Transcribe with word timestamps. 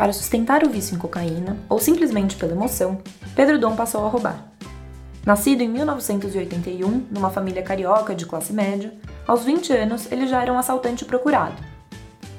Para 0.00 0.14
sustentar 0.14 0.64
o 0.64 0.70
vício 0.70 0.94
em 0.94 0.98
cocaína, 0.98 1.58
ou 1.68 1.78
simplesmente 1.78 2.34
pela 2.34 2.52
emoção, 2.52 2.96
Pedro 3.36 3.58
Dom 3.58 3.76
passou 3.76 4.06
a 4.06 4.08
roubar. 4.08 4.46
Nascido 5.26 5.60
em 5.60 5.68
1981, 5.68 7.08
numa 7.10 7.28
família 7.28 7.62
carioca 7.62 8.14
de 8.14 8.24
classe 8.24 8.50
média, 8.50 8.94
aos 9.26 9.44
20 9.44 9.74
anos 9.74 10.10
ele 10.10 10.26
já 10.26 10.40
era 10.40 10.50
um 10.50 10.58
assaltante 10.58 11.04
procurado. 11.04 11.62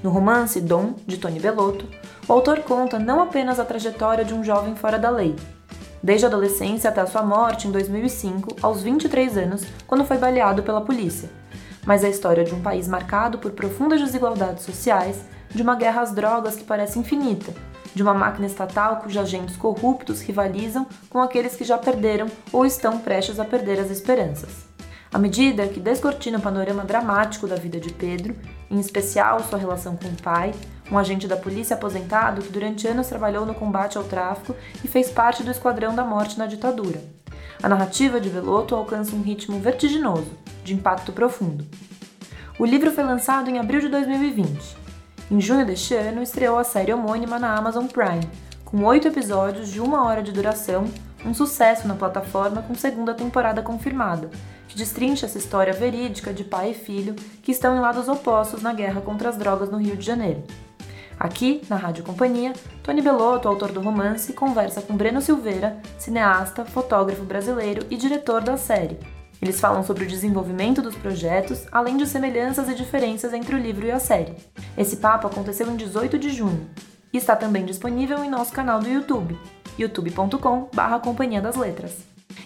No 0.02 0.09
romance 0.09 0.59
Dom, 0.59 0.95
de 1.05 1.18
Tony 1.20 1.39
Bellotto, 1.39 1.86
o 2.27 2.34
autor 2.34 2.62
conta 2.62 2.98
não 2.98 3.21
apenas 3.21 3.59
a 3.59 3.64
trajetória 3.64 4.25
de 4.25 4.34
um 4.34 4.43
jovem 4.43 4.75
fora 4.75 4.98
da 4.98 5.12
lei, 5.12 5.36
desde 6.02 6.25
a 6.25 6.30
adolescência 6.30 6.89
até 6.89 7.02
a 7.02 7.05
sua 7.05 7.21
morte 7.21 7.68
em 7.68 7.71
2005, 7.71 8.55
aos 8.59 8.82
23 8.82 9.38
anos, 9.38 9.62
quando 9.85 10.04
foi 10.04 10.18
baleado 10.18 10.63
pela 10.63 10.82
polícia, 10.82 11.30
mas 11.85 12.04
a 12.04 12.09
história 12.09 12.43
de 12.43 12.55
um 12.55 12.62
país 12.63 12.88
marcado 12.88 13.38
por 13.38 13.52
profundas 13.52 14.02
desigualdades 14.02 14.63
sociais, 14.63 15.26
de 15.54 15.62
uma 15.62 15.76
guerra 15.76 16.02
às 16.02 16.12
drogas 16.12 16.55
que 16.55 16.64
parece 16.64 16.98
infinita, 17.00 17.54
de 17.94 18.02
uma 18.02 18.14
máquina 18.14 18.48
estatal 18.48 18.98
cujos 18.98 19.22
agentes 19.22 19.55
corruptos 19.55 20.22
rivalizam 20.22 20.88
com 21.10 21.22
aqueles 21.22 21.55
que 21.55 21.64
já 21.64 21.77
perderam 21.77 22.27
ou 22.52 22.66
estão 22.66 23.00
prestes 23.00 23.40
a 23.40 23.46
perder 23.46 23.80
as 23.80 23.90
esperanças. 23.90 24.70
À 25.14 25.20
medida 25.20 25.68
que 25.68 25.80
descortina 25.80 26.38
o 26.38 26.41
panorama 26.41 26.86
dramático 26.86 27.46
da 27.46 27.58
vida 27.58 27.80
de 27.82 27.91
Pedro, 27.91 28.34
em 28.70 28.80
especial 28.80 29.41
sua 29.41 29.60
relação 29.60 29.98
com 29.98 30.08
o 30.08 30.22
pai, 30.22 30.54
um 30.90 30.98
agente 30.98 31.27
da 31.27 31.36
polícia 31.36 31.76
aposentado 31.76 32.41
que 32.41 32.52
durante 32.52 32.88
anos 32.88 33.08
trabalhou 33.08 33.46
no 33.46 33.54
combate 33.54 33.98
ao 33.98 34.05
tráfico 34.05 34.55
e 34.84 34.88
fez 34.88 35.10
parte 35.10 35.44
do 35.44 35.52
Esquadrão 35.52 35.94
da 35.94 36.05
Morte 36.05 36.40
na 36.40 36.46
ditadura. 36.46 37.02
A 37.62 37.68
narrativa 37.68 38.22
de 38.22 38.30
Veloto 38.30 38.74
alcança 38.74 39.16
um 39.16 39.22
ritmo 39.22 39.60
vertiginoso, 39.60 40.32
de 40.63 40.74
impacto 40.74 41.12
profundo. 41.12 41.65
O 42.58 42.65
livro 42.65 42.91
foi 42.91 43.04
lançado 43.04 43.49
em 43.49 43.60
abril 43.60 43.82
de 43.82 43.90
2020 43.90 44.80
em 45.32 45.40
junho 45.40 45.65
deste 45.65 45.96
ano, 45.96 46.21
estreou 46.21 46.60
a 46.60 46.63
série 46.65 46.91
homônima 46.91 47.40
na 47.40 47.55
Amazon 47.55 47.85
Prime, 47.85 48.29
com 48.65 48.84
oito 48.84 49.07
episódios 49.07 49.70
de 49.70 49.79
uma 49.79 50.04
hora 50.04 50.21
de 50.21 50.34
duração, 50.34 50.84
um 51.26 51.34
sucesso 51.34 51.87
na 51.87 51.96
plataforma 51.96 52.62
com 52.62 52.76
segunda 52.76 53.13
temporada 53.13 53.62
confirmada, 53.62 54.29
que 54.68 54.76
destrincha 54.76 55.26
essa 55.26 55.37
história 55.37 55.71
verídica 55.71 56.34
de 56.34 56.43
pai 56.43 56.71
e 56.71 56.74
filho 56.74 57.15
que 57.41 57.54
estão 57.54 57.77
em 57.77 57.79
lados 57.79 58.09
opostos 58.09 58.62
na 58.62 58.74
guerra 58.74 58.99
contra 58.99 59.29
as 59.29 59.37
drogas 59.37 59.70
no 59.70 59.77
Rio 59.77 59.96
de 59.96 60.05
Janeiro. 60.05 60.43
Aqui, 61.18 61.62
na 61.70 61.77
Rádio 61.77 62.04
Companhia, 62.04 62.52
Tony 62.84 63.02
Bellotto, 63.02 63.48
autor 63.48 63.71
do 63.71 63.79
romance, 63.79 64.34
conversa 64.34 64.81
com 64.81 64.97
Breno 64.97 65.22
Silveira, 65.22 65.79
cineasta, 65.97 66.66
fotógrafo 66.66 67.24
brasileiro 67.24 67.85
e 67.90 67.96
diretor 67.96 68.41
da 68.41 68.57
série. 68.57 69.00
Eles 69.41 69.59
falam 69.59 69.84
sobre 69.84 70.03
o 70.03 70.07
desenvolvimento 70.07 70.81
dos 70.81 70.95
projetos, 70.95 71.66
além 71.72 71.97
de 71.97 72.06
semelhanças 72.06 72.69
e 72.69 72.75
diferenças 72.75 73.34
entre 73.34 73.56
o 73.56 73.59
livro 73.59 73.85
e 73.85 73.91
a 73.91 74.00
série. 74.00 74.35
Esse 74.78 74.97
papo 74.97 75.28
aconteceu 75.28 75.67
em 75.72 75.75
18 75.75 76.19
de 76.19 76.29
junho 76.29 76.69
e 77.11 77.17
está 77.17 77.35
também 77.35 77.66
disponível 77.66 78.23
em 78.23 78.29
nosso 78.29 78.53
canal 78.53 78.79
do 78.79 78.88
YouTube, 78.88 79.38
youtube.com/barra 79.79 81.00
Companhia 81.00 81.41
das 81.41 81.56
Letras. 81.56 81.97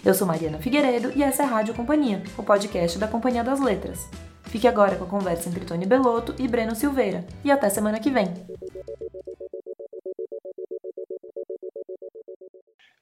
Eu 0.04 0.14
sou 0.14 0.26
Mariana 0.26 0.58
Figueiredo 0.58 1.12
e 1.14 1.22
essa 1.22 1.42
é 1.42 1.46
a 1.46 1.48
Rádio 1.48 1.74
Companhia, 1.74 2.22
o 2.38 2.42
podcast 2.42 2.98
da 2.98 3.06
Companhia 3.06 3.44
das 3.44 3.60
Letras. 3.60 4.08
Fique 4.44 4.66
agora 4.66 4.96
com 4.96 5.04
a 5.04 5.08
conversa 5.08 5.48
entre 5.48 5.64
Tony 5.64 5.84
Belotto 5.84 6.34
e 6.38 6.48
Breno 6.48 6.74
Silveira. 6.74 7.26
E 7.44 7.50
até 7.50 7.68
semana 7.68 8.00
que 8.00 8.10
vem! 8.10 8.32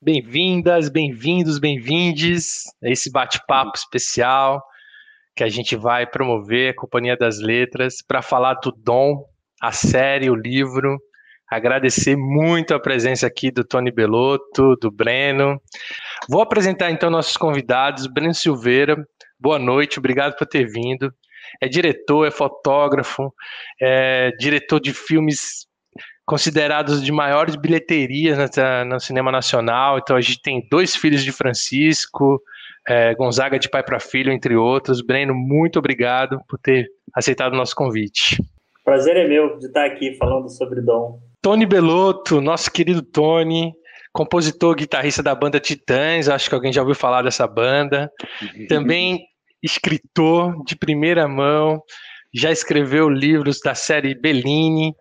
Bem-vindas, 0.05 0.91
bem-vindos, 0.91 1.59
bem-vindes 1.59 2.65
a 2.85 2.91
esse 2.91 3.11
bate-papo 3.11 3.73
especial 3.75 4.63
que 5.35 5.43
a 5.43 5.49
gente 5.49 5.77
vai 5.77 6.07
promover, 6.07 6.73
a 6.73 6.77
Companhia 6.77 7.17
das 7.17 7.41
Letras, 7.41 8.03
para 8.07 8.21
falar 8.21 8.53
do 8.57 8.71
Dom, 8.71 9.25
a 9.63 9.73
série, 9.73 10.29
o 10.29 10.35
livro. 10.35 10.99
Agradecer 11.51 12.17
muito 12.19 12.75
a 12.75 12.79
presença 12.79 13.27
aqui 13.27 13.51
do 13.51 13.65
Tony 13.65 13.91
Belotto, 13.91 14.77
do 14.77 14.91
Breno. 14.91 15.59
Vou 16.29 16.43
apresentar 16.43 16.91
então 16.91 17.09
nossos 17.09 17.39
convidados. 17.39 18.07
Breno 18.07 18.35
Silveira, 18.35 19.03
boa 19.41 19.59
noite, 19.59 19.99
obrigado 19.99 20.37
por 20.37 20.47
ter 20.47 20.67
vindo. 20.67 21.11
É 21.63 21.67
diretor, 21.67 22.27
é 22.27 22.31
fotógrafo, 22.31 23.33
é 23.81 24.33
diretor 24.39 24.81
de 24.81 24.93
filmes 24.93 25.67
considerados 26.25 27.03
de 27.03 27.13
maiores 27.13 27.57
bilheterias 27.57 28.39
no 28.87 28.99
cinema 28.99 29.31
nacional. 29.31 29.99
Então 29.99 30.17
a 30.17 30.21
gente 30.21 30.41
tem 30.41 30.67
dois 30.71 30.97
filhos 30.97 31.23
de 31.23 31.33
Francisco, 31.33 32.41
é, 32.89 33.15
Gonzaga 33.15 33.59
de 33.59 33.69
pai 33.69 33.83
para 33.83 34.01
filho, 34.01 34.33
entre 34.33 34.57
outros. 34.57 35.01
Breno, 35.01 35.35
muito 35.35 35.79
obrigado 35.79 36.39
por 36.49 36.59
ter 36.59 36.89
aceitado 37.15 37.53
o 37.53 37.57
nosso 37.57 37.75
convite. 37.75 38.37
Prazer 38.85 39.17
é 39.17 39.27
meu 39.27 39.59
de 39.59 39.67
estar 39.67 39.87
aqui 39.87 40.15
falando 40.17 40.49
sobre 40.49 40.81
Dom. 40.81 41.19
Tony 41.41 41.67
Belotto, 41.67 42.41
nosso 42.41 42.71
querido 42.71 43.03
Tony, 43.03 43.73
compositor, 44.13 44.75
guitarrista 44.77 45.23
da 45.23 45.35
banda 45.35 45.61
Titãs, 45.61 46.29
acho 46.29 46.49
que 46.49 46.55
alguém 46.55 46.73
já 46.73 46.81
ouviu 46.81 46.95
falar 46.95 47.23
dessa 47.23 47.47
banda. 47.47 48.11
Também 48.69 49.27
escritor 49.63 50.63
de 50.65 50.77
primeira 50.77 51.27
mão, 51.27 51.83
já 52.35 52.51
escreveu 52.51 53.09
livros 53.09 53.61
da 53.61 53.75
série 53.75 54.15
Bellini, 54.15 54.95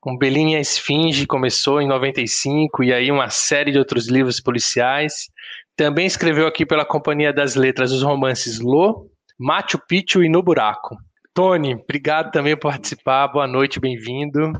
com 0.00 0.16
Bellini 0.16 0.54
e 0.54 0.56
a 0.56 0.60
Esfinge, 0.60 1.26
começou 1.26 1.80
em 1.80 1.86
95, 1.86 2.82
e 2.82 2.92
aí 2.92 3.12
uma 3.12 3.28
série 3.28 3.70
de 3.70 3.78
outros 3.78 4.08
livros 4.08 4.40
policiais. 4.40 5.28
Também 5.76 6.06
escreveu 6.06 6.46
aqui 6.46 6.64
pela 6.64 6.86
Companhia 6.86 7.32
das 7.32 7.54
Letras 7.54 7.92
os 7.92 8.02
romances 8.02 8.60
Lô, 8.60 9.10
Machu 9.38 9.78
Picchu 9.86 10.22
e 10.24 10.28
No 10.28 10.42
Buraco. 10.42 10.96
Tony, 11.34 11.74
obrigado 11.74 12.30
também 12.32 12.56
por 12.56 12.70
participar. 12.70 13.28
Boa 13.28 13.46
noite, 13.46 13.78
bem-vindo. 13.78 14.52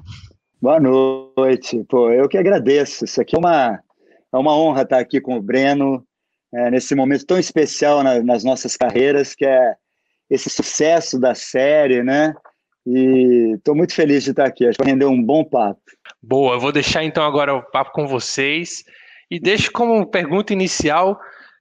Boa 0.61 0.79
noite. 0.79 1.83
Pô, 1.89 2.11
eu 2.11 2.29
que 2.29 2.37
agradeço. 2.37 3.07
Isso 3.07 3.21
aqui 3.21 3.35
é 3.35 3.39
uma, 3.39 3.81
é 4.33 4.37
uma 4.37 4.55
honra 4.55 4.83
estar 4.83 4.99
aqui 4.99 5.21
com 5.21 5.37
o 5.37 5.43
Breno 5.43 6.05
é, 6.53 6.71
nesse 6.71 6.95
momento 6.95 7.25
tão 7.25 7.39
especial 7.39 8.03
na, 8.03 8.23
nas 8.23 8.45
nossas 8.45 8.77
carreiras, 8.77 9.35
que 9.35 9.47
é 9.47 9.75
esse 10.29 10.51
sucesso 10.51 11.19
da 11.19 11.35
série, 11.35 12.03
né? 12.03 12.35
E 12.87 13.55
estou 13.57 13.75
muito 13.75 13.95
feliz 13.95 14.25
de 14.25 14.31
estar 14.31 14.47
aqui. 14.47 14.67
Acho 14.67 14.79
que 14.79 14.85
vai 14.85 14.93
render 14.93 15.07
um 15.07 15.23
bom 15.23 15.45
papo. 15.45 15.81
Boa, 16.23 16.55
eu 16.55 16.61
vou 16.61 16.73
deixar 16.73 17.05
então 17.05 17.25
agora 17.25 17.55
o 17.55 17.63
papo 17.63 17.93
com 17.93 18.07
vocês 18.07 18.85
e 19.31 19.39
deixo 19.39 19.71
como 19.71 20.07
pergunta 20.07 20.53
inicial 20.53 21.19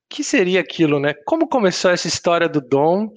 que 0.09 0.24
seria 0.24 0.59
aquilo, 0.59 1.00
né? 1.00 1.13
Como 1.25 1.47
começou 1.47 1.91
essa 1.91 2.08
história 2.08 2.50
do 2.50 2.59
Dom 2.59 3.12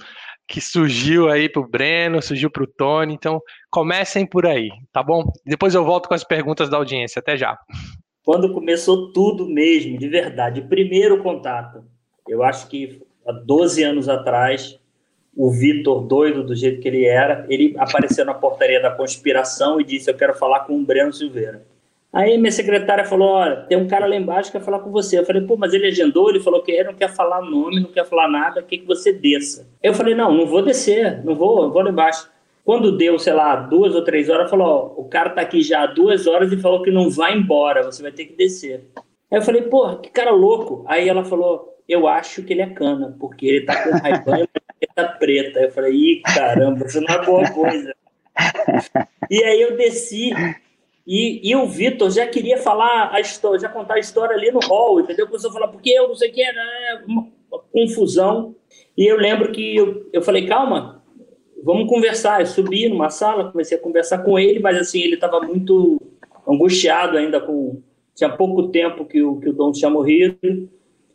que 0.47 0.61
surgiu 0.61 1.31
aí 1.31 1.49
para 1.49 1.63
o 1.63 1.69
Breno, 1.69 2.21
surgiu 2.21 2.51
para 2.51 2.65
o 2.65 2.67
Tony? 2.67 3.15
Então 3.15 3.41
comecem 3.71 4.27
por 4.27 4.47
aí, 4.47 4.71
tá 4.93 5.03
bom? 5.03 5.25
Depois 5.47 5.75
eu 5.75 5.85
volto 5.85 6.09
com 6.09 6.15
as 6.15 6.25
perguntas 6.25 6.69
da 6.69 6.77
audiência. 6.77 7.21
Até 7.21 7.37
já. 7.37 7.59
Quando 8.25 8.53
começou 8.53 9.13
tudo 9.13 9.49
mesmo, 9.49 9.99
de 9.99 10.09
verdade, 10.09 10.61
primeiro 10.63 11.23
contato, 11.23 11.83
eu 12.29 12.43
acho 12.43 12.69
que 12.69 13.03
há 13.27 13.33
12 13.33 13.83
anos 13.83 14.09
atrás, 14.09 14.79
o 15.37 15.51
Vitor, 15.51 16.03
doido 16.03 16.45
do 16.45 16.55
jeito 16.55 16.81
que 16.81 16.89
ele 16.89 17.05
era, 17.05 17.47
ele 17.49 17.75
apareceu 17.79 18.25
na 18.25 18.35
portaria 18.35 18.81
da 18.81 18.91
conspiração 18.91 19.81
e 19.81 19.85
disse: 19.85 20.11
Eu 20.11 20.17
quero 20.17 20.35
falar 20.35 20.61
com 20.61 20.75
o 20.75 20.85
Breno 20.85 21.13
Silveira. 21.13 21.65
Aí 22.13 22.37
minha 22.37 22.53
secretária 22.53 23.07
falou: 23.07 23.29
Olha, 23.31 23.57
tem 23.63 23.79
um 23.79 23.89
cara 23.89 24.07
lá 24.07 24.15
embaixo 24.15 24.53
que 24.53 24.59
quer 24.59 24.65
falar 24.65 24.81
com 24.81 24.91
você. 24.91 25.19
Eu 25.19 25.25
falei: 25.25 25.43
Pô, 25.43 25.57
mas 25.57 25.73
ele 25.73 25.87
agendou? 25.87 26.29
Ele 26.29 26.41
falou 26.41 26.63
que 26.63 26.71
ele 26.71 26.85
não 26.85 26.95
quer 26.95 27.09
falar 27.09 27.41
nome, 27.41 27.81
não 27.81 27.91
quer 27.91 28.05
falar 28.05 28.29
nada, 28.29 28.63
quer 28.63 28.77
que 28.77 28.87
você 28.87 29.13
desça. 29.13 29.67
Eu 29.83 29.95
falei: 29.95 30.15
Não, 30.15 30.35
não 30.35 30.47
vou 30.47 30.63
descer, 30.63 31.25
não 31.25 31.35
vou, 31.35 31.71
vou 31.71 31.83
lá 31.83 31.91
embaixo. 31.91 32.31
Quando 32.65 32.97
deu, 32.97 33.19
sei 33.19 33.33
lá, 33.33 33.57
duas 33.57 33.95
ou 33.95 34.05
três 34.05 34.29
horas, 34.29 34.51
falou: 34.51 34.95
o 34.99 35.05
cara 35.05 35.31
tá 35.31 35.41
aqui 35.41 35.63
já 35.63 35.83
há 35.83 35.87
duas 35.87 36.27
horas 36.27 36.53
e 36.53 36.59
falou 36.59 36.83
que 36.83 36.91
não 36.91 37.09
vai 37.09 37.35
embora, 37.35 37.83
você 37.83 38.03
vai 38.03 38.13
ter 38.13 38.27
que 38.27 38.37
descer. 38.37 38.85
Aí 39.31 39.39
eu 39.39 39.43
falei: 39.43 39.63
Pô, 39.63 39.97
que 39.97 40.11
cara 40.11 40.31
louco. 40.31 40.85
Aí 40.87 41.09
ela 41.09 41.25
falou: 41.25 41.72
Eu 41.89 42.07
acho 42.07 42.43
que 42.43 42.53
ele 42.53 42.63
é 42.63 42.71
cana, 42.71 43.17
porque 43.19 43.47
ele 43.47 43.67
tá 43.67 43.83
com 43.83 43.91
raiva 43.91 44.49
jaqueta 44.83 45.17
preta. 45.19 45.61
Eu 45.61 45.71
falei, 45.71 45.93
ih, 45.93 46.23
caramba, 46.23 46.87
isso 46.87 47.01
não 47.01 47.15
é 47.15 47.25
boa 47.25 47.51
coisa. 47.51 47.95
e 49.31 49.45
aí 49.45 49.61
eu 49.61 49.77
desci 49.77 50.33
e, 51.07 51.51
e 51.51 51.57
o 51.57 51.67
Vitor 51.67 52.11
já 52.11 52.27
queria 52.27 52.59
falar 52.59 53.13
a 53.13 53.21
história, 53.21 53.59
já 53.59 53.69
contar 53.69 53.95
a 53.95 53.99
história 53.99 54.37
ali 54.37 54.51
no 54.51 54.61
hall, 54.61 55.01
entendeu? 55.01 55.27
Começou 55.27 55.51
a 55.51 55.53
falar, 55.53 55.69
porque 55.69 55.91
eu 55.91 56.09
não 56.09 56.15
sei 56.15 56.31
o 56.31 56.33
que, 56.33 56.45
né? 56.45 57.03
Uma 57.07 57.29
confusão. 57.73 58.55
E 58.97 59.05
eu 59.05 59.17
lembro 59.17 59.51
que 59.51 59.77
eu, 59.77 60.09
eu 60.13 60.23
falei, 60.23 60.47
calma, 60.47 61.03
vamos 61.63 61.89
conversar. 61.89 62.41
Eu 62.41 62.47
subi 62.47 62.89
numa 62.89 63.11
sala, 63.11 63.51
comecei 63.51 63.77
a 63.77 63.81
conversar 63.81 64.19
com 64.19 64.39
ele, 64.39 64.61
mas 64.61 64.79
assim, 64.79 65.01
ele 65.01 65.15
estava 65.15 65.41
muito 65.41 66.01
angustiado 66.47 67.17
ainda 67.17 67.41
com. 67.41 67.83
Tinha 68.15 68.29
pouco 68.29 68.69
tempo 68.69 69.07
que 69.07 69.23
o, 69.23 69.41
que 69.41 69.49
o 69.49 69.53
Dom 69.55 69.73
tinha 69.73 69.91
morrido. 69.91 70.69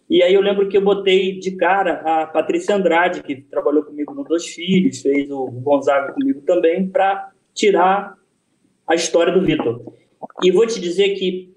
E 0.09 0.23
aí 0.23 0.33
eu 0.33 0.41
lembro 0.41 0.69
que 0.69 0.77
eu 0.77 0.81
botei 0.81 1.37
de 1.37 1.51
cara 1.51 2.01
a 2.05 2.27
Patrícia 2.27 2.75
Andrade, 2.75 3.21
que 3.21 3.35
trabalhou 3.35 3.83
comigo 3.83 4.13
no 4.13 4.23
Dois 4.23 4.45
Filhos, 4.45 5.01
fez 5.01 5.29
o 5.29 5.47
Gonzaga 5.47 6.13
comigo 6.13 6.41
também, 6.41 6.87
para 6.87 7.31
tirar 7.53 8.15
a 8.87 8.95
história 8.95 9.33
do 9.33 9.45
Vitor. 9.45 9.93
E 10.43 10.51
vou 10.51 10.65
te 10.65 10.79
dizer 10.79 11.09
que 11.15 11.53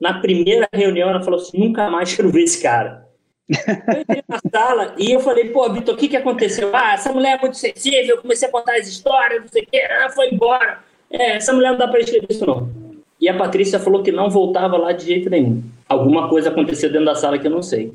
na 0.00 0.20
primeira 0.20 0.68
reunião 0.72 1.08
ela 1.08 1.22
falou 1.22 1.40
assim: 1.40 1.58
nunca 1.58 1.88
mais 1.88 2.14
quero 2.14 2.30
ver 2.30 2.42
esse 2.42 2.60
cara. 2.60 3.04
Eu 3.48 4.00
entrei 4.00 4.22
na 4.26 4.40
sala 4.50 4.94
e 4.98 5.12
eu 5.12 5.20
falei, 5.20 5.50
pô, 5.50 5.70
Vitor, 5.72 5.94
o 5.94 5.98
que, 5.98 6.08
que 6.08 6.16
aconteceu? 6.16 6.70
Ah, 6.74 6.94
essa 6.94 7.12
mulher 7.12 7.36
é 7.36 7.40
muito 7.40 7.56
sensível, 7.56 8.20
comecei 8.20 8.48
a 8.48 8.50
contar 8.50 8.76
as 8.76 8.88
histórias, 8.88 9.42
não 9.42 9.48
sei 9.48 9.62
o 9.62 9.66
quê, 9.66 9.78
ela 9.78 10.10
foi 10.10 10.30
embora. 10.30 10.82
É, 11.10 11.36
essa 11.36 11.52
mulher 11.52 11.70
não 11.70 11.78
dá 11.78 11.86
para 11.86 12.00
escrever 12.00 12.26
isso, 12.28 12.44
não. 12.46 12.70
E 13.20 13.28
a 13.28 13.36
Patrícia 13.36 13.78
falou 13.78 14.02
que 14.02 14.12
não 14.12 14.28
voltava 14.28 14.76
lá 14.76 14.92
de 14.92 15.06
jeito 15.06 15.30
nenhum. 15.30 15.62
Alguma 15.88 16.28
coisa 16.28 16.48
aconteceu 16.48 16.90
dentro 16.90 17.06
da 17.06 17.14
sala 17.14 17.38
que 17.38 17.46
eu 17.46 17.50
não 17.50 17.62
sei. 17.62 17.92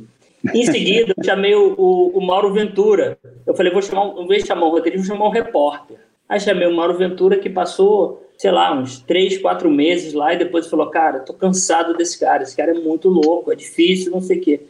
Em 0.54 0.66
seguida, 0.66 1.14
eu 1.18 1.24
chamei 1.24 1.54
o, 1.54 1.76
o, 1.78 2.18
o 2.18 2.26
Mauro 2.26 2.54
Ventura. 2.54 3.18
Eu 3.46 3.54
falei, 3.54 3.72
vou 3.72 3.82
chamar, 3.82 4.14
vez 4.26 4.44
de 4.44 4.48
chamar 4.48 4.68
um 4.68 4.72
roteirista, 4.72 5.06
vou 5.06 5.18
chamar 5.18 5.30
um 5.30 5.34
repórter. 5.34 5.98
Aí 6.28 6.40
chamei 6.40 6.68
o 6.68 6.76
Mauro 6.76 6.98
Ventura, 6.98 7.38
que 7.38 7.50
passou, 7.50 8.26
sei 8.38 8.52
lá, 8.52 8.74
uns 8.74 9.00
três, 9.00 9.38
quatro 9.38 9.70
meses 9.70 10.14
lá, 10.14 10.34
e 10.34 10.38
depois 10.38 10.68
falou, 10.68 10.88
cara, 10.88 11.20
tô 11.20 11.34
cansado 11.34 11.98
desse 11.98 12.20
cara, 12.20 12.44
esse 12.44 12.56
cara 12.56 12.72
é 12.72 12.80
muito 12.80 13.10
louco, 13.10 13.52
é 13.52 13.56
difícil, 13.56 14.12
não 14.12 14.22
sei 14.22 14.38
o 14.38 14.42
quê. 14.42 14.62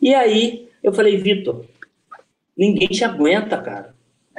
E 0.00 0.14
aí, 0.14 0.68
eu 0.82 0.92
falei, 0.92 1.16
Vitor, 1.16 1.64
ninguém 2.56 2.88
te 2.88 3.04
aguenta, 3.04 3.58
cara. 3.58 3.94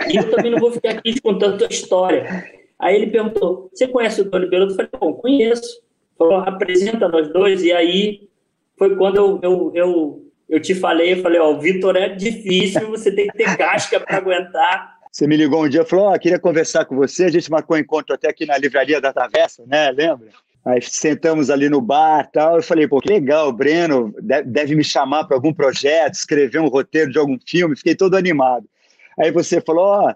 E 0.09 0.15
eu 0.15 0.31
também 0.31 0.49
não 0.49 0.59
vou 0.59 0.71
ficar 0.71 0.91
aqui 0.91 1.19
contando 1.21 1.55
a 1.55 1.57
tua 1.59 1.67
história. 1.67 2.60
Aí 2.81 2.95
ele 2.95 3.11
perguntou, 3.11 3.69
você 3.71 3.87
conhece 3.87 4.21
o 4.21 4.29
Tony 4.29 4.49
Belotto? 4.49 4.71
Eu 4.71 4.75
falei, 4.75 4.91
bom, 4.99 5.13
conheço. 5.13 5.81
Falou, 6.17 6.37
apresenta 6.37 7.07
nós 7.07 7.31
dois, 7.31 7.63
e 7.63 7.71
aí 7.71 8.27
foi 8.77 8.95
quando 8.95 9.17
eu, 9.17 9.39
eu, 9.43 9.71
eu 9.73 10.31
eu 10.51 10.61
te 10.61 10.75
falei, 10.75 11.13
eu 11.13 11.21
falei, 11.21 11.39
ó, 11.39 11.53
o 11.53 11.61
Vitor 11.61 11.95
é 11.95 12.09
difícil, 12.09 12.89
você 12.89 13.09
tem 13.09 13.25
que 13.27 13.37
ter 13.37 13.55
casca 13.55 14.01
para 14.01 14.17
aguentar. 14.17 14.97
Você 15.09 15.25
me 15.25 15.37
ligou 15.37 15.63
um 15.63 15.69
dia 15.69 15.81
e 15.81 15.85
falou, 15.85 16.07
ó, 16.07 16.13
oh, 16.13 16.19
queria 16.19 16.37
conversar 16.37 16.83
com 16.83 16.93
você, 16.97 17.23
a 17.23 17.31
gente 17.31 17.49
marcou 17.49 17.77
um 17.77 17.79
encontro 17.79 18.13
até 18.13 18.29
aqui 18.29 18.45
na 18.45 18.57
Livraria 18.57 18.99
da 18.99 19.13
Travessa, 19.13 19.63
né, 19.65 19.89
lembra? 19.91 20.27
Aí 20.65 20.81
sentamos 20.81 21.49
ali 21.49 21.69
no 21.69 21.79
bar 21.79 22.29
tal, 22.33 22.57
eu 22.57 22.63
falei, 22.63 22.85
pô, 22.85 22.99
que 22.99 23.07
legal, 23.07 23.47
o 23.47 23.53
Breno 23.53 24.13
deve 24.45 24.75
me 24.75 24.83
chamar 24.83 25.23
para 25.23 25.37
algum 25.37 25.53
projeto, 25.53 26.15
escrever 26.15 26.59
um 26.59 26.67
roteiro 26.67 27.09
de 27.09 27.17
algum 27.17 27.37
filme, 27.47 27.77
fiquei 27.77 27.95
todo 27.95 28.17
animado. 28.17 28.67
Aí 29.17 29.31
você 29.31 29.61
falou, 29.61 29.85
ó, 29.85 30.09
oh, 30.09 30.13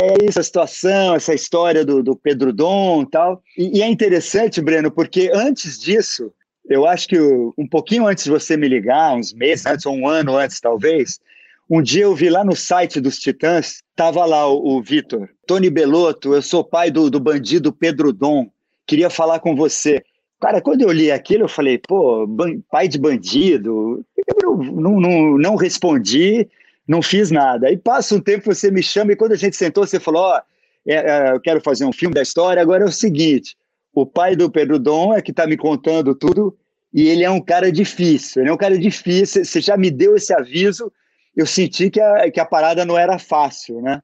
é 0.00 0.24
isso 0.28 0.40
a 0.40 0.42
situação, 0.42 1.14
essa 1.14 1.34
história 1.34 1.84
do, 1.84 2.02
do 2.02 2.16
Pedro 2.16 2.52
Dom 2.52 3.02
e 3.02 3.10
tal. 3.10 3.42
E, 3.56 3.78
e 3.78 3.82
é 3.82 3.88
interessante, 3.88 4.60
Breno, 4.60 4.90
porque 4.90 5.30
antes 5.32 5.78
disso, 5.78 6.32
eu 6.68 6.86
acho 6.86 7.08
que 7.08 7.18
um 7.20 7.66
pouquinho 7.68 8.06
antes 8.06 8.24
de 8.24 8.30
você 8.30 8.56
me 8.56 8.68
ligar, 8.68 9.14
uns 9.14 9.32
meses 9.32 9.66
antes, 9.66 9.86
ou 9.86 9.94
um 9.94 10.08
ano 10.08 10.36
antes 10.36 10.60
talvez, 10.60 11.20
um 11.68 11.80
dia 11.80 12.04
eu 12.04 12.14
vi 12.14 12.28
lá 12.28 12.44
no 12.44 12.54
site 12.54 13.00
dos 13.00 13.18
Titãs, 13.18 13.82
tava 13.96 14.24
lá 14.24 14.46
o, 14.46 14.76
o 14.76 14.82
Vitor, 14.82 15.28
Tony 15.46 15.70
Belotto, 15.70 16.34
eu 16.34 16.42
sou 16.42 16.64
pai 16.64 16.90
do, 16.90 17.10
do 17.10 17.20
bandido 17.20 17.72
Pedro 17.72 18.12
Dom, 18.12 18.48
queria 18.86 19.08
falar 19.08 19.40
com 19.40 19.54
você. 19.54 20.02
Cara, 20.40 20.60
quando 20.60 20.82
eu 20.82 20.92
li 20.92 21.10
aquilo, 21.10 21.44
eu 21.44 21.48
falei, 21.48 21.78
pô, 21.78 22.28
pai 22.70 22.86
de 22.86 22.98
bandido, 22.98 24.04
eu 24.42 24.56
não, 24.56 25.00
não, 25.00 25.38
não 25.38 25.56
respondi, 25.56 26.46
não 26.86 27.02
fiz 27.02 27.30
nada. 27.30 27.68
Aí 27.68 27.76
passa 27.76 28.14
um 28.14 28.20
tempo, 28.20 28.54
você 28.54 28.70
me 28.70 28.82
chama 28.82 29.12
e 29.12 29.16
quando 29.16 29.32
a 29.32 29.36
gente 29.36 29.56
sentou, 29.56 29.86
você 29.86 29.98
falou, 29.98 30.22
ó, 30.22 30.38
oh, 30.38 30.42
é, 30.86 30.94
é, 30.94 31.32
eu 31.32 31.40
quero 31.40 31.60
fazer 31.60 31.84
um 31.84 31.92
filme 31.92 32.14
da 32.14 32.22
história, 32.22 32.60
agora 32.60 32.84
é 32.84 32.86
o 32.86 32.92
seguinte, 32.92 33.56
o 33.92 34.04
pai 34.04 34.36
do 34.36 34.50
Pedro 34.50 34.78
Dom 34.78 35.14
é 35.14 35.22
que 35.22 35.30
está 35.30 35.46
me 35.46 35.56
contando 35.56 36.14
tudo 36.14 36.56
e 36.92 37.08
ele 37.08 37.24
é 37.24 37.30
um 37.30 37.40
cara 37.40 37.72
difícil. 37.72 38.42
Ele 38.42 38.50
é 38.50 38.52
um 38.52 38.58
cara 38.58 38.78
difícil. 38.78 39.44
Você 39.44 39.60
já 39.60 39.76
me 39.76 39.90
deu 39.90 40.14
esse 40.14 40.32
aviso, 40.32 40.92
eu 41.36 41.46
senti 41.46 41.90
que 41.90 42.00
a, 42.00 42.30
que 42.30 42.38
a 42.38 42.44
parada 42.44 42.84
não 42.84 42.98
era 42.98 43.18
fácil, 43.18 43.80
né? 43.80 44.00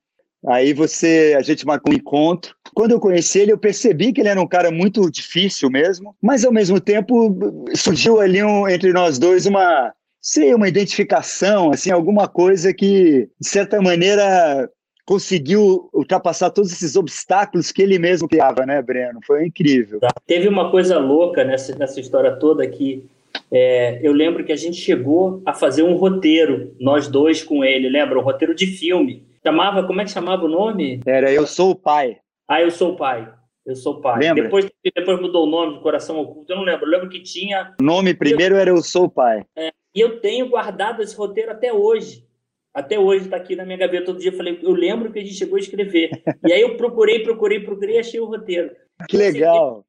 Aí 0.48 0.72
você, 0.72 1.36
a 1.38 1.42
gente 1.42 1.66
marcou 1.66 1.92
um 1.92 1.96
encontro. 1.96 2.54
Quando 2.74 2.92
eu 2.92 3.00
conheci 3.00 3.40
ele, 3.40 3.52
eu 3.52 3.58
percebi 3.58 4.12
que 4.12 4.22
ele 4.22 4.30
era 4.30 4.40
um 4.40 4.46
cara 4.46 4.70
muito 4.70 5.10
difícil 5.10 5.68
mesmo, 5.68 6.16
mas 6.20 6.44
ao 6.44 6.52
mesmo 6.52 6.80
tempo 6.80 7.36
surgiu 7.76 8.20
ali 8.20 8.42
um, 8.42 8.66
entre 8.66 8.92
nós 8.92 9.18
dois 9.18 9.44
uma, 9.44 9.92
sei, 10.20 10.54
uma 10.54 10.68
identificação, 10.68 11.70
assim, 11.70 11.90
alguma 11.90 12.28
coisa 12.28 12.72
que 12.74 13.28
de 13.40 13.48
certa 13.48 13.80
maneira 13.80 14.68
conseguiu 15.04 15.90
ultrapassar 15.92 16.50
todos 16.50 16.72
esses 16.72 16.94
obstáculos 16.94 17.72
que 17.72 17.82
ele 17.82 17.98
mesmo 17.98 18.28
criava, 18.28 18.64
né, 18.64 18.80
Breno? 18.80 19.20
Foi 19.26 19.44
incrível. 19.44 19.98
Tá. 19.98 20.08
Teve 20.26 20.46
uma 20.46 20.70
coisa 20.70 20.98
louca 20.98 21.42
nessa, 21.42 21.76
nessa 21.76 21.98
história 21.98 22.36
toda 22.36 22.66
que 22.68 23.08
é, 23.50 23.98
eu 24.02 24.12
lembro 24.12 24.44
que 24.44 24.52
a 24.52 24.56
gente 24.56 24.76
chegou 24.76 25.42
a 25.44 25.52
fazer 25.52 25.82
um 25.82 25.96
roteiro, 25.96 26.74
nós 26.78 27.08
dois 27.08 27.42
com 27.42 27.64
ele, 27.64 27.88
lembra? 27.88 28.18
Um 28.18 28.22
roteiro 28.22 28.54
de 28.54 28.66
filme. 28.66 29.24
Chamava, 29.44 29.84
como 29.84 30.00
é 30.00 30.04
que 30.04 30.10
chamava 30.10 30.44
o 30.44 30.48
nome? 30.48 31.00
Era 31.04 31.32
Eu 31.32 31.46
Sou 31.46 31.70
o 31.70 31.74
Pai. 31.74 32.18
Ah, 32.46 32.60
Eu 32.60 32.70
Sou 32.70 32.92
o 32.92 32.96
Pai. 32.96 33.28
Eu 33.66 33.74
Sou 33.74 33.94
o 33.94 34.00
Pai. 34.00 34.20
Lembra? 34.20 34.44
Depois, 34.44 34.70
depois 34.94 35.20
mudou 35.20 35.46
o 35.46 35.50
nome 35.50 35.74
do 35.74 35.80
Coração 35.80 36.18
Oculto, 36.20 36.52
eu 36.52 36.56
não 36.56 36.64
lembro. 36.64 36.86
Eu 36.86 36.90
lembro 36.90 37.08
que 37.08 37.20
tinha... 37.20 37.74
O 37.80 37.82
nome 37.82 38.14
primeiro 38.14 38.54
eu... 38.54 38.60
era 38.60 38.70
Eu 38.70 38.82
Sou 38.82 39.04
o 39.04 39.10
Pai. 39.10 39.44
É, 39.56 39.72
e 39.94 40.00
eu 40.00 40.20
tenho 40.20 40.48
guardado 40.48 41.02
esse 41.02 41.16
roteiro 41.16 41.50
até 41.50 41.72
hoje. 41.72 42.24
Até 42.72 42.98
hoje 42.98 43.24
está 43.24 43.36
aqui 43.36 43.56
na 43.56 43.64
minha 43.64 43.78
gaveta. 43.78 44.06
Todo 44.06 44.20
dia 44.20 44.30
eu 44.30 44.36
falei, 44.36 44.58
eu 44.62 44.72
lembro 44.72 45.12
que 45.12 45.18
a 45.18 45.22
gente 45.22 45.34
chegou 45.34 45.56
a 45.56 45.60
escrever. 45.60 46.10
e 46.46 46.52
aí 46.52 46.60
eu 46.60 46.76
procurei, 46.76 47.22
procurei, 47.22 47.60
procurei 47.60 47.96
e 47.96 47.98
achei 47.98 48.20
o 48.20 48.26
roteiro. 48.26 48.70
Que 49.08 49.16
legal! 49.16 49.84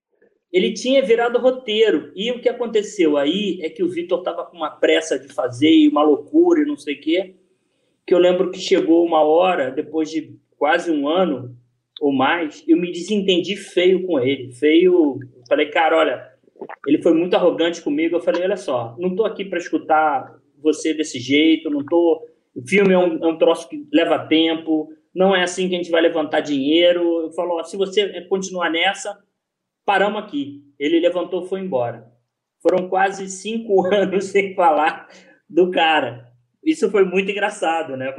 Ele, 0.51 0.73
tinha 0.73 1.01
virado 1.01 1.39
roteiro. 1.39 2.11
E 2.15 2.31
o 2.31 2.41
que 2.41 2.49
aconteceu 2.49 3.17
aí 3.17 3.59
é 3.61 3.69
que 3.69 3.83
o 3.83 3.89
Vitor 3.89 4.19
estava 4.19 4.45
com 4.45 4.57
uma 4.57 4.69
pressa 4.69 5.17
de 5.17 5.29
fazer 5.29 5.71
e 5.71 5.87
uma 5.87 6.03
loucura 6.03 6.61
e 6.61 6.65
não 6.65 6.75
sei 6.75 6.95
o 6.95 6.99
quê. 6.99 7.35
Que 8.05 8.13
eu 8.13 8.19
lembro 8.19 8.51
que 8.51 8.59
chegou 8.59 9.05
uma 9.05 9.23
hora, 9.23 9.71
depois 9.71 10.09
de 10.09 10.35
quase 10.57 10.91
um 10.91 11.07
ano 11.07 11.55
ou 12.01 12.11
mais, 12.11 12.63
eu 12.67 12.77
me 12.77 12.91
desentendi 12.91 13.55
feio 13.55 14.05
com 14.07 14.19
ele. 14.19 14.51
Feio. 14.51 15.19
Eu 15.35 15.43
falei, 15.47 15.69
cara, 15.69 15.97
olha, 15.97 16.30
ele 16.87 17.01
foi 17.01 17.13
muito 17.13 17.35
arrogante 17.35 17.81
comigo. 17.81 18.15
Eu 18.15 18.21
falei, 18.21 18.43
olha 18.43 18.57
só, 18.57 18.95
não 18.99 19.09
estou 19.09 19.25
aqui 19.25 19.45
para 19.45 19.59
escutar 19.59 20.39
você 20.61 20.93
desse 20.93 21.19
jeito, 21.19 21.69
não 21.69 21.81
estou 21.81 22.23
o 22.55 22.67
filme 22.67 22.93
é 22.93 22.97
um, 22.97 23.23
é 23.23 23.27
um 23.27 23.37
troço 23.37 23.67
que 23.69 23.87
leva 23.91 24.27
tempo, 24.27 24.89
não 25.15 25.35
é 25.35 25.43
assim 25.43 25.69
que 25.69 25.75
a 25.75 25.77
gente 25.77 25.91
vai 25.91 26.01
levantar 26.01 26.41
dinheiro. 26.41 27.21
Eu 27.21 27.31
falo, 27.31 27.63
se 27.63 27.77
você 27.77 28.21
continuar 28.25 28.69
nessa, 28.69 29.17
paramos 29.85 30.21
aqui. 30.21 30.61
Ele 30.77 30.99
levantou 30.99 31.43
foi 31.43 31.61
embora. 31.61 32.11
Foram 32.61 32.89
quase 32.89 33.29
cinco 33.29 33.85
anos 33.93 34.25
sem 34.25 34.53
falar 34.53 35.07
do 35.49 35.71
cara. 35.71 36.29
Isso 36.63 36.91
foi 36.91 37.05
muito 37.05 37.31
engraçado, 37.31 37.95
né? 37.95 38.13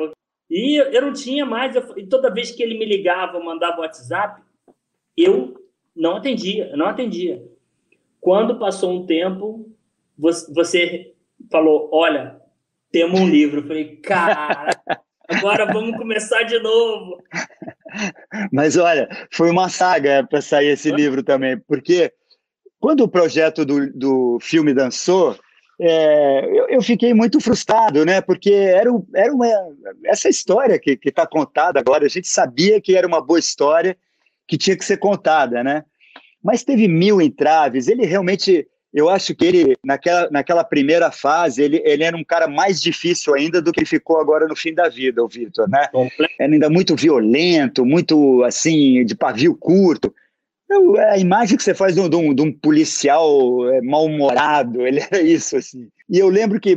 E 0.50 0.76
eu 0.76 1.02
não 1.02 1.12
tinha 1.12 1.46
mais, 1.46 1.74
eu, 1.76 2.08
toda 2.08 2.32
vez 2.32 2.50
que 2.50 2.62
ele 2.62 2.78
me 2.78 2.84
ligava, 2.84 3.42
mandava 3.42 3.80
WhatsApp, 3.80 4.42
eu 5.16 5.54
não 5.94 6.16
atendia, 6.16 6.74
não 6.76 6.86
atendia. 6.86 7.42
Quando 8.22 8.56
passou 8.56 8.92
um 8.92 9.04
tempo, 9.04 9.68
você 10.16 11.12
falou, 11.50 11.90
olha, 11.92 12.40
temos 12.92 13.18
um 13.18 13.28
livro. 13.28 13.60
Eu 13.60 13.66
falei, 13.66 13.96
cara, 13.96 14.80
agora 15.28 15.66
vamos 15.66 15.98
começar 15.98 16.44
de 16.44 16.56
novo. 16.60 17.20
Mas 18.52 18.76
olha, 18.76 19.08
foi 19.32 19.50
uma 19.50 19.68
saga 19.68 20.24
para 20.24 20.40
sair 20.40 20.68
esse 20.68 20.92
livro 20.92 21.24
também, 21.24 21.58
porque 21.66 22.12
quando 22.78 23.00
o 23.00 23.08
projeto 23.08 23.64
do, 23.64 23.92
do 23.92 24.38
filme 24.40 24.72
dançou, 24.72 25.36
é, 25.80 26.44
eu, 26.46 26.68
eu, 26.68 26.80
fiquei 26.80 27.12
muito 27.12 27.40
frustrado, 27.40 28.04
né? 28.04 28.20
Porque 28.20 28.52
era, 28.52 28.88
era 29.16 29.34
uma, 29.34 29.48
essa 30.04 30.28
história 30.28 30.78
que 30.78 30.96
está 31.04 31.26
contada 31.26 31.80
agora, 31.80 32.06
a 32.06 32.08
gente 32.08 32.28
sabia 32.28 32.80
que 32.80 32.96
era 32.96 33.06
uma 33.06 33.20
boa 33.20 33.40
história 33.40 33.96
que 34.46 34.56
tinha 34.56 34.76
que 34.76 34.84
ser 34.84 34.98
contada, 34.98 35.64
né? 35.64 35.84
Mas 36.42 36.64
teve 36.64 36.88
mil 36.88 37.20
entraves, 37.20 37.88
ele 37.88 38.04
realmente 38.04 38.66
eu 38.92 39.08
acho 39.08 39.34
que 39.34 39.46
ele, 39.46 39.76
naquela, 39.82 40.28
naquela 40.30 40.62
primeira 40.62 41.10
fase, 41.10 41.62
ele, 41.62 41.80
ele 41.82 42.04
era 42.04 42.14
um 42.14 42.22
cara 42.22 42.46
mais 42.46 42.80
difícil 42.80 43.34
ainda 43.34 43.62
do 43.62 43.72
que 43.72 43.86
ficou 43.86 44.20
agora 44.20 44.46
no 44.46 44.54
fim 44.54 44.74
da 44.74 44.88
vida, 44.88 45.24
o 45.24 45.28
Vitor, 45.28 45.66
né? 45.66 45.88
Era 46.38 46.52
ainda 46.52 46.68
muito 46.68 46.94
violento, 46.94 47.86
muito, 47.86 48.42
assim, 48.44 49.02
de 49.06 49.14
pavio 49.14 49.54
curto. 49.54 50.14
Eu, 50.72 50.96
a 50.96 51.18
imagem 51.18 51.56
que 51.56 51.62
você 51.62 51.74
faz 51.74 51.94
de 51.94 52.00
um, 52.00 52.34
de 52.34 52.42
um, 52.42 52.52
policial 52.52 53.68
é, 53.68 53.82
mal-humorado, 53.82 54.86
ele 54.86 55.00
era 55.00 55.20
isso, 55.20 55.56
assim. 55.56 55.88
E 56.08 56.18
eu 56.18 56.28
lembro 56.28 56.60
que 56.60 56.76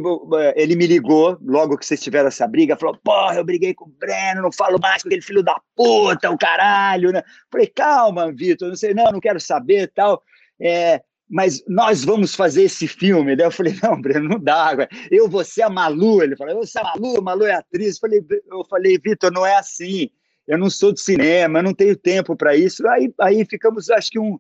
ele 0.56 0.76
me 0.76 0.86
ligou, 0.86 1.38
logo 1.42 1.78
que 1.78 1.86
vocês 1.86 2.02
tiveram 2.02 2.28
essa 2.28 2.48
briga, 2.48 2.76
falou, 2.76 2.98
porra, 3.04 3.36
eu 3.36 3.44
briguei 3.44 3.74
com 3.74 3.86
o 3.86 3.94
Breno, 4.00 4.42
não 4.42 4.52
falo 4.52 4.80
mais 4.82 5.02
com 5.02 5.10
aquele 5.10 5.22
filho 5.22 5.44
da 5.44 5.60
puta, 5.76 6.30
o 6.30 6.38
caralho, 6.38 7.12
né? 7.12 7.24
Falei, 7.52 7.68
calma, 7.68 8.32
Vitor, 8.32 8.70
não 8.70 8.76
sei, 8.76 8.94
não, 8.94 9.12
não 9.12 9.20
quero 9.20 9.40
saber 9.40 9.92
tal. 9.94 10.22
É, 10.60 11.02
mas 11.30 11.64
nós 11.68 12.04
vamos 12.04 12.36
fazer 12.36 12.64
esse 12.64 12.88
filme. 12.88 13.36
Daí 13.36 13.48
eu 13.48 13.52
falei, 13.52 13.76
não, 13.82 14.00
Breno, 14.00 14.30
não 14.30 14.40
dá. 14.40 14.76
Eu, 15.10 15.28
você, 15.28 15.62
a 15.62 15.70
Malu. 15.70 16.22
Ele 16.22 16.36
falou, 16.36 16.56
você 16.56 16.78
é 16.78 16.82
a 16.82 16.86
Malu, 16.86 17.18
a 17.18 17.22
Malu 17.22 17.46
é 17.46 17.54
atriz. 17.54 17.96
Eu 17.96 18.02
falei, 18.02 18.26
eu 18.52 18.66
falei 18.70 19.00
Vitor, 19.04 19.32
não 19.32 19.46
é 19.46 19.56
assim. 19.56 20.10
Eu 20.48 20.58
não 20.58 20.70
sou 20.70 20.94
de 20.94 21.02
cinema, 21.02 21.60
eu 21.60 21.64
não 21.64 21.74
tenho 21.74 21.96
tempo 21.96 22.36
para 22.36 22.56
isso. 22.56 22.88
Aí, 22.88 23.12
aí 23.20 23.46
ficamos, 23.46 23.90
acho 23.90 24.12
que 24.12 24.20
um, 24.20 24.40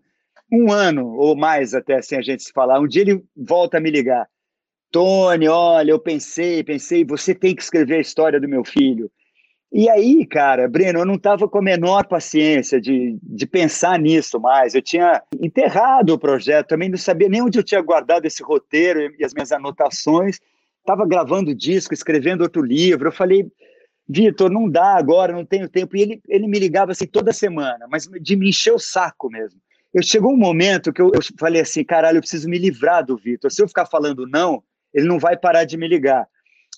um 0.52 0.72
ano 0.72 1.08
ou 1.08 1.36
mais 1.36 1.74
até 1.74 2.02
sem 2.02 2.18
a 2.18 2.22
gente 2.22 2.44
se 2.44 2.52
falar. 2.52 2.80
Um 2.80 2.88
dia 2.88 3.02
ele 3.02 3.24
volta 3.36 3.78
a 3.78 3.82
me 3.82 3.90
ligar. 3.90 4.28
Tony, 4.92 5.48
olha, 5.48 5.92
eu 5.92 6.00
pensei, 6.00 6.64
pensei, 6.64 7.04
você 7.04 7.36
tem 7.36 7.56
que 7.56 7.62
escrever 7.62 7.96
a 7.96 8.02
história 8.02 8.40
do 8.40 8.48
meu 8.48 8.64
filho. 8.64 9.12
E 9.78 9.90
aí, 9.90 10.26
cara, 10.26 10.70
Breno, 10.70 11.00
eu 11.00 11.06
não 11.06 11.16
estava 11.16 11.50
com 11.50 11.58
a 11.58 11.62
menor 11.62 12.08
paciência 12.08 12.80
de, 12.80 13.18
de 13.22 13.46
pensar 13.46 14.00
nisso 14.00 14.40
mais. 14.40 14.74
Eu 14.74 14.82
tinha 14.82 15.22
enterrado 15.42 16.14
o 16.14 16.18
projeto, 16.18 16.68
também 16.68 16.88
não 16.88 16.98
sabia 16.98 17.28
nem 17.28 17.42
onde 17.42 17.60
eu 17.60 17.64
tinha 17.64 17.82
guardado 17.82 18.26
esse 18.26 18.42
roteiro 18.42 19.14
e 19.20 19.26
as 19.26 19.34
minhas 19.34 19.52
anotações. 19.52 20.40
Estava 20.80 21.06
gravando 21.06 21.54
disco, 21.54 21.94
escrevendo 21.94 22.42
outro 22.42 22.62
livro. 22.62 23.10
Eu 23.10 23.12
falei, 23.12 23.52
Vitor, 24.08 24.52
não 24.52 24.70
dá 24.70 24.96
agora, 24.96 25.34
não 25.34 25.46
tenho 25.46 25.68
tempo. 25.68 25.98
E 25.98 26.02
ele, 26.02 26.22
ele 26.28 26.48
me 26.48 26.60
ligava 26.60 26.92
assim 26.92 27.08
toda 27.08 27.34
semana, 27.34 27.88
mas 27.90 28.08
de 28.22 28.36
me 28.36 28.50
encher 28.50 28.74
o 28.74 28.80
saco 28.80 29.30
mesmo. 29.30 29.60
eu 29.94 30.04
chegou 30.04 30.32
um 30.32 30.38
momento 30.38 30.94
que 30.94 31.02
eu, 31.02 31.12
eu 31.14 31.22
falei 31.40 31.62
assim, 31.62 31.84
caralho, 31.84 32.18
eu 32.18 32.22
preciso 32.22 32.48
me 32.48 32.58
livrar 32.58 33.06
do 33.06 33.18
Vitor. 33.18 33.52
Se 33.52 33.62
eu 33.62 33.68
ficar 33.68 33.86
falando 33.86 34.28
não, 34.28 34.64
ele 34.94 35.08
não 35.08 35.20
vai 35.20 35.36
parar 35.36 35.66
de 35.66 35.76
me 35.78 35.88
ligar. 35.88 36.28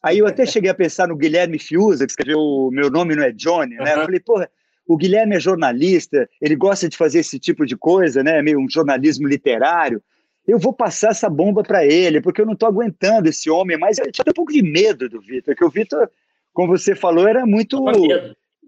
Aí 0.01 0.19
eu 0.19 0.27
até 0.27 0.45
cheguei 0.45 0.69
a 0.69 0.75
pensar 0.75 1.07
no 1.07 1.15
Guilherme 1.15 1.59
Fiuza, 1.59 2.05
que 2.05 2.11
escreveu 2.11 2.39
o 2.39 2.71
Meu 2.71 2.89
Nome 2.89 3.15
Não 3.15 3.23
é 3.23 3.31
Johnny, 3.31 3.75
né? 3.75 3.93
Uhum. 3.93 3.99
Eu 3.99 4.05
falei, 4.05 4.19
porra, 4.19 4.49
o 4.87 4.95
Guilherme 4.95 5.35
é 5.35 5.39
jornalista, 5.39 6.29
ele 6.41 6.55
gosta 6.55 6.87
de 6.87 6.95
fazer 6.95 7.19
esse 7.19 7.37
tipo 7.37 7.65
de 7.65 7.75
coisa, 7.75 8.23
né? 8.23 8.41
Meio 8.41 8.59
um 8.59 8.69
jornalismo 8.69 9.27
literário. 9.27 10.01
Eu 10.47 10.57
vou 10.57 10.71
passar 10.71 11.09
essa 11.09 11.29
bomba 11.29 11.61
para 11.61 11.85
ele, 11.85 12.21
porque 12.21 12.39
eu 12.39 12.45
não 12.45 12.53
estou 12.53 12.69
aguentando 12.69 13.27
esse 13.27 13.49
homem, 13.49 13.77
mas 13.77 13.97
eu 13.97 14.09
tinha 14.11 14.23
um 14.29 14.33
pouco 14.33 14.53
de 14.53 14.61
medo 14.61 15.09
do 15.09 15.19
Vitor, 15.19 15.53
porque 15.53 15.65
o 15.65 15.69
Vitor, 15.69 16.09
como 16.57 16.75
você 16.75 16.95
falou, 16.95 17.27
era 17.27 17.45
muito. 17.45 17.85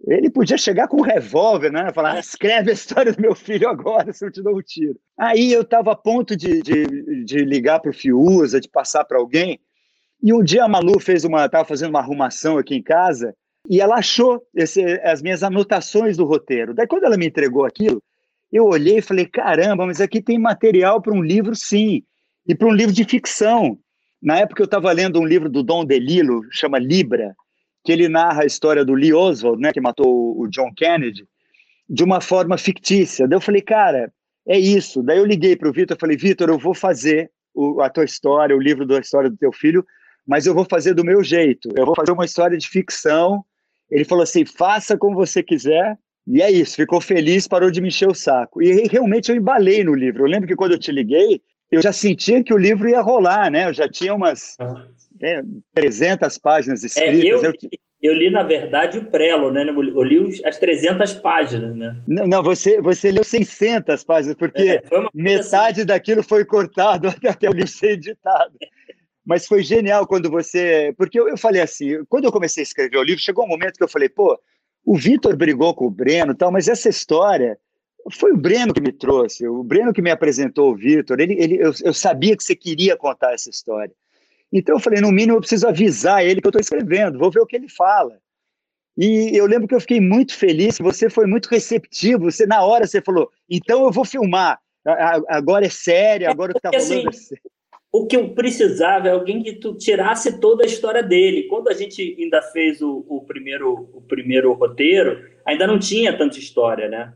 Ele 0.08 0.29
podia 0.29 0.60
chegar 0.60 0.88
com 0.88 0.98
um 0.98 1.03
revólver, 1.03 1.72
né? 1.72 1.91
Falar, 1.91 2.13
ah, 2.13 2.19
escreve 2.19 2.69
a 2.69 2.74
história 2.74 3.12
do 3.12 3.19
meu 3.19 3.34
filho 3.34 3.67
agora, 3.67 4.13
se 4.13 4.24
eu 4.24 4.31
te 4.31 4.43
dou 4.43 4.60
um 4.60 4.62
tiro. 4.62 4.96
Aí 5.17 5.51
eu 5.51 5.63
estava 5.63 5.93
a 5.93 5.96
ponto 5.96 6.38
de, 6.38 6.62
de, 6.62 7.25
de 7.25 7.39
ligar 7.39 7.79
para 7.79 7.89
o 7.89 7.93
Fiuza, 7.93 8.62
de 8.62 8.69
passar 8.69 9.05
para 9.05 9.17
alguém, 9.17 9.60
e 10.22 10.31
um 10.31 10.43
dia 10.43 10.65
a 10.65 10.67
Malu 10.67 11.00
fez 11.00 11.24
uma, 11.25 11.48
estava 11.48 11.65
fazendo 11.65 11.89
uma 11.89 12.00
arrumação 12.00 12.60
aqui 12.60 12.75
em 12.75 12.84
casa, 12.84 13.36
e 13.67 13.81
ela 13.81 13.96
achou 13.96 14.39
esse, 14.55 14.84
as 15.01 15.24
minhas 15.24 15.41
anotações 15.41 16.15
do 16.15 16.25
roteiro. 16.25 16.75
Daí, 16.75 16.86
quando 16.86 17.05
ela 17.05 17.17
me 17.17 17.25
entregou 17.25 17.65
aquilo, 17.65 18.03
eu 18.51 18.65
olhei 18.65 19.00
e 19.00 19.01
falei: 19.01 19.25
caramba, 19.25 19.88
mas 19.88 20.00
aqui 20.00 20.22
tem 20.22 20.38
material 20.38 21.01
para 21.01 21.13
um 21.13 21.24
livro, 21.24 21.55
sim, 21.55 22.03
e 22.48 22.53
para 22.53 22.67
um 22.67 22.74
livro 22.74 22.93
de 22.93 23.03
ficção. 23.03 23.79
Na 24.22 24.38
época, 24.38 24.62
eu 24.62 24.65
estava 24.65 24.91
lendo 24.91 25.19
um 25.19 25.25
livro 25.25 25.50
do 25.50 25.63
Dom 25.63 25.84
DeLillo, 25.84 26.41
chama 26.51 26.77
Libra, 26.77 27.36
que 27.89 27.93
ele 27.93 28.08
narra 28.08 28.43
a 28.43 28.46
história 28.46 28.86
do 28.86 28.93
Lee 28.93 29.13
Oswald, 29.13 29.60
né, 29.60 29.74
que 29.74 29.81
matou 29.81 30.39
o 30.39 30.48
John 30.48 30.72
Kennedy, 30.75 31.27
de 31.89 32.03
uma 32.03 32.22
forma 32.22 32.55
fictícia. 32.55 33.27
Daí 33.27 33.36
eu 33.36 33.41
falei: 33.41 33.63
cara, 33.63 34.13
é 34.48 34.60
isso. 34.60 35.01
Daí 35.01 35.17
eu 35.17 35.25
liguei 35.25 35.55
para 35.55 35.67
o 35.67 35.74
Vitor 35.74 35.98
e 35.98 36.00
falei: 36.00 36.15
Vitor, 36.15 36.50
eu 36.50 36.60
vou 36.60 36.75
fazer 36.75 37.31
o, 37.51 37.81
a 37.81 37.89
tua 37.89 38.05
história, 38.05 38.55
o 38.55 38.62
livro 38.62 38.86
da 38.86 39.00
história 39.00 39.27
do 39.27 39.36
teu 39.36 39.51
filho, 39.51 39.84
mas 40.27 40.46
eu 40.46 40.53
vou 40.53 40.65
fazer 40.69 40.93
do 40.93 41.03
meu 41.03 41.24
jeito. 41.24 41.69
Eu 41.75 41.84
vou 41.84 41.96
fazer 41.96 42.12
uma 42.12 42.25
história 42.25 42.55
de 42.55 42.69
ficção 42.69 43.43
ele 43.89 44.05
falou 44.05 44.24
assim: 44.24 44.46
faça 44.46 44.96
como 44.96 45.15
você 45.15 45.41
quiser. 45.41 45.98
E 46.27 46.43
é 46.43 46.51
isso, 46.51 46.75
ficou 46.75 47.01
feliz, 47.01 47.48
parou 47.48 47.72
de 47.72 47.81
me 47.81 47.88
encher 47.88 48.08
o 48.08 48.13
saco. 48.13 48.62
E 48.62 48.88
realmente 48.88 49.31
eu 49.31 49.36
embalei 49.36 49.84
no 49.84 49.96
livro. 49.96 50.24
Eu 50.24 50.29
lembro 50.29 50.48
que 50.48 50.55
quando 50.55 50.74
eu 50.74 50.79
te 50.79 50.91
liguei, 50.91 51.41
eu 51.72 51.81
já 51.81 51.91
sentia 51.91 52.43
que 52.43 52.53
o 52.53 52.58
livro 52.58 52.88
ia 52.88 53.01
rolar, 53.01 53.50
né? 53.50 53.67
Eu 53.67 53.74
já 53.74 53.89
tinha 53.89 54.13
umas 54.13 54.55
é, 55.21 55.41
300 55.73 56.38
páginas 56.38 56.83
escritas. 56.83 57.23
É, 57.23 57.27
eu, 57.27 57.43
eu... 57.43 57.53
eu, 58.01 58.13
li, 58.13 58.29
na 58.29 58.43
verdade, 58.43 58.97
o 58.97 59.05
prelo, 59.05 59.51
né? 59.51 59.65
Eu 59.67 60.03
li 60.03 60.41
as 60.45 60.57
300 60.57 61.13
páginas, 61.15 61.75
né? 61.75 62.01
Não, 62.07 62.27
não 62.27 62.43
você, 62.43 62.81
você 62.81 63.11
leu 63.11 63.23
600 63.23 64.03
páginas, 64.03 64.35
porque 64.35 64.61
é, 64.61 64.83
metade 65.13 65.81
assim. 65.81 65.88
daquilo 65.88 66.23
foi 66.23 66.45
cortado 66.45 67.07
até 67.27 67.49
o 67.49 67.53
livro 67.53 67.67
ser 67.67 67.91
editado. 67.91 68.53
Mas 69.25 69.45
foi 69.45 69.61
genial 69.61 70.07
quando 70.07 70.29
você. 70.29 70.93
Porque 70.97 71.19
eu, 71.19 71.27
eu 71.27 71.38
falei 71.38 71.61
assim, 71.61 72.03
quando 72.09 72.25
eu 72.25 72.31
comecei 72.31 72.61
a 72.61 72.63
escrever 72.63 72.97
o 72.97 73.03
livro, 73.03 73.21
chegou 73.21 73.45
um 73.45 73.49
momento 73.49 73.77
que 73.77 73.83
eu 73.83 73.89
falei, 73.89 74.09
pô, 74.09 74.39
o 74.85 74.95
Vitor 74.95 75.35
brigou 75.35 75.73
com 75.73 75.85
o 75.85 75.91
Breno 75.91 76.33
tal, 76.33 76.51
mas 76.51 76.67
essa 76.67 76.89
história 76.89 77.59
foi 78.11 78.31
o 78.31 78.38
Breno 78.38 78.73
que 78.73 78.81
me 78.81 78.91
trouxe, 78.91 79.47
o 79.47 79.63
Breno 79.63 79.93
que 79.93 80.01
me 80.01 80.09
apresentou 80.09 80.71
o 80.71 80.75
Vitor. 80.75 81.19
Ele, 81.19 81.33
ele, 81.33 81.55
eu, 81.61 81.71
eu 81.83 81.93
sabia 81.93 82.35
que 82.35 82.43
você 82.43 82.55
queria 82.55 82.95
contar 82.95 83.33
essa 83.33 83.49
história. 83.49 83.93
Então 84.51 84.75
eu 84.75 84.79
falei, 84.79 85.01
no 85.01 85.11
mínimo 85.11 85.37
eu 85.37 85.41
preciso 85.41 85.67
avisar 85.67 86.25
ele 86.25 86.41
que 86.41 86.47
eu 86.47 86.49
estou 86.49 86.61
escrevendo, 86.61 87.19
vou 87.19 87.31
ver 87.31 87.39
o 87.39 87.45
que 87.45 87.55
ele 87.55 87.69
fala. 87.69 88.19
E 88.97 89.37
eu 89.37 89.45
lembro 89.45 89.67
que 89.67 89.75
eu 89.75 89.79
fiquei 89.79 90.01
muito 90.01 90.35
feliz, 90.35 90.77
você 90.79 91.09
foi 91.09 91.25
muito 91.25 91.47
receptivo, 91.47 92.31
você 92.31 92.45
na 92.45 92.63
hora 92.63 92.85
você 92.85 93.01
falou, 93.01 93.29
então 93.49 93.85
eu 93.85 93.91
vou 93.91 94.03
filmar, 94.03 94.59
agora 95.27 95.65
é 95.65 95.69
sério, 95.69 96.25
é 96.25 96.29
agora 96.29 96.51
o 96.51 96.53
que 96.53 96.59
está 96.59 96.69
rolando 96.69 97.07
assim, 97.07 97.07
é 97.07 97.11
sério 97.11 97.51
o 97.91 98.05
que 98.05 98.15
eu 98.15 98.29
precisava 98.29 99.07
é 99.07 99.11
alguém 99.11 99.41
que 99.41 99.53
tu 99.53 99.75
tirasse 99.75 100.39
toda 100.39 100.63
a 100.63 100.67
história 100.67 101.01
dele. 101.01 101.47
Quando 101.47 101.69
a 101.69 101.73
gente 101.73 102.15
ainda 102.19 102.41
fez 102.41 102.81
o, 102.81 103.03
o 103.07 103.21
primeiro, 103.21 103.89
o 103.93 104.01
primeiro 104.01 104.53
roteiro, 104.53 105.27
ainda 105.45 105.65
não 105.65 105.79
tinha 105.79 106.15
tanta 106.15 106.37
história, 106.37 106.87
né? 106.87 107.13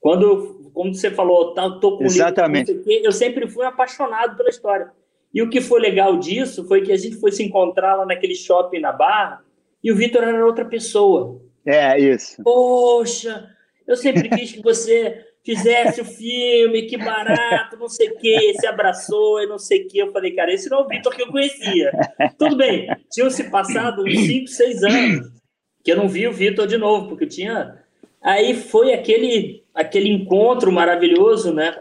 Quando, 0.00 0.70
como 0.72 0.94
você 0.94 1.10
falou, 1.10 1.52
tá, 1.52 1.78
tô 1.78 1.98
com 1.98 2.04
Exatamente. 2.04 2.72
Livro, 2.72 2.86
eu 3.04 3.12
sempre 3.12 3.48
fui 3.48 3.66
apaixonado 3.66 4.36
pela 4.36 4.48
história. 4.48 4.90
E 5.32 5.42
o 5.42 5.50
que 5.50 5.60
foi 5.60 5.80
legal 5.80 6.16
disso 6.16 6.66
foi 6.66 6.82
que 6.82 6.92
a 6.92 6.96
gente 6.96 7.16
foi 7.16 7.32
se 7.32 7.42
encontrar 7.42 7.96
lá 7.96 8.06
naquele 8.06 8.34
shopping 8.34 8.80
na 8.80 8.92
Barra 8.92 9.44
e 9.82 9.92
o 9.92 9.96
Vitor 9.96 10.22
era 10.22 10.44
outra 10.44 10.64
pessoa. 10.64 11.40
É, 11.64 11.98
isso. 11.98 12.42
Poxa, 12.42 13.50
eu 13.86 13.96
sempre 13.96 14.28
quis 14.28 14.52
que 14.52 14.62
você 14.62 15.24
fizesse 15.44 16.00
o 16.00 16.04
filme, 16.04 16.82
que 16.82 16.96
barato, 16.96 17.76
não 17.78 17.88
sei 17.88 18.08
o 18.08 18.16
quê, 18.16 18.52
se 18.58 18.66
abraçou 18.66 19.40
e 19.42 19.46
não 19.46 19.58
sei 19.58 19.84
o 19.84 19.88
quê. 19.88 20.02
Eu 20.02 20.12
falei, 20.12 20.32
cara, 20.32 20.52
esse 20.52 20.68
não 20.68 20.80
é 20.80 20.82
o 20.82 20.88
Vitor 20.88 21.14
que 21.14 21.22
eu 21.22 21.28
conhecia. 21.28 21.90
Tudo 22.38 22.56
bem, 22.56 22.88
tinham 23.10 23.30
se 23.30 23.50
passado 23.50 24.02
uns 24.02 24.18
5, 24.26 24.46
6 24.46 24.82
anos 24.82 25.38
que 25.84 25.92
eu 25.92 25.96
não 25.96 26.08
vi 26.08 26.26
o 26.26 26.32
Vitor 26.32 26.66
de 26.66 26.76
novo, 26.76 27.08
porque 27.08 27.24
eu 27.24 27.28
tinha. 27.28 27.78
Aí 28.22 28.54
foi 28.54 28.92
aquele, 28.92 29.64
aquele 29.74 30.10
encontro 30.10 30.70
maravilhoso, 30.70 31.54
né? 31.54 31.74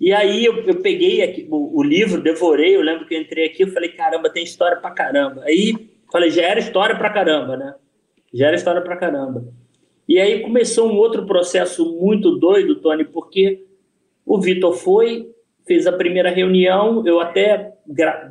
E 0.00 0.12
aí 0.12 0.44
eu, 0.44 0.60
eu 0.60 0.80
peguei 0.80 1.22
aqui, 1.22 1.48
o, 1.50 1.78
o, 1.78 1.82
livro, 1.82 2.22
devorei, 2.22 2.76
eu 2.76 2.82
lembro 2.82 3.06
que 3.06 3.14
eu 3.14 3.20
entrei 3.20 3.46
aqui, 3.46 3.62
eu 3.64 3.72
falei, 3.72 3.90
caramba, 3.90 4.30
tem 4.30 4.44
história 4.44 4.76
pra 4.76 4.90
caramba. 4.90 5.42
Aí 5.44 5.90
falei, 6.10 6.30
já 6.30 6.42
era 6.42 6.60
história 6.60 6.96
pra 6.96 7.10
caramba, 7.10 7.56
né? 7.56 7.74
Já 8.32 8.46
era 8.46 8.56
história 8.56 8.80
pra 8.80 8.96
caramba. 8.96 9.44
E 10.08 10.18
aí 10.18 10.40
começou 10.40 10.90
um 10.90 10.96
outro 10.96 11.26
processo 11.26 11.98
muito 12.00 12.36
doido, 12.36 12.76
Tony, 12.76 13.04
porque 13.04 13.64
o 14.24 14.40
Vitor 14.40 14.72
foi, 14.74 15.30
fez 15.66 15.86
a 15.86 15.92
primeira 15.92 16.30
reunião, 16.30 17.04
eu 17.06 17.20
até 17.20 17.74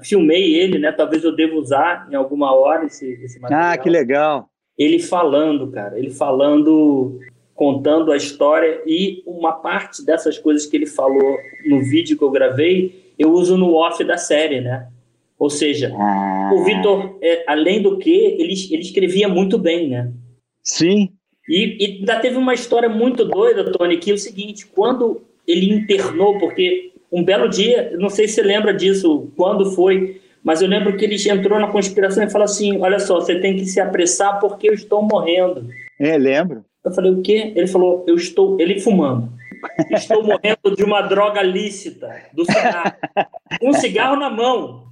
filmei 0.04 0.56
ele, 0.56 0.80
né? 0.80 0.92
Talvez 0.92 1.24
eu 1.24 1.36
deva 1.36 1.56
usar 1.56 2.08
em 2.10 2.16
alguma 2.16 2.56
hora 2.56 2.86
esse, 2.86 3.06
esse 3.24 3.40
material. 3.40 3.72
Ah, 3.74 3.78
que 3.78 3.90
legal. 3.90 4.50
Ele 4.78 5.00
falando, 5.00 5.70
cara, 5.72 5.98
ele 5.98 6.12
falando, 6.12 7.20
contando 7.58 8.12
a 8.12 8.16
história 8.16 8.84
e 8.86 9.24
uma 9.26 9.52
parte 9.52 10.06
dessas 10.06 10.38
coisas 10.38 10.68
que 10.68 10.78
ele 10.78 10.86
falou 10.86 11.38
no 11.66 11.82
vídeo 11.82 12.16
que 12.16 12.24
eu 12.24 12.30
gravei, 12.30 13.14
eu 13.18 13.32
uso 13.32 13.58
no 13.58 13.74
off 13.74 14.02
da 14.04 14.16
série, 14.16 14.62
né? 14.62 14.88
Ou 15.40 15.50
seja, 15.50 15.92
ah. 15.96 16.52
o 16.54 16.64
Vitor, 16.64 17.18
é, 17.20 17.44
além 17.48 17.82
do 17.82 17.98
que, 17.98 18.12
ele, 18.12 18.54
ele 18.72 18.82
escrevia 18.82 19.28
muito 19.28 19.58
bem, 19.58 19.90
né? 19.90 20.12
Sim. 20.62 21.10
E, 21.50 21.78
e 21.80 21.98
ainda 22.00 22.20
teve 22.20 22.38
uma 22.38 22.54
história 22.54 22.90
muito 22.90 23.26
doida, 23.26 23.72
Tony, 23.72 23.98
que 23.98 24.12
é 24.12 24.14
o 24.14 24.20
seguinte: 24.20 24.68
quando 24.68 25.22
ele 25.48 25.74
internou, 25.74 26.38
porque 26.38 26.92
um 27.12 27.24
belo 27.24 27.50
dia, 27.50 27.96
não 27.98 28.10
sei 28.10 28.28
se 28.28 28.36
você 28.36 28.44
lembra 28.44 28.72
disso, 28.72 29.32
quando 29.36 29.72
foi, 29.72 30.22
mas 30.44 30.62
eu 30.62 30.68
lembro 30.68 30.96
que 30.96 31.06
ele 31.06 31.16
entrou 31.30 31.60
na 31.60 31.72
conspiração 31.72 32.24
e 32.24 32.30
falou 32.30 32.46
assim: 32.46 32.80
Olha 32.80 33.00
só, 33.00 33.16
você 33.16 33.40
tem 33.40 33.56
que 33.56 33.66
se 33.66 33.80
apressar 33.80 34.40
porque 34.40 34.70
eu 34.70 34.74
estou 34.74 35.02
morrendo. 35.02 35.68
É, 36.00 36.18
lembro. 36.18 36.64
Eu 36.84 36.92
falei: 36.92 37.12
O 37.12 37.22
quê? 37.22 37.54
Ele 37.56 37.68
falou: 37.68 38.06
Eu 38.08 38.16
estou. 38.16 38.60
Ele 38.60 38.80
fumando. 38.80 39.32
Estou 39.92 40.24
morrendo 40.24 40.76
de 40.76 40.84
uma 40.84 41.02
droga 41.02 41.42
lícita, 41.42 42.08
do 42.34 42.46
cigarro. 42.46 42.94
Um 43.62 43.74
cigarro 43.74 44.16
na 44.16 44.30
mão. 44.30 44.88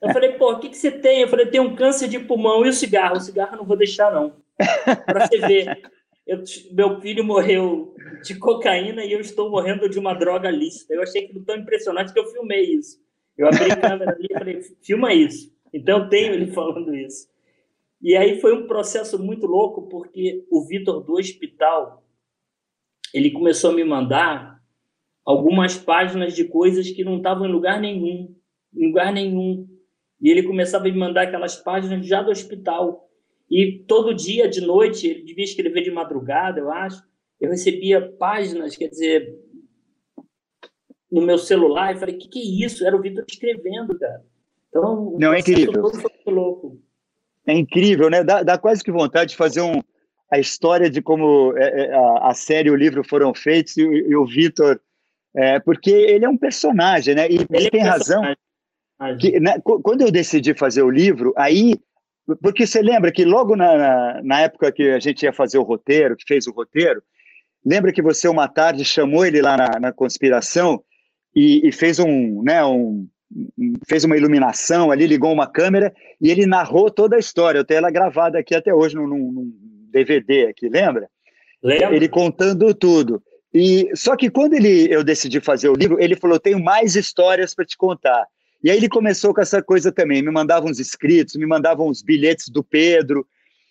Eu 0.00 0.12
falei: 0.12 0.32
Pô, 0.32 0.52
o 0.52 0.58
que, 0.58 0.68
que 0.68 0.76
você 0.76 0.90
tem? 0.90 1.22
Eu 1.22 1.28
falei: 1.28 1.46
Tem 1.46 1.60
um 1.60 1.74
câncer 1.74 2.08
de 2.08 2.18
pulmão 2.18 2.64
e 2.64 2.68
o 2.68 2.72
cigarro? 2.72 3.16
O 3.16 3.20
cigarro 3.20 3.54
eu 3.54 3.58
não 3.58 3.64
vou 3.64 3.76
deixar, 3.76 4.12
não. 4.12 4.34
Para 5.06 5.26
você 5.26 5.38
ver. 5.38 5.82
Eu, 6.24 6.42
meu 6.70 7.00
filho 7.00 7.24
morreu 7.24 7.96
de 8.22 8.36
cocaína 8.36 9.04
e 9.04 9.12
eu 9.12 9.20
estou 9.20 9.50
morrendo 9.50 9.88
de 9.88 9.98
uma 9.98 10.14
droga 10.14 10.50
lícita. 10.50 10.94
Eu 10.94 11.02
achei 11.02 11.28
tão 11.44 11.56
impressionante 11.56 12.12
que 12.12 12.18
eu 12.18 12.26
filmei 12.26 12.62
isso. 12.62 12.98
Eu 13.36 13.48
abri 13.48 13.70
a 13.72 13.76
câmera 13.76 14.12
ali 14.12 14.28
e 14.30 14.38
falei, 14.38 14.62
filma 14.82 15.12
isso. 15.12 15.52
Então 15.72 16.00
eu 16.00 16.08
tenho 16.08 16.34
ele 16.34 16.52
falando 16.52 16.94
isso. 16.94 17.26
E 18.02 18.16
aí 18.16 18.40
foi 18.40 18.52
um 18.52 18.66
processo 18.66 19.16
muito 19.22 19.46
louco, 19.46 19.88
porque 19.88 20.44
o 20.50 20.66
Vitor 20.66 21.04
do 21.04 21.14
hospital, 21.14 22.04
ele 23.14 23.30
começou 23.30 23.70
a 23.70 23.74
me 23.74 23.84
mandar 23.84 24.60
algumas 25.24 25.78
páginas 25.78 26.34
de 26.34 26.44
coisas 26.44 26.90
que 26.90 27.04
não 27.04 27.18
estavam 27.18 27.46
em 27.46 27.52
lugar 27.52 27.80
nenhum, 27.80 28.34
em 28.74 28.88
lugar 28.88 29.12
nenhum. 29.12 29.68
E 30.20 30.30
ele 30.30 30.42
começava 30.42 30.84
a 30.84 30.90
me 30.90 30.98
mandar 30.98 31.22
aquelas 31.22 31.56
páginas 31.56 32.04
já 32.04 32.22
do 32.22 32.32
hospital. 32.32 33.08
E 33.48 33.84
todo 33.86 34.14
dia, 34.14 34.48
de 34.48 34.60
noite, 34.60 35.06
ele 35.06 35.22
devia 35.22 35.44
escrever 35.44 35.82
de 35.82 35.90
madrugada, 35.92 36.58
eu 36.58 36.72
acho. 36.72 37.02
Eu 37.40 37.50
recebia 37.50 38.00
páginas, 38.18 38.76
quer 38.76 38.88
dizer, 38.88 39.32
no 41.10 41.20
meu 41.20 41.38
celular, 41.38 41.94
e 41.94 41.98
falei: 41.98 42.16
o 42.16 42.18
que, 42.18 42.28
que 42.28 42.38
é 42.40 42.66
isso? 42.66 42.84
Era 42.84 42.96
o 42.96 43.00
Vitor 43.00 43.24
escrevendo, 43.28 43.96
cara. 43.96 44.24
Então, 44.68 45.16
não 45.20 45.32
é 45.32 45.40
incrível. 45.40 45.82
louco. 46.26 46.81
É 47.46 47.54
incrível, 47.54 48.08
né? 48.08 48.22
Dá, 48.22 48.42
dá, 48.42 48.58
quase 48.58 48.82
que 48.82 48.90
vontade 48.90 49.30
de 49.30 49.36
fazer 49.36 49.60
um, 49.60 49.80
a 50.30 50.38
história 50.38 50.88
de 50.88 51.02
como 51.02 51.52
é, 51.56 51.86
é 51.86 51.94
a, 51.94 52.30
a 52.30 52.34
série 52.34 52.68
e 52.68 52.72
o 52.72 52.76
livro 52.76 53.02
foram 53.02 53.34
feitos 53.34 53.76
e, 53.76 53.82
e 53.82 54.16
o 54.16 54.24
Vitor, 54.24 54.80
é, 55.34 55.58
porque 55.60 55.90
ele 55.90 56.24
é 56.24 56.28
um 56.28 56.36
personagem, 56.36 57.14
né? 57.14 57.28
E 57.28 57.36
ele, 57.36 57.46
ele 57.50 57.70
tem 57.70 57.80
é 57.80 57.84
razão. 57.84 58.22
Que, 59.18 59.40
né, 59.40 59.58
quando 59.64 60.02
eu 60.02 60.12
decidi 60.12 60.54
fazer 60.54 60.82
o 60.82 60.90
livro, 60.90 61.34
aí 61.36 61.74
porque 62.40 62.66
você 62.66 62.80
lembra 62.80 63.10
que 63.10 63.24
logo 63.24 63.56
na, 63.56 64.22
na, 64.22 64.40
época 64.42 64.70
que 64.70 64.90
a 64.90 65.00
gente 65.00 65.24
ia 65.24 65.32
fazer 65.32 65.58
o 65.58 65.64
roteiro, 65.64 66.16
que 66.16 66.24
fez 66.26 66.46
o 66.46 66.52
roteiro, 66.52 67.02
lembra 67.64 67.92
que 67.92 68.00
você 68.00 68.28
uma 68.28 68.48
tarde 68.48 68.84
chamou 68.84 69.26
ele 69.26 69.42
lá 69.42 69.56
na, 69.56 69.80
na 69.80 69.92
conspiração 69.92 70.82
e, 71.34 71.66
e, 71.66 71.72
fez 71.72 71.98
um, 71.98 72.42
né, 72.42 72.64
um, 72.64 73.08
fez 73.88 74.04
uma 74.04 74.16
iluminação 74.16 74.90
ali, 74.90 75.06
ligou 75.06 75.32
uma 75.32 75.46
câmera 75.46 75.92
e 76.20 76.30
ele 76.30 76.46
narrou 76.46 76.90
toda 76.90 77.16
a 77.16 77.18
história. 77.18 77.58
Eu 77.58 77.64
tenho 77.64 77.78
ela 77.78 77.90
gravada 77.90 78.38
aqui 78.38 78.54
até 78.54 78.74
hoje 78.74 78.94
num, 78.94 79.06
num 79.06 79.52
DVD 79.90 80.46
aqui, 80.46 80.68
lembra? 80.68 81.08
Lembra? 81.62 81.94
Ele 81.94 82.08
contando 82.08 82.74
tudo. 82.74 83.22
E 83.54 83.90
só 83.94 84.16
que 84.16 84.30
quando 84.30 84.54
ele 84.54 84.92
eu 84.92 85.04
decidi 85.04 85.40
fazer 85.40 85.68
o 85.68 85.74
livro, 85.74 86.00
ele 86.00 86.16
falou: 86.16 86.40
"Tenho 86.40 86.62
mais 86.62 86.96
histórias 86.96 87.54
para 87.54 87.64
te 87.64 87.76
contar". 87.76 88.26
E 88.64 88.70
aí 88.70 88.76
ele 88.76 88.88
começou 88.88 89.34
com 89.34 89.40
essa 89.40 89.62
coisa 89.62 89.92
também, 89.92 90.22
me 90.22 90.30
mandava 90.30 90.66
uns 90.66 90.78
escritos, 90.78 91.36
me 91.36 91.46
mandava 91.46 91.82
uns 91.82 92.02
bilhetes 92.02 92.48
do 92.48 92.62
Pedro. 92.62 93.26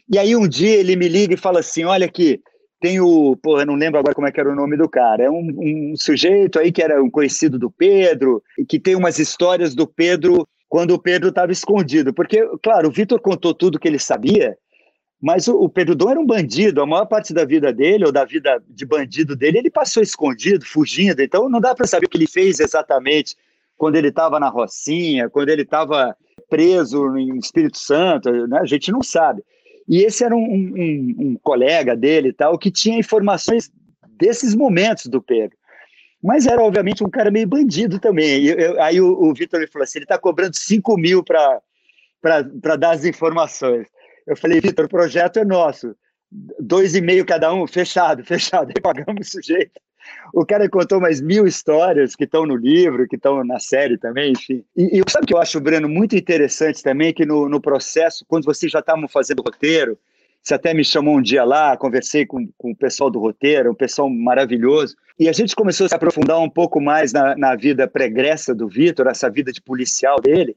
E 0.09 0.19
aí 0.19 0.35
um 0.35 0.47
dia 0.47 0.75
ele 0.75 0.95
me 0.95 1.07
liga 1.07 1.33
e 1.33 1.37
fala 1.37 1.61
assim: 1.61 1.83
"Olha 1.83 2.05
aqui, 2.05 2.39
tem 2.81 2.99
o, 2.99 3.37
porra, 3.37 3.63
não 3.63 3.75
lembro 3.75 3.99
agora 3.99 4.15
como 4.15 4.27
é 4.27 4.31
que 4.31 4.39
era 4.39 4.51
o 4.51 4.55
nome 4.55 4.75
do 4.75 4.89
cara, 4.89 5.23
é 5.23 5.29
um, 5.29 5.55
um 5.59 5.93
sujeito 5.95 6.57
aí 6.57 6.71
que 6.71 6.81
era 6.81 7.01
um 7.01 7.11
conhecido 7.11 7.59
do 7.59 7.69
Pedro, 7.69 8.43
e 8.57 8.65
que 8.65 8.79
tem 8.79 8.95
umas 8.95 9.19
histórias 9.19 9.75
do 9.75 9.85
Pedro 9.85 10.47
quando 10.67 10.95
o 10.95 10.99
Pedro 10.99 11.29
estava 11.29 11.51
escondido. 11.51 12.11
Porque, 12.11 12.43
claro, 12.63 12.89
o 12.89 12.91
Vitor 12.91 13.21
contou 13.21 13.53
tudo 13.53 13.77
que 13.77 13.87
ele 13.87 13.99
sabia, 13.99 14.57
mas 15.21 15.47
o, 15.47 15.55
o 15.57 15.69
Pedro 15.69 15.95
Dom 15.95 16.09
era 16.09 16.19
um 16.19 16.25
bandido, 16.25 16.81
a 16.81 16.87
maior 16.87 17.05
parte 17.05 17.35
da 17.35 17.45
vida 17.45 17.71
dele, 17.71 18.03
ou 18.03 18.11
da 18.11 18.25
vida 18.25 18.59
de 18.67 18.83
bandido 18.83 19.35
dele, 19.35 19.59
ele 19.59 19.69
passou 19.69 20.01
escondido, 20.01 20.65
fugindo, 20.65 21.21
então 21.21 21.47
não 21.47 21.61
dá 21.61 21.75
para 21.75 21.85
saber 21.85 22.07
o 22.07 22.09
que 22.09 22.17
ele 22.17 22.27
fez 22.27 22.59
exatamente 22.59 23.35
quando 23.77 23.95
ele 23.95 24.07
estava 24.07 24.39
na 24.39 24.49
Rocinha, 24.49 25.29
quando 25.29 25.49
ele 25.49 25.61
estava 25.61 26.15
preso 26.49 27.15
em 27.15 27.37
Espírito 27.37 27.77
Santo, 27.77 28.31
né? 28.47 28.59
a 28.59 28.65
gente 28.65 28.91
não 28.91 29.03
sabe. 29.03 29.43
E 29.91 30.05
esse 30.05 30.23
era 30.23 30.33
um, 30.33 30.39
um, 30.39 31.15
um 31.19 31.37
colega 31.43 31.97
dele 31.97 32.29
e 32.29 32.33
tal, 32.33 32.57
que 32.57 32.71
tinha 32.71 32.97
informações 32.97 33.69
desses 34.11 34.55
momentos 34.55 35.07
do 35.07 35.21
Pedro. 35.21 35.57
Mas 36.23 36.47
era, 36.47 36.63
obviamente, 36.63 37.03
um 37.03 37.09
cara 37.09 37.29
meio 37.29 37.45
bandido 37.45 37.99
também. 37.99 38.45
Eu, 38.45 38.57
eu, 38.57 38.81
aí 38.81 39.01
o, 39.01 39.21
o 39.21 39.33
Vitor 39.33 39.59
me 39.59 39.67
falou 39.67 39.83
assim: 39.83 39.97
ele 39.97 40.05
está 40.05 40.17
cobrando 40.17 40.55
5 40.55 40.95
mil 40.97 41.21
para 41.21 41.61
dar 42.79 42.91
as 42.91 43.03
informações. 43.03 43.85
Eu 44.25 44.37
falei, 44.37 44.61
Vitor, 44.61 44.85
o 44.85 44.89
projeto 44.89 45.39
é 45.39 45.43
nosso. 45.43 45.93
Dois 46.57 46.95
e 46.95 47.01
meio 47.01 47.25
cada 47.25 47.53
um, 47.53 47.67
fechado, 47.67 48.23
fechado. 48.25 48.69
Aí 48.69 48.81
pagamos 48.81 49.27
o 49.27 49.31
sujeito. 49.31 49.77
O 50.33 50.45
cara 50.45 50.69
contou 50.69 50.99
mais 50.99 51.21
mil 51.21 51.45
histórias 51.45 52.15
que 52.15 52.23
estão 52.23 52.45
no 52.45 52.55
livro, 52.55 53.07
que 53.07 53.15
estão 53.15 53.43
na 53.43 53.59
série 53.59 53.97
também, 53.97 54.31
enfim. 54.31 54.63
E, 54.75 54.99
e 54.99 55.03
sabe 55.09 55.23
o 55.23 55.27
que 55.27 55.33
eu 55.33 55.39
acho, 55.39 55.59
Breno, 55.59 55.89
muito 55.89 56.15
interessante 56.15 56.81
também, 56.81 57.13
que 57.13 57.25
no, 57.25 57.49
no 57.49 57.61
processo, 57.61 58.25
quando 58.27 58.45
vocês 58.45 58.71
já 58.71 58.79
estavam 58.79 59.07
fazendo 59.07 59.41
roteiro, 59.41 59.97
você 60.41 60.55
até 60.55 60.73
me 60.73 60.83
chamou 60.83 61.17
um 61.17 61.21
dia 61.21 61.43
lá, 61.43 61.77
conversei 61.77 62.25
com, 62.25 62.47
com 62.57 62.71
o 62.71 62.75
pessoal 62.75 63.09
do 63.11 63.19
roteiro, 63.19 63.71
um 63.71 63.75
pessoal 63.75 64.09
maravilhoso, 64.09 64.95
e 65.19 65.29
a 65.29 65.31
gente 65.31 65.55
começou 65.55 65.85
a 65.85 65.89
se 65.89 65.95
aprofundar 65.95 66.39
um 66.39 66.49
pouco 66.49 66.81
mais 66.81 67.13
na, 67.13 67.35
na 67.35 67.55
vida 67.55 67.87
pregressa 67.87 68.55
do 68.55 68.67
Vitor, 68.67 69.07
essa 69.07 69.29
vida 69.29 69.51
de 69.51 69.61
policial 69.61 70.19
dele, 70.19 70.55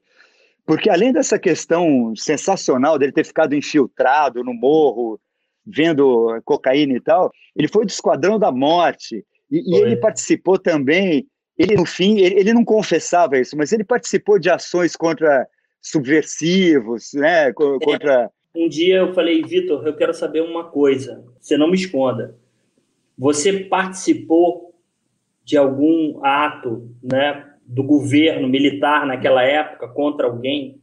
porque 0.64 0.88
além 0.88 1.12
dessa 1.12 1.38
questão 1.38 2.14
sensacional 2.16 2.98
dele 2.98 3.12
ter 3.12 3.26
ficado 3.26 3.54
infiltrado 3.54 4.42
no 4.42 4.54
morro, 4.54 5.20
vendo 5.66 6.40
cocaína 6.44 6.94
e 6.94 7.00
tal, 7.00 7.30
ele 7.54 7.68
foi 7.68 7.84
do 7.84 7.90
Esquadrão 7.90 8.38
da 8.38 8.50
Morte, 8.50 9.24
e, 9.54 9.76
e 9.76 9.80
ele 9.80 9.96
participou 9.96 10.58
também, 10.58 11.26
ele 11.56 11.76
no 11.76 11.86
fim, 11.86 12.18
ele, 12.18 12.40
ele, 12.40 12.52
não 12.52 12.64
confessava 12.64 13.38
isso, 13.38 13.56
mas 13.56 13.72
ele 13.72 13.84
participou 13.84 14.38
de 14.38 14.50
ações 14.50 14.96
contra 14.96 15.46
subversivos, 15.80 17.12
né, 17.14 17.52
contra... 17.52 18.30
É, 18.54 18.58
um 18.58 18.68
dia 18.68 18.96
eu 18.98 19.14
falei, 19.14 19.42
Vitor, 19.42 19.86
eu 19.86 19.94
quero 19.94 20.12
saber 20.12 20.40
uma 20.40 20.64
coisa, 20.64 21.24
você 21.40 21.56
não 21.56 21.70
me 21.70 21.76
esconda. 21.76 22.36
Você 23.16 23.52
participou 23.52 24.74
de 25.44 25.56
algum 25.56 26.24
ato, 26.24 26.90
né, 27.00 27.48
do 27.64 27.84
governo 27.84 28.48
militar 28.48 29.06
naquela 29.06 29.44
época 29.44 29.86
contra 29.88 30.26
alguém? 30.26 30.80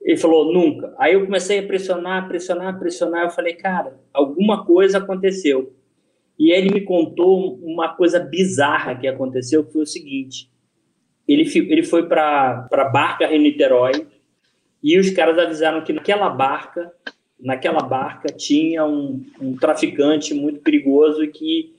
Ele 0.00 0.16
falou, 0.16 0.52
nunca. 0.52 0.94
Aí 0.96 1.12
eu 1.12 1.24
comecei 1.26 1.58
a 1.58 1.66
pressionar, 1.66 2.28
pressionar, 2.28 2.78
pressionar. 2.78 3.24
Eu 3.24 3.30
falei, 3.30 3.54
cara, 3.54 4.00
alguma 4.12 4.64
coisa 4.64 4.98
aconteceu. 4.98 5.76
E 6.38 6.52
ele 6.52 6.72
me 6.72 6.80
contou 6.82 7.58
uma 7.62 7.94
coisa 7.94 8.20
bizarra 8.20 8.94
que 8.94 9.08
aconteceu, 9.08 9.64
que 9.64 9.72
foi 9.72 9.82
o 9.82 9.86
seguinte: 9.86 10.48
ele, 11.26 11.42
ele 11.70 11.82
foi 11.82 12.06
para 12.06 12.68
a 12.70 12.84
barca 12.84 13.24
em 13.26 13.38
Niterói 13.38 14.06
e 14.82 14.98
os 14.98 15.10
caras 15.10 15.38
avisaram 15.38 15.82
que 15.82 15.92
naquela 15.92 16.30
barca, 16.30 16.92
naquela 17.40 17.80
barca 17.80 18.32
tinha 18.32 18.84
um, 18.84 19.24
um 19.40 19.56
traficante 19.56 20.32
muito 20.32 20.60
perigoso 20.60 21.24
e 21.24 21.28
que 21.28 21.74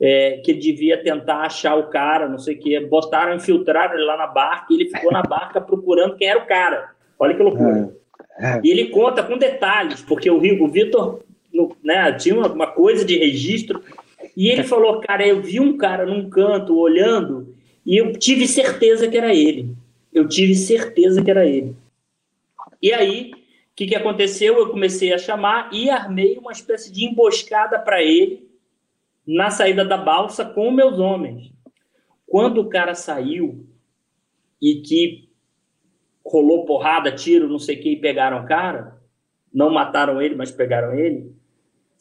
é, 0.00 0.42
que 0.44 0.52
devia 0.52 1.02
tentar 1.02 1.42
achar 1.42 1.74
o 1.74 1.88
cara, 1.88 2.28
não 2.28 2.38
sei 2.38 2.54
o 2.54 2.58
que. 2.58 2.78
Botaram, 2.80 3.34
infiltraram 3.34 3.94
ele 3.94 4.04
lá 4.04 4.16
na 4.16 4.26
barca 4.26 4.66
e 4.70 4.74
ele 4.74 4.90
ficou 4.90 5.10
na 5.10 5.22
barca 5.22 5.60
procurando 5.60 6.16
quem 6.16 6.28
era 6.28 6.38
o 6.38 6.46
cara. 6.46 6.90
Olha 7.18 7.34
que 7.34 7.42
loucura. 7.42 7.94
É, 8.38 8.56
é. 8.56 8.60
E 8.62 8.70
ele 8.70 8.88
conta 8.88 9.22
com 9.22 9.38
detalhes, 9.38 10.02
porque 10.02 10.30
o, 10.30 10.36
o 10.36 10.68
Vitor 10.68 11.22
no, 11.56 11.76
né, 11.82 12.12
tinha 12.12 12.34
uma, 12.34 12.52
uma, 12.52 12.66
coisa 12.66 13.04
de 13.04 13.16
registro, 13.16 13.82
e 14.36 14.48
ele 14.48 14.62
falou, 14.62 15.00
cara, 15.00 15.26
eu 15.26 15.40
vi 15.40 15.58
um 15.58 15.76
cara 15.76 16.04
num 16.04 16.28
canto 16.28 16.76
olhando, 16.76 17.54
e 17.84 17.96
eu 17.96 18.12
tive 18.12 18.46
certeza 18.46 19.08
que 19.08 19.16
era 19.16 19.34
ele. 19.34 19.74
Eu 20.12 20.28
tive 20.28 20.54
certeza 20.54 21.22
que 21.22 21.30
era 21.30 21.46
ele. 21.46 21.74
E 22.82 22.92
aí, 22.92 23.32
o 23.32 23.36
que, 23.76 23.86
que 23.86 23.94
aconteceu? 23.94 24.58
Eu 24.58 24.70
comecei 24.70 25.12
a 25.12 25.18
chamar 25.18 25.70
e 25.72 25.88
armei 25.88 26.36
uma 26.38 26.52
espécie 26.52 26.92
de 26.92 27.04
emboscada 27.04 27.78
para 27.78 28.02
ele 28.02 28.48
na 29.26 29.50
saída 29.50 29.84
da 29.84 29.96
balsa 29.96 30.44
com 30.44 30.70
meus 30.70 30.98
homens. 30.98 31.52
Quando 32.26 32.60
o 32.60 32.68
cara 32.68 32.94
saiu 32.94 33.66
e 34.60 34.76
que 34.76 35.28
rolou 36.24 36.64
porrada, 36.64 37.12
tiro, 37.12 37.48
não 37.48 37.58
sei 37.58 37.76
o 37.76 37.82
que, 37.82 37.92
e 37.92 38.00
pegaram 38.00 38.42
o 38.42 38.46
cara, 38.46 39.00
não 39.52 39.70
mataram 39.70 40.20
ele, 40.20 40.34
mas 40.34 40.50
pegaram 40.50 40.94
ele, 40.94 41.35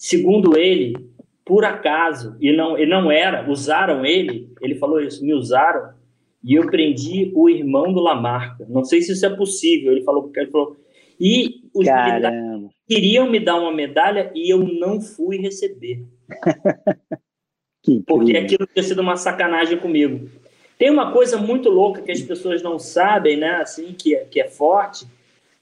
Segundo 0.05 0.55
ele, 0.55 0.95
por 1.43 1.65
acaso, 1.65 2.37
e 2.39 2.55
não, 2.55 2.77
e 2.77 2.85
não 2.85 3.09
era, 3.09 3.49
usaram 3.49 4.05
ele, 4.05 4.53
ele 4.61 4.75
falou 4.75 5.01
isso, 5.01 5.25
me 5.25 5.33
usaram, 5.33 5.95
e 6.43 6.53
eu 6.53 6.67
prendi 6.67 7.31
o 7.33 7.49
irmão 7.49 7.91
do 7.91 8.01
Lamarca. 8.01 8.67
Não 8.69 8.83
sei 8.83 9.01
se 9.01 9.13
isso 9.13 9.25
é 9.25 9.35
possível. 9.35 9.91
Ele 9.91 10.03
falou, 10.03 10.21
porque 10.21 10.41
ele 10.41 10.51
falou. 10.51 10.77
E 11.19 11.63
os 11.73 11.87
militares 11.87 12.69
queriam 12.87 13.27
me 13.27 13.39
dar 13.39 13.59
uma 13.59 13.73
medalha 13.73 14.31
e 14.35 14.47
eu 14.47 14.59
não 14.59 15.01
fui 15.01 15.37
receber. 15.37 16.05
porque 18.05 18.37
aquilo 18.37 18.67
tinha 18.67 18.83
sido 18.83 19.01
uma 19.01 19.17
sacanagem 19.17 19.79
comigo. 19.79 20.29
Tem 20.77 20.91
uma 20.91 21.11
coisa 21.11 21.35
muito 21.35 21.67
louca 21.67 22.03
que 22.03 22.11
as 22.11 22.21
pessoas 22.21 22.61
não 22.61 22.77
sabem, 22.77 23.37
né? 23.37 23.55
Assim, 23.55 23.91
que 23.91 24.15
é, 24.15 24.23
que 24.23 24.39
é 24.39 24.47
forte, 24.47 25.07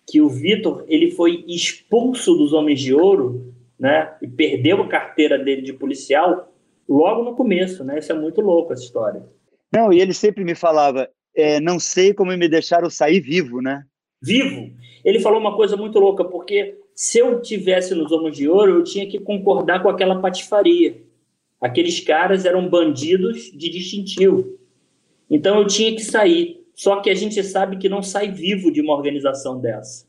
que 0.05 0.19
o 0.19 0.27
Vitor 0.27 0.83
ele 0.89 1.11
foi 1.11 1.45
expulso 1.47 2.35
dos 2.35 2.51
Homens 2.51 2.81
de 2.81 2.93
Ouro 2.93 3.53
né? 3.83 4.15
E 4.21 4.27
perdeu 4.29 4.81
a 4.81 4.87
carteira 4.87 5.37
dele 5.37 5.61
de 5.61 5.73
policial 5.73 6.49
logo 6.87 7.21
no 7.21 7.35
começo, 7.35 7.83
né? 7.83 7.99
Isso 7.99 8.13
é 8.13 8.15
muito 8.15 8.39
louco 8.39 8.71
essa 8.71 8.81
história. 8.81 9.21
Não, 9.69 9.91
e 9.91 9.99
ele 9.99 10.13
sempre 10.13 10.41
me 10.45 10.55
falava, 10.55 11.09
é, 11.35 11.59
não 11.59 11.77
sei 11.77 12.13
como 12.13 12.31
me 12.37 12.47
deixaram 12.47 12.89
sair 12.89 13.19
vivo, 13.19 13.61
né? 13.61 13.83
Vivo. 14.21 14.71
Ele 15.03 15.19
falou 15.19 15.37
uma 15.37 15.57
coisa 15.57 15.75
muito 15.75 15.99
louca, 15.99 16.23
porque 16.23 16.79
se 16.95 17.19
eu 17.19 17.41
tivesse 17.41 17.93
nos 17.93 18.09
Homens 18.09 18.37
de 18.37 18.47
Ouro, 18.47 18.71
eu 18.71 18.83
tinha 18.85 19.05
que 19.05 19.19
concordar 19.19 19.83
com 19.83 19.89
aquela 19.89 20.21
patifaria. 20.21 21.01
Aqueles 21.59 21.99
caras 21.99 22.45
eram 22.45 22.69
bandidos 22.69 23.51
de 23.51 23.69
distintivo. 23.69 24.57
Então 25.29 25.59
eu 25.59 25.67
tinha 25.67 25.93
que 25.93 26.03
sair. 26.05 26.65
Só 26.73 27.01
que 27.01 27.09
a 27.09 27.15
gente 27.15 27.43
sabe 27.43 27.75
que 27.77 27.89
não 27.89 28.01
sai 28.01 28.31
vivo 28.31 28.71
de 28.71 28.79
uma 28.79 28.93
organização 28.93 29.59
dessa. 29.59 30.07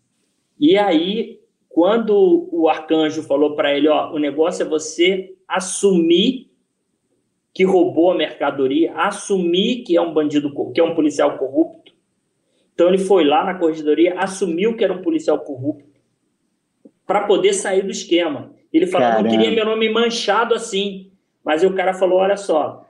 E 0.61 0.79
aí 0.79 1.41
quando 1.75 2.49
o 2.53 2.69
arcanjo 2.69 3.21
falou 3.25 3.57
para 3.57 3.77
ele, 3.77 3.89
ó, 3.89 4.13
o 4.13 4.19
negócio 4.21 4.63
é 4.63 4.69
você 4.69 5.35
assumir 5.49 6.49
que 7.53 7.65
roubou 7.65 8.13
a 8.13 8.15
mercadoria, 8.15 8.95
assumir 8.95 9.83
que 9.83 9.97
é 9.97 10.01
um 10.01 10.15
bandido, 10.15 10.55
que 10.73 10.81
é 10.81 10.85
um 10.85 10.95
policial 10.95 11.37
corrupto. 11.37 11.93
Então 12.73 12.87
ele 12.87 12.99
foi 12.99 13.25
lá 13.25 13.45
na 13.45 13.59
corregedoria, 13.59 14.15
assumiu 14.21 14.77
que 14.77 14.85
era 14.85 14.93
um 14.93 15.03
policial 15.03 15.41
corrupto 15.41 16.01
para 17.05 17.27
poder 17.27 17.53
sair 17.53 17.83
do 17.83 17.91
esquema. 17.91 18.53
Ele 18.73 18.87
falou, 18.87 19.09
Caramba. 19.09 19.29
não 19.29 19.37
queria 19.37 19.51
meu 19.51 19.65
nome 19.65 19.89
manchado 19.89 20.55
assim. 20.55 21.11
Mas 21.45 21.65
o 21.65 21.75
cara 21.75 21.93
falou, 21.93 22.21
olha 22.21 22.37
só, 22.37 22.89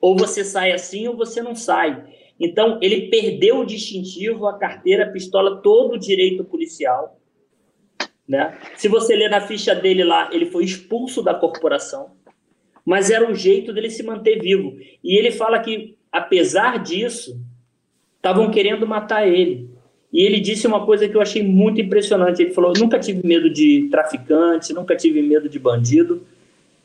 ou 0.00 0.16
você 0.16 0.42
sai 0.42 0.72
assim 0.72 1.06
ou 1.06 1.14
você 1.14 1.42
não 1.42 1.54
sai. 1.54 2.02
Então 2.40 2.78
ele 2.80 3.10
perdeu 3.10 3.58
o 3.58 3.66
distintivo, 3.66 4.46
a 4.46 4.58
carteira, 4.58 5.04
a 5.04 5.10
pistola, 5.10 5.60
todo 5.60 5.96
o 5.96 5.98
direito 5.98 6.42
policial 6.44 7.19
né? 8.30 8.56
Se 8.76 8.86
você 8.86 9.16
ler 9.16 9.28
na 9.28 9.40
ficha 9.40 9.74
dele 9.74 10.04
lá, 10.04 10.30
ele 10.32 10.46
foi 10.46 10.62
expulso 10.62 11.20
da 11.20 11.34
corporação, 11.34 12.12
mas 12.86 13.10
era 13.10 13.28
um 13.28 13.34
jeito 13.34 13.72
dele 13.72 13.90
se 13.90 14.04
manter 14.04 14.40
vivo. 14.40 14.78
E 15.02 15.18
ele 15.18 15.32
fala 15.32 15.58
que, 15.58 15.96
apesar 16.12 16.78
disso, 16.80 17.40
estavam 18.16 18.48
querendo 18.48 18.86
matar 18.86 19.26
ele. 19.26 19.68
E 20.12 20.22
ele 20.22 20.38
disse 20.38 20.64
uma 20.64 20.86
coisa 20.86 21.08
que 21.08 21.16
eu 21.16 21.20
achei 21.20 21.42
muito 21.42 21.80
impressionante. 21.80 22.40
Ele 22.40 22.52
falou: 22.52 22.72
nunca 22.78 23.00
tive 23.00 23.26
medo 23.26 23.50
de 23.50 23.88
traficante, 23.90 24.72
nunca 24.72 24.94
tive 24.94 25.20
medo 25.22 25.48
de 25.48 25.58
bandido. 25.58 26.22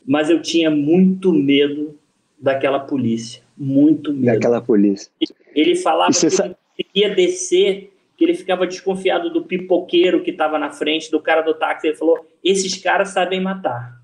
mas 0.04 0.28
eu 0.28 0.42
tinha 0.42 0.68
muito 0.68 1.32
medo 1.32 1.96
daquela 2.36 2.80
polícia, 2.80 3.40
muito 3.56 4.12
medo. 4.12 4.26
Daquela 4.26 4.60
polícia. 4.60 5.10
Ele 5.54 5.76
falava 5.76 6.10
que 6.12 6.26
ele 6.26 6.88
ia 6.92 7.14
descer, 7.14 7.92
que 8.16 8.24
ele 8.24 8.34
ficava 8.34 8.66
desconfiado 8.66 9.30
do 9.30 9.44
pipoqueiro 9.44 10.22
que 10.22 10.30
estava 10.30 10.58
na 10.58 10.70
frente, 10.70 11.10
do 11.10 11.20
cara 11.20 11.42
do 11.42 11.54
táxi. 11.54 11.88
Ele 11.88 11.96
falou: 11.96 12.26
esses 12.42 12.76
caras 12.76 13.10
sabem 13.10 13.40
matar. 13.40 14.00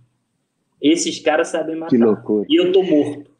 Esses 0.80 1.18
caras 1.20 1.48
sabem 1.48 1.76
matar. 1.76 1.90
Que 1.90 1.96
loucura. 1.96 2.46
E 2.48 2.56
eu 2.56 2.72
tô 2.72 2.82
morto. 2.82 3.30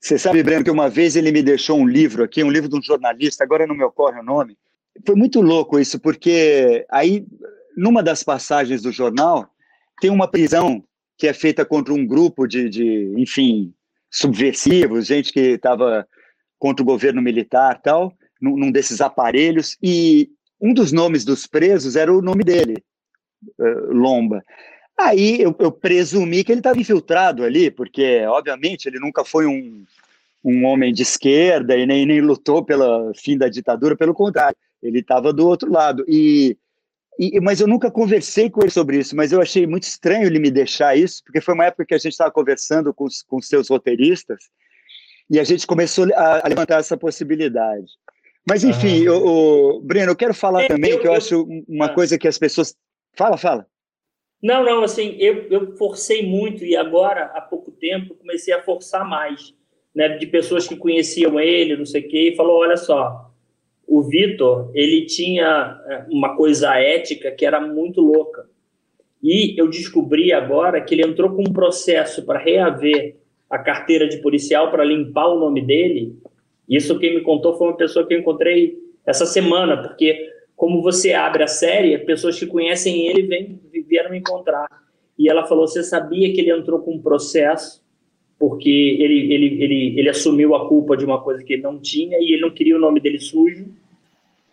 Você 0.00 0.18
sabe, 0.18 0.42
Breno, 0.42 0.62
que 0.62 0.70
uma 0.70 0.90
vez 0.90 1.16
ele 1.16 1.32
me 1.32 1.42
deixou 1.42 1.78
um 1.78 1.86
livro 1.86 2.22
aqui, 2.22 2.44
um 2.44 2.50
livro 2.50 2.68
de 2.68 2.76
um 2.76 2.82
jornalista, 2.82 3.42
agora 3.42 3.66
não 3.66 3.74
me 3.74 3.84
ocorre 3.84 4.20
o 4.20 4.24
nome. 4.24 4.58
Foi 5.06 5.14
muito 5.14 5.40
louco 5.40 5.78
isso, 5.78 5.98
porque 5.98 6.84
aí, 6.90 7.26
numa 7.74 8.02
das 8.02 8.22
passagens 8.22 8.82
do 8.82 8.92
jornal, 8.92 9.48
tem 10.00 10.10
uma 10.10 10.28
prisão 10.28 10.84
que 11.16 11.26
é 11.26 11.32
feita 11.32 11.64
contra 11.64 11.94
um 11.94 12.06
grupo 12.06 12.46
de, 12.46 12.68
de 12.68 13.14
enfim, 13.16 13.72
subversivos, 14.10 15.06
gente 15.06 15.32
que 15.32 15.40
estava 15.40 16.06
contra 16.58 16.82
o 16.82 16.86
governo 16.86 17.22
militar 17.22 17.80
tal, 17.80 18.12
num, 18.44 18.56
num, 18.56 18.70
desses 18.70 19.00
aparelhos, 19.00 19.76
e 19.82 20.30
um 20.60 20.72
dos 20.72 20.92
nomes 20.92 21.24
dos 21.24 21.46
presos 21.46 21.96
era 21.96 22.12
o 22.12 22.22
nome 22.22 22.44
dele, 22.44 22.82
uh, 23.58 23.92
Lomba. 23.92 24.44
Aí 24.98 25.40
eu, 25.40 25.54
eu, 25.58 25.72
presumi 25.72 26.44
que 26.44 26.52
ele 26.52 26.60
estava 26.60 26.78
infiltrado 26.78 27.42
ali, 27.42 27.70
porque, 27.70 28.24
obviamente, 28.26 28.86
ele 28.86 29.00
nunca 29.00 29.24
foi 29.24 29.46
um, 29.46 29.84
um 30.44 30.64
homem 30.64 30.92
de 30.92 31.02
esquerda 31.02 31.76
e 31.76 31.84
nem, 31.84 32.06
nem 32.06 32.20
lutou 32.20 32.64
pelo 32.64 33.12
fim 33.14 33.36
da 33.36 33.48
ditadura, 33.48 33.96
pelo 33.96 34.14
contrário, 34.14 34.56
ele 34.80 35.00
estava 35.00 35.32
do 35.32 35.48
outro 35.48 35.72
lado. 35.72 36.04
E 36.06 36.56
e, 37.18 37.40
mas 37.40 37.60
eu 37.60 37.68
nunca 37.68 37.90
conversei 37.90 38.50
com 38.50 38.60
ele 38.60 38.70
sobre 38.70 38.98
isso, 38.98 39.14
mas 39.14 39.30
eu 39.30 39.40
achei 39.40 39.66
muito 39.66 39.84
estranho 39.84 40.26
ele 40.26 40.40
me 40.40 40.50
deixar 40.50 40.96
isso, 40.96 41.22
porque 41.24 41.40
foi 41.40 41.54
uma 41.54 41.66
época 41.66 41.86
que 41.86 41.94
a 41.94 41.98
gente 41.98 42.12
estava 42.12 42.30
conversando 42.30 42.92
com 42.92 43.06
com 43.28 43.40
seus 43.40 43.68
roteiristas 43.68 44.50
e 45.30 45.38
a 45.38 45.44
gente 45.44 45.66
começou 45.66 46.06
a, 46.14 46.44
a 46.44 46.48
levantar 46.48 46.80
essa 46.80 46.96
possibilidade. 46.96 47.86
Mas, 48.46 48.62
enfim, 48.62 49.06
ah. 49.06 49.12
o, 49.12 49.76
o, 49.76 49.80
Breno, 49.80 50.12
eu 50.12 50.16
quero 50.16 50.34
falar 50.34 50.64
é, 50.64 50.68
também 50.68 50.92
eu, 50.92 51.00
que 51.00 51.06
eu, 51.06 51.12
eu 51.12 51.16
acho 51.16 51.46
uma 51.68 51.86
ah. 51.86 51.94
coisa 51.94 52.18
que 52.18 52.28
as 52.28 52.38
pessoas. 52.38 52.74
Fala, 53.16 53.36
fala. 53.36 53.66
Não, 54.42 54.62
não, 54.62 54.82
assim, 54.82 55.16
eu, 55.18 55.46
eu 55.48 55.76
forcei 55.76 56.26
muito 56.26 56.64
e 56.64 56.76
agora, 56.76 57.32
há 57.34 57.40
pouco 57.40 57.70
tempo, 57.70 58.14
comecei 58.14 58.52
a 58.52 58.62
forçar 58.62 59.08
mais, 59.08 59.54
né, 59.94 60.18
de 60.18 60.26
pessoas 60.26 60.68
que 60.68 60.76
conheciam 60.76 61.40
ele, 61.40 61.76
não 61.76 61.86
sei 61.86 62.02
o 62.02 62.08
quê, 62.08 62.30
e 62.32 62.36
falou: 62.36 62.58
olha 62.58 62.76
só, 62.76 63.30
o 63.86 64.02
Vitor, 64.02 64.70
ele 64.74 65.06
tinha 65.06 65.80
é, 65.86 66.04
uma 66.10 66.36
coisa 66.36 66.74
ética 66.74 67.30
que 67.30 67.46
era 67.46 67.60
muito 67.60 68.00
louca. 68.00 68.46
E 69.22 69.58
eu 69.58 69.68
descobri 69.68 70.32
agora 70.32 70.82
que 70.82 70.94
ele 70.94 71.06
entrou 71.06 71.34
com 71.34 71.40
um 71.40 71.52
processo 71.52 72.26
para 72.26 72.38
reaver 72.38 73.16
a 73.48 73.58
carteira 73.58 74.06
de 74.06 74.18
policial 74.18 74.70
para 74.70 74.84
limpar 74.84 75.28
o 75.28 75.40
nome 75.40 75.62
dele. 75.62 76.18
Isso 76.68 76.98
quem 76.98 77.14
me 77.14 77.20
contou 77.20 77.56
foi 77.56 77.68
uma 77.68 77.76
pessoa 77.76 78.06
que 78.06 78.14
eu 78.14 78.18
encontrei 78.18 78.78
essa 79.06 79.26
semana, 79.26 79.76
porque 79.76 80.30
como 80.56 80.82
você 80.82 81.12
abre 81.12 81.42
a 81.42 81.48
série, 81.48 81.98
pessoas 81.98 82.38
que 82.38 82.46
conhecem 82.46 83.06
ele 83.06 83.22
vêm, 83.22 83.60
vieram 83.86 84.10
me 84.10 84.18
encontrar. 84.18 84.66
E 85.18 85.28
ela 85.28 85.44
falou: 85.46 85.66
Você 85.66 85.82
sabia 85.82 86.32
que 86.32 86.40
ele 86.40 86.50
entrou 86.50 86.80
com 86.80 86.94
um 86.94 87.02
processo 87.02 87.84
porque 88.38 88.68
ele, 88.68 89.32
ele, 89.32 89.62
ele, 89.62 89.98
ele 89.98 90.08
assumiu 90.08 90.54
a 90.54 90.68
culpa 90.68 90.96
de 90.96 91.04
uma 91.04 91.20
coisa 91.20 91.42
que 91.42 91.52
ele 91.54 91.62
não 91.62 91.78
tinha 91.78 92.18
e 92.18 92.32
ele 92.32 92.42
não 92.42 92.50
queria 92.50 92.76
o 92.76 92.80
nome 92.80 93.00
dele 93.00 93.18
sujo. 93.18 93.66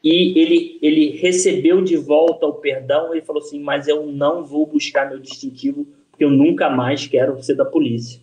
E 0.04 0.40
ele, 0.40 0.80
ele 0.82 1.18
recebeu 1.18 1.82
de 1.82 1.96
volta 1.96 2.46
o 2.46 2.54
perdão 2.54 3.14
e 3.14 3.22
falou 3.22 3.42
assim: 3.42 3.60
Mas 3.60 3.88
eu 3.88 4.06
não 4.06 4.44
vou 4.46 4.66
buscar 4.66 5.10
meu 5.10 5.20
distintivo, 5.20 5.86
porque 6.10 6.24
eu 6.24 6.30
nunca 6.30 6.70
mais 6.70 7.06
quero 7.06 7.42
ser 7.44 7.56
da 7.56 7.66
polícia. 7.66 8.20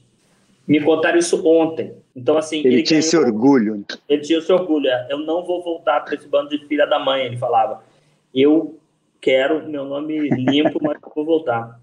Me 0.67 0.81
contaram 0.81 1.19
isso 1.19 1.47
ontem. 1.47 1.93
Então, 2.19 2.37
assim. 2.37 2.59
Ele, 2.59 2.69
ele 2.69 2.83
tinha 2.83 3.01
ganhou, 3.01 3.09
esse 3.09 3.17
orgulho. 3.17 3.85
Ele 4.09 4.23
tinha 4.23 4.39
esse 4.41 4.53
orgulho. 4.53 4.89
É, 4.89 5.07
eu 5.11 5.19
não 5.19 5.45
vou 5.45 5.63
voltar 5.63 6.01
para 6.01 6.15
esse 6.15 6.27
bando 6.27 6.51
de 6.51 6.59
filha 6.67 6.87
da 6.87 6.99
mãe, 6.99 7.25
ele 7.25 7.37
falava. 7.37 7.83
Eu 8.35 8.79
quero 9.21 9.69
meu 9.69 9.85
nome 9.85 10.29
limpo, 10.31 10.79
mas 10.83 10.99
vou 11.15 11.25
voltar. 11.25 11.81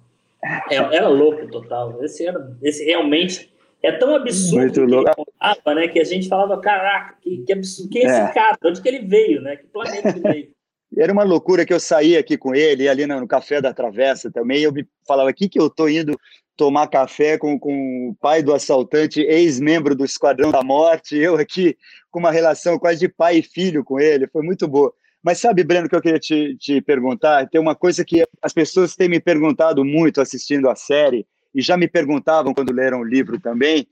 É, 0.69 0.75
era 0.75 1.07
louco 1.07 1.47
total. 1.47 2.03
Esse, 2.03 2.27
era, 2.27 2.51
esse 2.61 2.83
realmente 2.83 3.49
é 3.81 3.93
tão 3.93 4.15
absurdo 4.15 4.73
que 4.73 4.79
ele 4.79 5.03
contava, 5.15 5.75
né? 5.75 5.87
Que 5.87 5.99
a 5.99 6.03
gente 6.03 6.27
falava, 6.27 6.59
caraca, 6.59 7.15
que, 7.21 7.37
que 7.39 7.53
absurdo, 7.53 7.89
quem 7.89 8.03
é 8.03 8.05
esse 8.05 8.19
é. 8.19 8.33
cara? 8.33 8.57
Onde 8.63 8.81
que 8.81 8.87
ele 8.87 8.99
veio, 8.99 9.41
né? 9.41 9.55
Que 9.55 9.65
planeta 9.67 10.09
ele 10.09 10.19
veio? 10.19 10.55
Era 10.97 11.11
uma 11.11 11.23
loucura 11.23 11.65
que 11.65 11.73
eu 11.73 11.79
saía 11.79 12.19
aqui 12.19 12.37
com 12.37 12.55
ele, 12.55 12.87
ali 12.87 13.05
no, 13.05 13.27
Café 13.27 13.59
da 13.59 13.73
Travessa 13.73 14.31
também, 14.31 14.61
eu 14.61 14.71
me 14.71 14.87
falava, 15.05 15.29
aqui 15.29 15.49
que 15.49 15.59
eu 15.59 15.69
tô 15.69 15.89
indo 15.89 16.17
tomar 16.55 16.87
café 16.87 17.37
com, 17.37 17.59
com 17.59 18.09
o 18.09 18.15
pai 18.15 18.41
do 18.41 18.53
assaltante, 18.53 19.21
ex-membro 19.21 19.95
do 19.95 20.05
Esquadrão 20.05 20.51
da 20.51 20.63
Morte, 20.63 21.17
eu 21.17 21.35
aqui 21.35 21.77
com 22.09 22.19
uma 22.19 22.31
relação 22.31 22.79
quase 22.79 22.99
de 22.99 23.09
pai 23.09 23.37
e 23.37 23.43
filho 23.43 23.83
com 23.83 23.99
ele, 23.99 24.27
foi 24.27 24.41
muito 24.41 24.67
boa. 24.67 24.93
Mas 25.21 25.39
sabe, 25.39 25.63
Breno, 25.63 25.89
que 25.89 25.95
eu 25.95 26.01
queria 26.01 26.19
te, 26.19 26.55
te 26.57 26.79
perguntar? 26.81 27.49
Tem 27.49 27.59
uma 27.59 27.75
coisa 27.75 28.05
que 28.05 28.23
as 28.41 28.53
pessoas 28.53 28.95
têm 28.95 29.09
me 29.09 29.19
perguntado 29.19 29.83
muito 29.83 30.21
assistindo 30.21 30.69
a 30.69 30.75
série, 30.75 31.25
e 31.53 31.61
já 31.61 31.77
me 31.77 31.87
perguntavam 31.87 32.53
quando 32.53 32.73
leram 32.73 32.99
o 32.99 33.03
livro 33.03 33.39
também, 33.39 33.87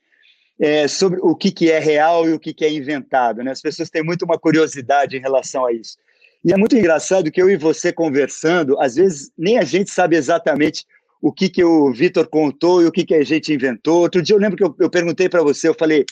é, 0.60 0.88
sobre 0.88 1.20
o 1.22 1.36
que, 1.36 1.52
que 1.52 1.72
é 1.72 1.80
real 1.80 2.28
e 2.28 2.34
o 2.34 2.40
que, 2.40 2.54
que 2.54 2.64
é 2.64 2.72
inventado. 2.72 3.44
Né? 3.44 3.52
As 3.52 3.62
pessoas 3.62 3.90
têm 3.90 4.04
muito 4.04 4.24
uma 4.26 4.38
curiosidade 4.38 5.18
em 5.18 5.22
relação 5.22 5.66
a 5.66 5.74
isso. 5.74 5.98
E 6.46 6.52
é 6.52 6.58
muito 6.58 6.78
engraçado 6.78 7.32
que 7.32 7.42
eu 7.42 7.50
e 7.50 7.56
você 7.56 7.92
conversando, 7.92 8.80
às 8.80 8.96
vezes 8.96 9.32
nem 9.38 9.58
a 9.58 9.64
gente 9.64 9.90
sabe 9.90 10.18
exatamente 10.18 10.86
o 11.24 11.32
que, 11.32 11.48
que 11.48 11.64
o 11.64 11.90
Vitor 11.94 12.28
contou 12.28 12.82
e 12.82 12.86
o 12.86 12.92
que, 12.92 13.06
que 13.06 13.16
a 13.16 13.24
gente 13.24 13.54
inventou. 13.54 14.02
Outro 14.02 14.22
dia 14.22 14.36
eu 14.36 14.40
lembro 14.40 14.58
que 14.58 14.64
eu, 14.64 14.76
eu 14.78 14.90
perguntei 14.90 15.30
para 15.30 15.42
você, 15.42 15.70
eu 15.70 15.74
falei, 15.74 16.06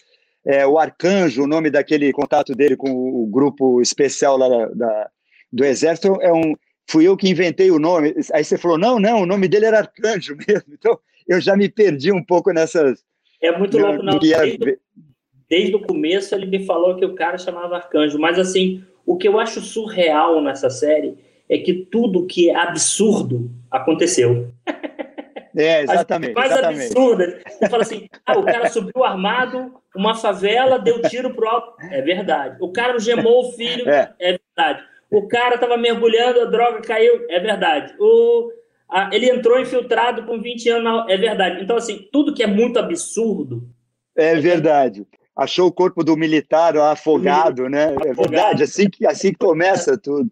é, 0.45 0.65
o 0.65 0.80
Arcanjo, 0.80 1.43
o 1.43 1.47
nome 1.47 1.69
daquele 1.69 2.13
contato 2.13 2.56
dele 2.56 2.78
com 2.78 2.89
o, 2.89 3.24
o 3.24 3.28
grupo 3.28 3.82
especial 3.82 4.38
lá 4.38 4.47
da, 4.47 4.65
da, 4.67 5.10
do 5.52 5.65
Exército, 5.65 6.17
é 6.21 6.32
um, 6.32 6.56
fui 6.89 7.06
eu 7.06 7.17
que 7.17 7.30
inventei 7.30 7.69
o 7.71 7.78
nome. 7.78 8.15
Aí 8.34 8.41
você 8.41 8.58
falou, 8.58 8.78
não, 8.78 9.02
não, 9.02 9.24
o 9.24 9.26
nome 9.26 9.50
dele 9.50 9.65
era 9.65 9.80
Arcanjo 9.80 10.38
mesmo. 10.47 10.74
Então, 10.74 10.97
eu 11.28 11.41
já 11.41 11.58
me 11.58 11.67
perdi 11.67 12.10
um 12.13 12.24
pouco 12.24 12.54
nessas. 12.54 13.04
É 13.41 13.58
muito 13.58 13.78
louco, 13.78 14.02
não. 14.02 14.17
Desde, 14.17 14.80
desde 15.50 15.76
o 15.76 15.82
começo 15.82 16.34
ele 16.34 16.45
me 16.45 16.65
falou 16.65 16.95
que 16.95 17.06
o 17.06 17.15
cara 17.15 17.38
chamava 17.38 17.76
Arcanjo, 17.76 18.17
mas 18.17 18.39
assim, 18.39 18.82
o 19.06 19.17
que 19.17 19.28
eu 19.28 19.38
acho 19.38 19.60
surreal 19.60 20.41
nessa 20.41 20.69
série 20.69 21.15
é 21.50 21.58
que 21.58 21.74
tudo 21.74 22.26
que 22.26 22.50
é 22.50 22.56
absurdo 22.56 23.52
aconteceu. 23.69 24.54
É, 25.56 25.84
exatamente. 25.84 26.34
mais 26.34 26.52
exatamente. 26.52 26.86
absurda. 26.86 27.42
Você 27.48 27.70
fala 27.70 27.84
assim: 27.84 28.10
ah, 28.26 28.38
o 28.40 28.46
cara 28.46 28.70
subiu 28.70 29.04
armado, 29.04 29.74
uma 29.96 30.16
favela, 30.16 30.80
deu 30.80 31.02
tiro 31.04 31.34
pro 31.34 31.48
alto. 31.48 31.74
É 31.92 32.02
verdade. 32.02 32.58
O 32.60 32.72
cara 32.72 33.00
gemou 33.00 33.48
o 33.48 33.52
filho. 33.54 33.90
É, 33.90 34.14
é 34.20 34.38
verdade. 34.38 34.84
O 35.10 35.28
cara 35.28 35.56
estava 35.56 35.78
mergulhando, 35.78 36.42
a 36.42 36.46
droga 36.46 36.82
caiu. 36.82 37.26
É 37.30 37.40
verdade. 37.40 37.94
O 38.00 38.52
ah, 38.92 39.10
ele 39.14 39.30
entrou 39.30 39.58
infiltrado 39.58 40.26
com 40.26 40.42
20 40.42 40.70
anos, 40.70 41.06
é 41.10 41.16
verdade. 41.16 41.64
Então, 41.64 41.78
assim, 41.78 42.10
tudo 42.12 42.34
que 42.34 42.44
é 42.44 42.48
muito 42.48 42.78
absurdo. 42.78 43.64
É 44.14 44.36
verdade. 44.36 45.08
Achou 45.34 45.68
o 45.68 45.72
corpo 45.72 46.04
do 46.04 46.18
militar 46.18 46.76
afogado, 46.76 47.70
né? 47.70 47.96
É 48.06 48.14
verdade, 48.14 48.64
assim 48.64 48.90
que, 48.90 49.08
assim 49.08 49.32
que 49.32 49.38
começa 49.38 49.98
tudo. 49.98 50.30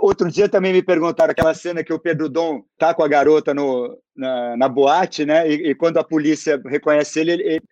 Outro 0.00 0.30
dia 0.30 0.48
também 0.48 0.72
me 0.72 0.82
perguntaram 0.82 1.32
aquela 1.32 1.54
cena 1.54 1.82
que 1.82 1.92
o 1.92 1.98
Pedro 1.98 2.28
Dom 2.28 2.62
tá 2.78 2.94
com 2.94 3.02
a 3.02 3.08
garota 3.08 3.52
no, 3.52 3.98
na, 4.16 4.56
na 4.56 4.68
boate, 4.68 5.26
né? 5.26 5.48
E, 5.50 5.70
e, 5.70 5.74
quando 5.74 5.98
a 5.98 6.04
polícia 6.04 6.60
reconhece 6.64 7.18
ele, 7.18 7.32
ele, 7.32 7.42
ele 7.42 7.62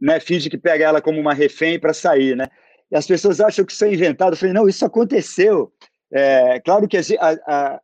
né, 0.00 0.18
finge 0.18 0.50
que 0.50 0.58
pega 0.58 0.84
ela 0.84 1.00
como 1.00 1.20
uma 1.20 1.32
refém 1.32 1.78
para 1.78 1.94
sair, 1.94 2.36
né? 2.36 2.48
E 2.90 2.96
as 2.96 3.06
pessoas 3.06 3.40
acham 3.40 3.64
que 3.64 3.72
isso 3.72 3.84
é 3.84 3.92
inventado. 3.92 4.32
Eu 4.32 4.36
falei, 4.36 4.52
não, 4.52 4.68
isso 4.68 4.84
aconteceu. 4.84 5.72
É, 6.12 6.58
claro 6.60 6.88
que 6.88 6.96
a, 6.96 7.02
a, 7.46 7.80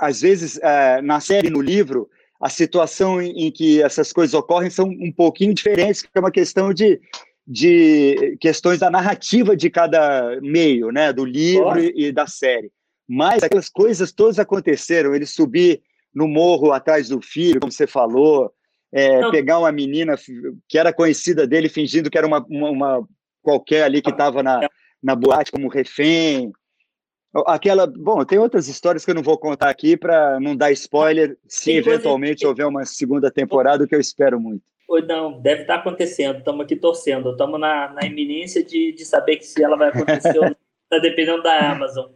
às 0.00 0.22
vezes, 0.22 0.58
é, 0.62 1.02
na 1.02 1.20
série, 1.20 1.50
no 1.50 1.60
livro, 1.60 2.08
a 2.40 2.48
situação 2.48 3.20
em, 3.20 3.48
em, 3.48 3.50
que 3.50 3.82
essas 3.82 4.14
coisas 4.14 4.32
ocorrem 4.32 4.70
são 4.70 4.86
um 4.86 5.12
pouquinho 5.12 5.52
diferentes, 5.52 6.00
que 6.00 6.08
é 6.14 6.20
uma 6.20 6.30
questão 6.30 6.72
de, 6.72 6.98
de 7.46 8.38
questões 8.40 8.78
da 8.78 8.90
narrativa 8.90 9.54
de 9.54 9.68
cada 9.68 10.38
meio, 10.40 10.90
né, 10.90 11.12
do 11.12 11.24
livro 11.24 11.78
e, 11.78 12.06
e 12.06 12.12
da 12.12 12.26
série. 12.26 12.70
Mas 13.08 13.42
aquelas 13.42 13.68
coisas 13.68 14.12
todas 14.12 14.38
aconteceram. 14.38 15.14
Ele 15.14 15.26
subir 15.26 15.82
no 16.14 16.26
morro 16.26 16.72
atrás 16.72 17.08
do 17.08 17.20
filho, 17.20 17.60
como 17.60 17.70
você 17.70 17.86
falou, 17.86 18.52
é, 18.92 19.30
pegar 19.30 19.58
uma 19.58 19.70
menina 19.70 20.14
que 20.68 20.78
era 20.78 20.92
conhecida 20.92 21.46
dele, 21.46 21.68
fingindo 21.68 22.10
que 22.10 22.16
era 22.16 22.26
uma, 22.26 22.44
uma, 22.48 22.70
uma 22.70 23.08
qualquer 23.42 23.84
ali 23.84 24.00
que 24.00 24.10
estava 24.10 24.42
na, 24.42 24.68
na 25.02 25.14
boate 25.14 25.52
como 25.52 25.68
refém. 25.68 26.50
Aquela, 27.46 27.86
bom, 27.86 28.24
tem 28.24 28.38
outras 28.38 28.66
histórias 28.66 29.04
que 29.04 29.10
eu 29.10 29.14
não 29.14 29.22
vou 29.22 29.36
contar 29.36 29.68
aqui 29.68 29.96
para 29.96 30.40
não 30.40 30.56
dar 30.56 30.72
spoiler, 30.72 31.36
se 31.46 31.72
eventualmente 31.72 32.40
coisa... 32.40 32.48
houver 32.48 32.66
uma 32.66 32.86
segunda 32.86 33.30
temporada, 33.30 33.84
o 33.84 33.86
que 33.86 33.94
eu 33.94 34.00
espero 34.00 34.40
muito. 34.40 34.62
Não, 35.06 35.40
deve 35.40 35.62
estar 35.62 35.74
tá 35.74 35.80
acontecendo, 35.80 36.38
estamos 36.38 36.64
aqui 36.64 36.76
torcendo, 36.76 37.32
estamos 37.32 37.60
na, 37.60 37.92
na 37.92 38.06
iminência 38.06 38.64
de, 38.64 38.92
de 38.92 39.04
saber 39.04 39.36
que 39.36 39.44
se 39.44 39.62
ela 39.62 39.76
vai 39.76 39.88
acontecer 39.88 40.38
ou 40.38 40.44
não, 40.44 40.56
está 40.84 40.98
dependendo 41.02 41.42
da 41.42 41.72
Amazon. 41.72 42.06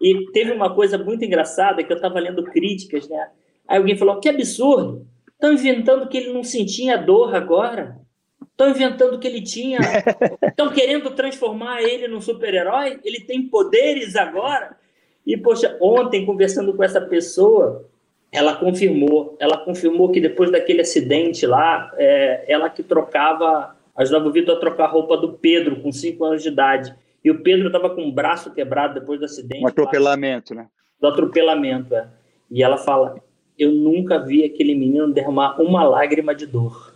E 0.00 0.30
teve 0.32 0.52
uma 0.52 0.74
coisa 0.74 0.96
muito 0.96 1.24
engraçada 1.24 1.82
que 1.82 1.92
eu 1.92 1.96
estava 1.96 2.20
lendo 2.20 2.44
críticas, 2.44 3.08
né? 3.08 3.30
Aí 3.66 3.78
alguém 3.78 3.96
falou: 3.96 4.20
que 4.20 4.28
absurdo! 4.28 5.06
Estão 5.32 5.52
inventando 5.52 6.08
que 6.08 6.16
ele 6.16 6.32
não 6.32 6.42
sentia 6.42 6.96
dor 6.96 7.34
agora. 7.34 7.96
Estão 8.42 8.70
inventando 8.70 9.18
que 9.20 9.26
ele 9.26 9.40
tinha. 9.40 9.78
Estão 10.42 10.70
querendo 10.70 11.10
transformar 11.12 11.80
ele 11.82 12.08
num 12.08 12.20
super-herói. 12.20 12.98
Ele 13.04 13.20
tem 13.20 13.46
poderes 13.48 14.16
agora. 14.16 14.76
E, 15.24 15.36
poxa, 15.36 15.76
ontem, 15.80 16.26
conversando 16.26 16.74
com 16.74 16.82
essa 16.82 17.00
pessoa, 17.00 17.88
ela 18.32 18.56
confirmou. 18.56 19.36
Ela 19.38 19.58
confirmou 19.58 20.10
que 20.10 20.20
depois 20.20 20.50
daquele 20.50 20.80
acidente 20.80 21.46
lá, 21.46 21.92
é, 21.96 22.44
ela 22.48 22.68
que 22.68 22.82
trocava, 22.82 23.76
ajudava 23.94 24.26
o 24.26 24.32
Vitor 24.32 24.56
a 24.56 24.60
trocar 24.60 24.86
a 24.86 24.90
roupa 24.90 25.16
do 25.16 25.34
Pedro, 25.34 25.80
com 25.80 25.92
5 25.92 26.24
anos 26.24 26.42
de 26.42 26.48
idade. 26.48 26.94
E 27.24 27.30
o 27.30 27.42
Pedro 27.42 27.66
estava 27.66 27.90
com 27.90 28.08
o 28.08 28.12
braço 28.12 28.52
quebrado 28.52 28.94
depois 29.00 29.18
do 29.18 29.24
acidente. 29.24 29.64
Um 29.64 29.68
atropelamento, 29.68 30.54
lá, 30.54 30.62
né? 30.62 30.68
Do 31.00 31.08
atropelamento, 31.08 31.94
é. 31.94 32.08
E 32.50 32.62
ela 32.62 32.76
fala: 32.76 33.22
Eu 33.58 33.72
nunca 33.72 34.18
vi 34.18 34.44
aquele 34.44 34.74
menino 34.74 35.12
derramar 35.12 35.60
uma 35.60 35.82
lágrima 35.84 36.34
de 36.34 36.46
dor. 36.46 36.94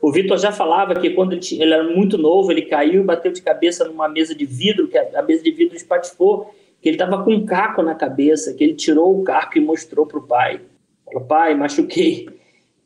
O 0.00 0.12
Vitor 0.12 0.38
já 0.38 0.52
falava 0.52 0.94
que 0.94 1.10
quando 1.10 1.32
ele, 1.32 1.42
ele, 1.52 1.72
era 1.72 1.84
muito 1.84 2.16
novo, 2.16 2.50
ele 2.50 2.62
caiu 2.62 3.02
e 3.02 3.04
bateu 3.04 3.32
de 3.32 3.42
cabeça 3.42 3.84
numa 3.84 4.08
mesa 4.08 4.34
de 4.34 4.44
vidro, 4.44 4.88
que 4.88 4.96
a, 4.96 5.20
a 5.20 5.22
mesa 5.22 5.42
de 5.42 5.50
vidro 5.50 5.76
espatifou, 5.76 6.54
que 6.80 6.88
ele 6.88 6.96
estava 6.96 7.22
com 7.22 7.32
um 7.32 7.44
caco 7.44 7.82
na 7.82 7.94
cabeça, 7.94 8.54
que 8.54 8.62
ele 8.62 8.74
tirou 8.74 9.18
o 9.18 9.24
caco 9.24 9.58
e 9.58 9.60
mostrou 9.60 10.06
para 10.06 10.18
o 10.18 10.26
pai. 10.26 10.60
Falou, 11.04 11.26
pai, 11.26 11.54
machuquei. 11.54 12.28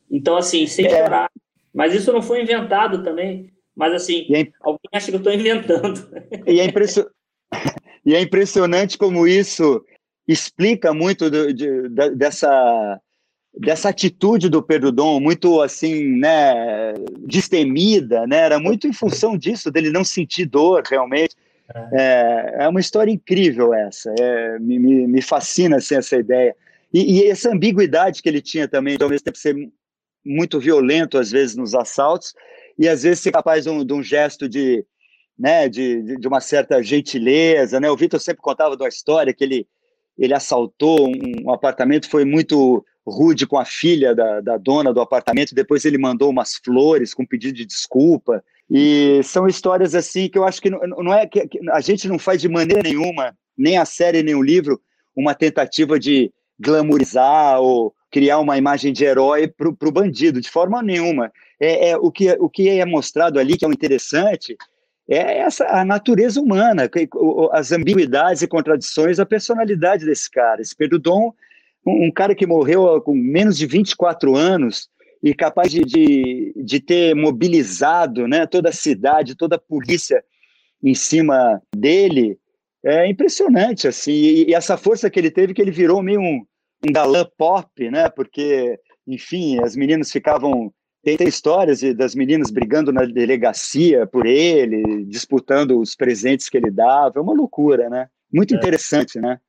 Então, 0.09 0.35
assim, 0.35 0.65
sem 0.65 0.85
é. 0.85 0.89
chorar. 0.89 1.29
Mas 1.73 1.93
isso 1.93 2.11
não 2.11 2.21
foi 2.21 2.41
inventado 2.41 3.03
também. 3.03 3.51
Mas, 3.79 3.93
assim, 3.93 4.27
é... 4.35 4.47
alguém 4.59 4.89
acha 4.93 5.07
que 5.07 5.15
eu 5.15 5.19
estou 5.19 5.33
inventando. 5.33 6.09
E 6.45 6.59
é, 6.59 6.65
impression... 6.65 7.05
e 8.05 8.13
é 8.13 8.21
impressionante 8.21 8.97
como 8.97 9.25
isso 9.25 9.83
explica 10.27 10.93
muito 10.93 11.29
do, 11.29 11.53
de, 11.53 11.89
dessa 12.15 12.99
dessa 13.51 13.89
atitude 13.89 14.47
do 14.47 14.61
Pedro 14.61 14.91
Dom, 14.91 15.19
muito 15.19 15.59
assim, 15.59 16.17
né, 16.17 16.93
destemida, 17.19 18.27
né, 18.27 18.37
era 18.37 18.59
muito 18.59 18.87
em 18.87 18.93
função 18.93 19.35
disso, 19.35 19.71
dele 19.71 19.89
não 19.89 20.03
sentir 20.03 20.45
dor 20.45 20.83
realmente. 20.87 21.35
É, 21.93 22.55
é 22.59 22.67
uma 22.67 22.79
história 22.79 23.11
incrível 23.11 23.73
essa, 23.73 24.13
é, 24.19 24.59
me, 24.59 24.79
me, 24.79 25.21
fascina 25.21 25.77
assim, 25.77 25.95
essa 25.95 26.15
ideia. 26.15 26.55
E, 26.91 27.19
e, 27.19 27.29
essa 27.29 27.51
ambiguidade 27.51 28.21
que 28.23 28.29
ele 28.29 28.41
tinha 28.41 28.67
também, 28.67 28.97
de 28.97 29.03
ao 29.03 29.09
mesmo 29.09 29.25
tempo 29.25 29.37
ser 29.37 29.55
muito 30.25 30.59
violento 30.59 31.17
às 31.17 31.31
vezes 31.31 31.55
nos 31.55 31.75
assaltos, 31.75 32.33
e 32.79 32.87
às 32.87 33.03
vezes 33.03 33.19
ser 33.19 33.31
capaz 33.31 33.65
de 33.65 33.69
um, 33.69 33.85
de 33.85 33.93
um 33.93 34.01
gesto 34.01 34.47
de, 34.47 34.85
né, 35.37 35.67
de, 35.67 36.17
de 36.17 36.27
uma 36.27 36.39
certa 36.39 36.81
gentileza, 36.81 37.77
né? 37.77 37.91
O 37.91 37.97
Vitor 37.97 38.21
sempre 38.21 38.41
contava 38.41 38.77
de 38.77 38.81
uma 38.81 38.89
história 38.89 39.33
que 39.33 39.43
ele 39.43 39.67
ele 40.17 40.33
assaltou 40.33 41.07
um, 41.07 41.45
um 41.45 41.53
apartamento, 41.53 42.09
foi 42.09 42.25
muito 42.25 42.85
rude 43.07 43.47
com 43.47 43.57
a 43.57 43.63
filha 43.63 44.13
da, 44.13 44.41
da 44.41 44.57
dona 44.57 44.93
do 44.93 44.99
apartamento, 44.99 45.55
depois 45.55 45.85
ele 45.85 45.97
mandou 45.97 46.29
umas 46.29 46.55
flores 46.55 47.13
com 47.13 47.25
pedido 47.25 47.55
de 47.55 47.65
desculpa. 47.65 48.43
E 48.69 49.21
são 49.23 49.47
histórias 49.47 49.95
assim 49.95 50.27
que 50.27 50.37
eu 50.37 50.43
acho 50.43 50.61
que 50.61 50.69
não, 50.69 50.79
não 50.79 51.13
é 51.13 51.25
que, 51.25 51.47
que 51.47 51.59
a 51.71 51.79
gente 51.79 52.07
não 52.07 52.19
faz 52.19 52.41
de 52.41 52.49
maneira 52.49 52.83
nenhuma, 52.83 53.33
nem 53.57 53.77
a 53.77 53.85
série 53.85 54.21
nem 54.21 54.35
o 54.35 54.43
livro, 54.43 54.79
uma 55.15 55.33
tentativa 55.33 55.97
de 55.97 56.31
glamorizar 56.59 57.61
ou 57.61 57.95
criar 58.11 58.39
uma 58.39 58.57
imagem 58.57 58.91
de 58.91 59.03
herói 59.05 59.47
para 59.47 59.69
o 59.69 59.91
bandido, 59.91 60.41
de 60.41 60.49
forma 60.49 60.81
nenhuma. 60.81 61.31
É, 61.59 61.89
é, 61.89 61.97
o, 61.97 62.11
que, 62.11 62.31
o 62.39 62.49
que 62.49 62.69
é 62.69 62.85
mostrado 62.85 63.39
ali, 63.39 63.57
que 63.57 63.65
é 63.65 63.67
o 63.67 63.73
interessante, 63.73 64.57
é 65.07 65.39
essa 65.39 65.65
a 65.67 65.83
natureza 65.83 66.39
humana, 66.39 66.89
as 67.51 67.71
ambiguidades 67.71 68.41
e 68.41 68.47
contradições 68.47 69.17
da 69.17 69.25
personalidade 69.25 70.05
desse 70.05 70.29
cara. 70.29 70.61
Esse 70.61 70.75
Pedro 70.75 70.99
Dom 70.99 71.33
um, 71.85 72.11
cara 72.11 72.35
que 72.35 72.45
morreu 72.45 73.01
com 73.01 73.13
menos 73.13 73.57
de 73.57 73.65
24 73.65 74.35
anos 74.35 74.89
e 75.21 75.33
capaz 75.33 75.71
de, 75.71 75.81
de, 75.81 76.53
de 76.55 76.79
ter 76.79 77.15
mobilizado 77.15 78.27
né, 78.27 78.45
toda 78.45 78.69
a 78.69 78.73
cidade, 78.73 79.35
toda 79.35 79.55
a 79.55 79.59
polícia 79.59 80.23
em 80.81 80.93
cima 80.93 81.61
dele, 81.75 82.37
é 82.83 83.05
impressionante, 83.07 83.87
assim, 83.87 84.13
e, 84.13 84.49
e, 84.49 84.53
essa 84.53 84.77
força 84.77 85.09
que 85.09 85.19
ele 85.19 85.29
teve, 85.29 85.53
que 85.53 85.61
ele 85.61 85.71
virou 85.71 86.01
meio 86.01 86.21
um, 86.21 86.45
um 86.87 86.91
galã 86.91 87.27
pop, 87.37 87.89
né, 87.89 88.09
porque, 88.09 88.79
enfim, 89.07 89.59
as 89.61 89.75
meninas 89.75 90.11
ficavam, 90.11 90.71
tem, 91.03 91.17
tem 91.17 91.27
histórias 91.27 91.81
das 91.95 92.15
meninas 92.15 92.51
brigando 92.51 92.91
na 92.91 93.05
delegacia 93.05 94.07
por 94.07 94.25
ele, 94.25 95.05
disputando 95.05 95.79
os 95.79 95.95
presentes 95.95 96.49
que 96.49 96.57
ele 96.57 96.71
dava, 96.71 97.19
é 97.19 97.21
uma 97.21 97.33
loucura, 97.33 97.89
né, 97.89 98.07
muito 98.31 98.53
é. 98.53 98.57
interessante, 98.57 99.19
né. 99.19 99.39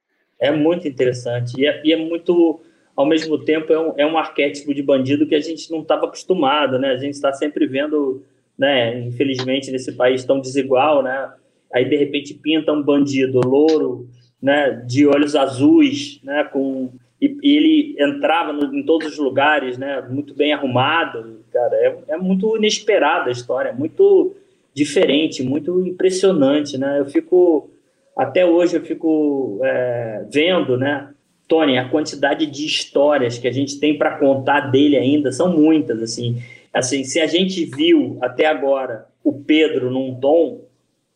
É 0.40 0.50
muito 0.50 0.88
interessante. 0.88 1.60
E 1.60 1.66
é, 1.66 1.82
e 1.84 1.92
é 1.92 1.96
muito, 1.96 2.60
ao 2.96 3.04
mesmo 3.04 3.38
tempo, 3.44 3.72
é 3.72 3.78
um, 3.78 3.94
é 3.98 4.06
um 4.06 4.16
arquétipo 4.16 4.72
de 4.72 4.82
bandido 4.82 5.26
que 5.26 5.34
a 5.34 5.40
gente 5.40 5.70
não 5.70 5.82
estava 5.82 6.06
acostumado, 6.06 6.78
né? 6.78 6.88
A 6.88 6.96
gente 6.96 7.12
está 7.12 7.30
sempre 7.32 7.66
vendo, 7.66 8.24
né? 8.56 9.00
Infelizmente, 9.00 9.70
nesse 9.70 9.92
país 9.92 10.24
tão 10.24 10.40
desigual, 10.40 11.02
né? 11.02 11.30
Aí, 11.72 11.84
de 11.84 11.94
repente, 11.94 12.32
pinta 12.32 12.72
um 12.72 12.82
bandido 12.82 13.40
louro, 13.44 14.08
né? 14.42 14.70
De 14.86 15.06
olhos 15.06 15.36
azuis, 15.36 16.18
né? 16.24 16.42
Com 16.44 16.90
e, 17.20 17.36
e 17.42 17.56
ele 17.56 17.96
entrava 17.98 18.52
no, 18.52 18.74
em 18.74 18.82
todos 18.82 19.12
os 19.12 19.18
lugares, 19.18 19.76
né? 19.76 20.04
Muito 20.08 20.34
bem 20.34 20.52
arrumado, 20.52 21.40
cara. 21.52 21.74
É, 21.76 21.98
é 22.08 22.16
muito 22.16 22.56
inesperada 22.56 23.28
a 23.28 23.32
história, 23.32 23.72
muito 23.72 24.34
diferente, 24.72 25.42
muito 25.42 25.86
impressionante, 25.86 26.78
né? 26.78 26.98
Eu 27.00 27.06
fico 27.06 27.70
até 28.16 28.44
hoje 28.44 28.76
eu 28.76 28.82
fico 28.82 29.60
é, 29.62 30.24
vendo, 30.30 30.76
né, 30.76 31.08
Tony, 31.48 31.78
a 31.78 31.88
quantidade 31.88 32.46
de 32.46 32.64
histórias 32.64 33.38
que 33.38 33.48
a 33.48 33.52
gente 33.52 33.80
tem 33.80 33.98
para 33.98 34.18
contar 34.18 34.70
dele 34.70 34.96
ainda 34.96 35.32
são 35.32 35.56
muitas, 35.56 36.00
assim. 36.00 36.40
Assim, 36.72 37.02
se 37.02 37.18
a 37.18 37.26
gente 37.26 37.64
viu 37.64 38.18
até 38.20 38.46
agora 38.46 39.06
o 39.24 39.32
Pedro 39.32 39.90
num 39.90 40.14
tom, 40.14 40.64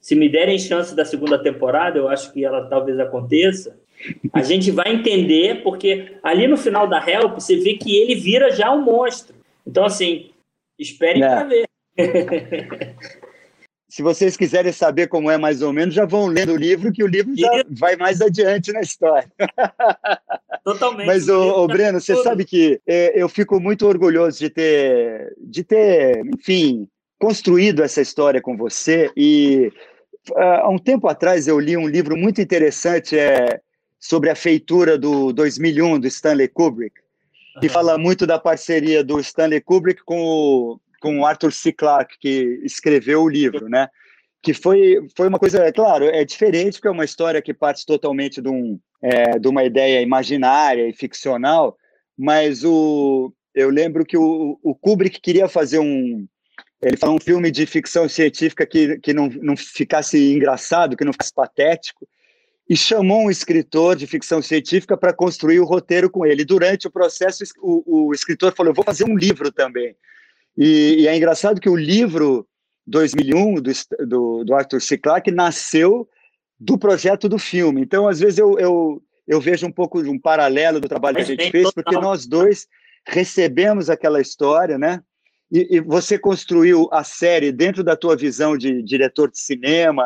se 0.00 0.16
me 0.16 0.28
derem 0.28 0.58
chance 0.58 0.94
da 0.96 1.04
segunda 1.04 1.38
temporada, 1.38 1.98
eu 1.98 2.08
acho 2.08 2.32
que 2.32 2.44
ela 2.44 2.66
talvez 2.66 2.98
aconteça. 2.98 3.78
A 4.32 4.42
gente 4.42 4.70
vai 4.70 4.92
entender, 4.92 5.62
porque 5.62 6.16
ali 6.22 6.46
no 6.46 6.56
final 6.56 6.86
da 6.86 6.98
Help, 6.98 7.34
você 7.34 7.56
vê 7.56 7.74
que 7.74 7.96
ele 7.96 8.14
vira 8.14 8.50
já 8.50 8.72
um 8.72 8.82
monstro. 8.82 9.34
Então, 9.66 9.84
assim, 9.84 10.30
esperem 10.78 11.22
é. 11.22 11.28
para 11.28 11.44
ver. 11.44 11.66
se 13.88 14.02
vocês 14.02 14.36
quiserem 14.36 14.72
saber 14.72 15.06
como 15.06 15.30
é 15.30 15.38
mais 15.38 15.62
ou 15.62 15.72
menos, 15.72 15.94
já 15.94 16.04
vão 16.04 16.26
lendo 16.26 16.52
o 16.52 16.56
livro, 16.56 16.92
que 16.92 17.04
o 17.04 17.06
livro 17.06 17.32
já 17.36 17.48
vai 17.70 17.96
mais 17.96 18.20
adiante 18.20 18.72
na 18.72 18.80
história. 18.80 19.30
Totalmente. 20.64 21.06
Mas, 21.06 21.28
ô, 21.28 21.62
ô 21.62 21.66
Breno, 21.66 22.00
você 22.00 22.16
sabe 22.16 22.44
que 22.44 22.80
é, 22.86 23.12
eu 23.14 23.28
fico 23.28 23.60
muito 23.60 23.86
orgulhoso 23.86 24.38
de 24.38 24.50
ter, 24.50 25.32
de 25.38 25.62
ter, 25.62 26.24
enfim, 26.26 26.88
construído 27.20 27.82
essa 27.82 28.00
história 28.00 28.40
com 28.40 28.56
você. 28.56 29.10
E 29.16 29.70
há 30.34 30.68
um 30.68 30.78
tempo 30.78 31.06
atrás 31.06 31.46
eu 31.46 31.60
li 31.60 31.76
um 31.76 31.86
livro 31.86 32.16
muito 32.16 32.40
interessante 32.40 33.18
é, 33.18 33.60
sobre 34.04 34.28
a 34.28 34.34
feitura 34.34 34.98
do 34.98 35.32
2001 35.32 35.98
do 35.98 36.06
Stanley 36.06 36.48
Kubrick, 36.48 36.94
que 37.58 37.68
uhum. 37.68 37.72
fala 37.72 37.96
muito 37.96 38.26
da 38.26 38.38
parceria 38.38 39.02
do 39.02 39.18
Stanley 39.18 39.62
Kubrick 39.62 40.02
com 40.04 40.20
o 40.20 40.80
com 41.00 41.20
o 41.20 41.26
Arthur 41.26 41.52
C. 41.52 41.70
Clarke, 41.70 42.18
que 42.18 42.60
escreveu 42.64 43.22
o 43.22 43.28
livro, 43.28 43.68
né? 43.68 43.88
Que 44.42 44.54
foi, 44.54 45.06
foi 45.14 45.28
uma 45.28 45.38
coisa, 45.38 45.62
é 45.62 45.70
claro, 45.70 46.06
é 46.06 46.24
diferente, 46.24 46.74
porque 46.74 46.88
é 46.88 46.90
uma 46.90 47.04
história 47.04 47.42
que 47.42 47.52
parte 47.52 47.84
totalmente 47.84 48.40
de, 48.40 48.48
um, 48.48 48.80
é, 49.02 49.38
de 49.38 49.46
uma 49.46 49.64
ideia 49.64 50.00
imaginária 50.00 50.88
e 50.88 50.94
ficcional, 50.94 51.76
mas 52.16 52.64
o, 52.64 53.30
eu 53.54 53.68
lembro 53.68 54.02
que 54.02 54.16
o, 54.16 54.58
o 54.62 54.74
Kubrick 54.74 55.20
queria 55.20 55.46
fazer 55.46 55.78
um, 55.78 56.26
ele 56.80 56.96
falou 56.96 57.16
um 57.16 57.20
filme 57.22 57.50
de 57.50 57.66
ficção 57.66 58.08
científica 58.08 58.64
que, 58.64 58.98
que 58.98 59.12
não, 59.12 59.28
não 59.28 59.56
ficasse 59.58 60.32
engraçado, 60.32 60.96
que 60.96 61.04
não 61.04 61.12
ficasse 61.12 61.34
patético, 61.34 62.08
e 62.68 62.76
chamou 62.76 63.24
um 63.24 63.30
escritor 63.30 63.94
de 63.94 64.06
ficção 64.06 64.40
científica 64.40 64.96
para 64.96 65.12
construir 65.12 65.60
o 65.60 65.64
roteiro 65.64 66.08
com 66.08 66.24
ele. 66.24 66.44
Durante 66.44 66.86
o 66.86 66.90
processo, 66.90 67.44
o, 67.58 68.08
o 68.08 68.14
escritor 68.14 68.54
falou: 68.54 68.70
Eu 68.70 68.74
vou 68.74 68.84
fazer 68.84 69.04
um 69.04 69.16
livro 69.16 69.52
também. 69.52 69.94
E, 70.56 71.00
e, 71.00 71.08
é 71.08 71.16
engraçado 71.16 71.60
que 71.60 71.68
o 71.68 71.76
livro 71.76 72.46
2001 72.86 73.54
do, 73.54 73.72
do, 74.06 74.44
do 74.44 74.54
Arthur 74.54 74.80
C. 74.80 74.96
Clarke 74.96 75.30
nasceu 75.30 76.08
do 76.58 76.78
projeto 76.78 77.28
do 77.28 77.38
filme. 77.38 77.82
Então, 77.82 78.08
às 78.08 78.20
vezes, 78.20 78.38
eu, 78.38 78.58
eu, 78.58 79.02
eu 79.26 79.40
vejo 79.40 79.66
um 79.66 79.72
pouco 79.72 80.02
de 80.02 80.08
um 80.08 80.18
paralelo 80.18 80.80
do 80.80 80.88
trabalho 80.88 81.16
que 81.16 81.22
a 81.22 81.26
gente 81.26 81.50
fez, 81.50 81.70
porque 81.72 81.96
nós 81.96 82.26
dois 82.26 82.66
recebemos 83.06 83.90
aquela 83.90 84.20
história, 84.20 84.78
né? 84.78 85.02
E, 85.54 85.76
e, 85.76 85.80
você 85.80 86.18
construiu 86.18 86.88
a 86.90 87.04
série 87.04 87.52
dentro 87.52 87.84
da 87.84 87.94
tua 87.94 88.16
visão 88.16 88.58
de 88.58 88.82
diretor 88.82 89.30
de 89.30 89.38
cinema, 89.38 90.04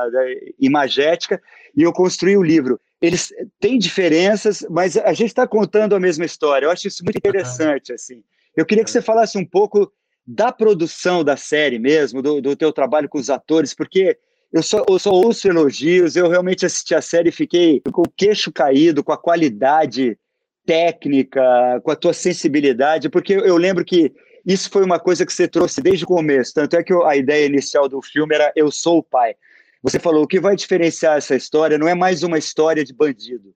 imagética, 0.60 1.40
e 1.74 1.82
eu 1.82 1.90
construí 1.90 2.36
o 2.36 2.42
livro. 2.42 2.78
Eles 3.00 3.32
têm 3.58 3.78
diferenças, 3.78 4.66
mas 4.68 4.98
a 4.98 5.14
gente 5.14 5.28
está 5.28 5.46
contando 5.46 5.94
a 5.94 6.00
mesma 6.00 6.26
história. 6.26 6.66
Eu 6.66 6.70
acho 6.70 6.86
isso 6.86 7.02
muito 7.02 7.16
interessante, 7.16 7.94
assim. 7.94 8.22
Eu 8.54 8.66
queria 8.66 8.84
que 8.84 8.90
você 8.90 9.00
falasse 9.00 9.38
um 9.38 9.44
pouco 9.44 9.90
da 10.26 10.52
produção 10.52 11.24
da 11.24 11.34
série 11.34 11.78
mesmo, 11.78 12.20
do, 12.20 12.42
do 12.42 12.54
teu 12.54 12.70
trabalho 12.70 13.08
com 13.08 13.16
os 13.16 13.30
atores, 13.30 13.72
porque 13.72 14.18
eu 14.52 14.62
só, 14.62 14.84
eu 14.86 14.98
só 14.98 15.10
ouço 15.10 15.48
elogios, 15.48 16.14
eu 16.14 16.28
realmente 16.28 16.66
assisti 16.66 16.94
a 16.94 17.00
série 17.00 17.30
e 17.30 17.32
fiquei 17.32 17.80
com 17.90 18.02
o 18.02 18.12
queixo 18.14 18.52
caído, 18.52 19.02
com 19.02 19.12
a 19.12 19.16
qualidade 19.16 20.18
técnica, 20.66 21.80
com 21.82 21.90
a 21.90 21.96
tua 21.96 22.12
sensibilidade, 22.12 23.08
porque 23.08 23.32
eu 23.32 23.56
lembro 23.56 23.82
que 23.82 24.12
isso 24.46 24.70
foi 24.70 24.84
uma 24.84 24.98
coisa 24.98 25.24
que 25.26 25.32
você 25.32 25.46
trouxe 25.46 25.80
desde 25.80 26.04
o 26.04 26.08
começo. 26.08 26.54
Tanto 26.54 26.76
é 26.76 26.82
que 26.82 26.92
a 26.92 27.16
ideia 27.16 27.46
inicial 27.46 27.88
do 27.88 28.00
filme 28.02 28.34
era 28.34 28.52
Eu 28.54 28.70
Sou 28.70 28.98
o 28.98 29.02
Pai. 29.02 29.34
Você 29.82 29.98
falou 29.98 30.24
o 30.24 30.26
que 30.26 30.40
vai 30.40 30.56
diferenciar 30.56 31.16
essa 31.16 31.36
história 31.36 31.78
não 31.78 31.88
é 31.88 31.94
mais 31.94 32.22
uma 32.22 32.38
história 32.38 32.84
de 32.84 32.92
bandido. 32.92 33.54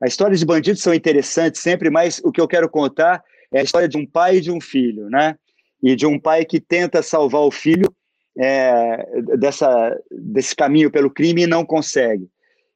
As 0.00 0.12
histórias 0.12 0.40
de 0.40 0.46
bandidos 0.46 0.82
são 0.82 0.94
interessantes 0.94 1.60
sempre, 1.60 1.90
mas 1.90 2.20
o 2.24 2.30
que 2.30 2.40
eu 2.40 2.48
quero 2.48 2.68
contar 2.68 3.22
é 3.52 3.60
a 3.60 3.62
história 3.62 3.88
de 3.88 3.96
um 3.96 4.06
pai 4.06 4.36
e 4.36 4.40
de 4.40 4.50
um 4.50 4.60
filho, 4.60 5.08
né? 5.08 5.36
E 5.82 5.96
de 5.96 6.06
um 6.06 6.18
pai 6.18 6.44
que 6.44 6.60
tenta 6.60 7.02
salvar 7.02 7.42
o 7.42 7.50
filho 7.50 7.92
é, 8.38 9.06
dessa, 9.38 9.96
desse 10.10 10.54
caminho 10.54 10.90
pelo 10.90 11.10
crime 11.10 11.42
e 11.42 11.46
não 11.46 11.64
consegue. 11.64 12.28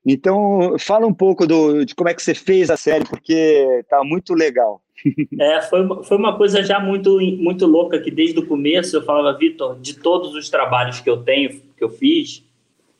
Então, 0.06 0.76
fala 0.78 1.06
um 1.06 1.12
pouco 1.12 1.46
do, 1.46 1.84
de 1.84 1.94
como 1.94 2.08
é 2.08 2.14
que 2.14 2.22
você 2.22 2.34
fez 2.34 2.70
a 2.70 2.76
série, 2.76 3.04
porque 3.04 3.84
tá 3.88 4.02
muito 4.02 4.34
legal. 4.34 4.80
É, 5.40 5.62
foi, 5.62 5.86
foi 6.02 6.16
uma 6.16 6.36
coisa 6.36 6.60
já 6.62 6.80
muito, 6.80 7.20
muito 7.20 7.66
louca, 7.66 8.00
que 8.00 8.10
desde 8.10 8.38
o 8.40 8.46
começo 8.46 8.96
eu 8.96 9.02
falava, 9.02 9.38
Vitor, 9.38 9.78
de 9.78 9.94
todos 9.94 10.34
os 10.34 10.50
trabalhos 10.50 10.98
que 10.98 11.08
eu 11.08 11.18
tenho, 11.18 11.50
que 11.76 11.84
eu 11.84 11.88
fiz, 11.88 12.42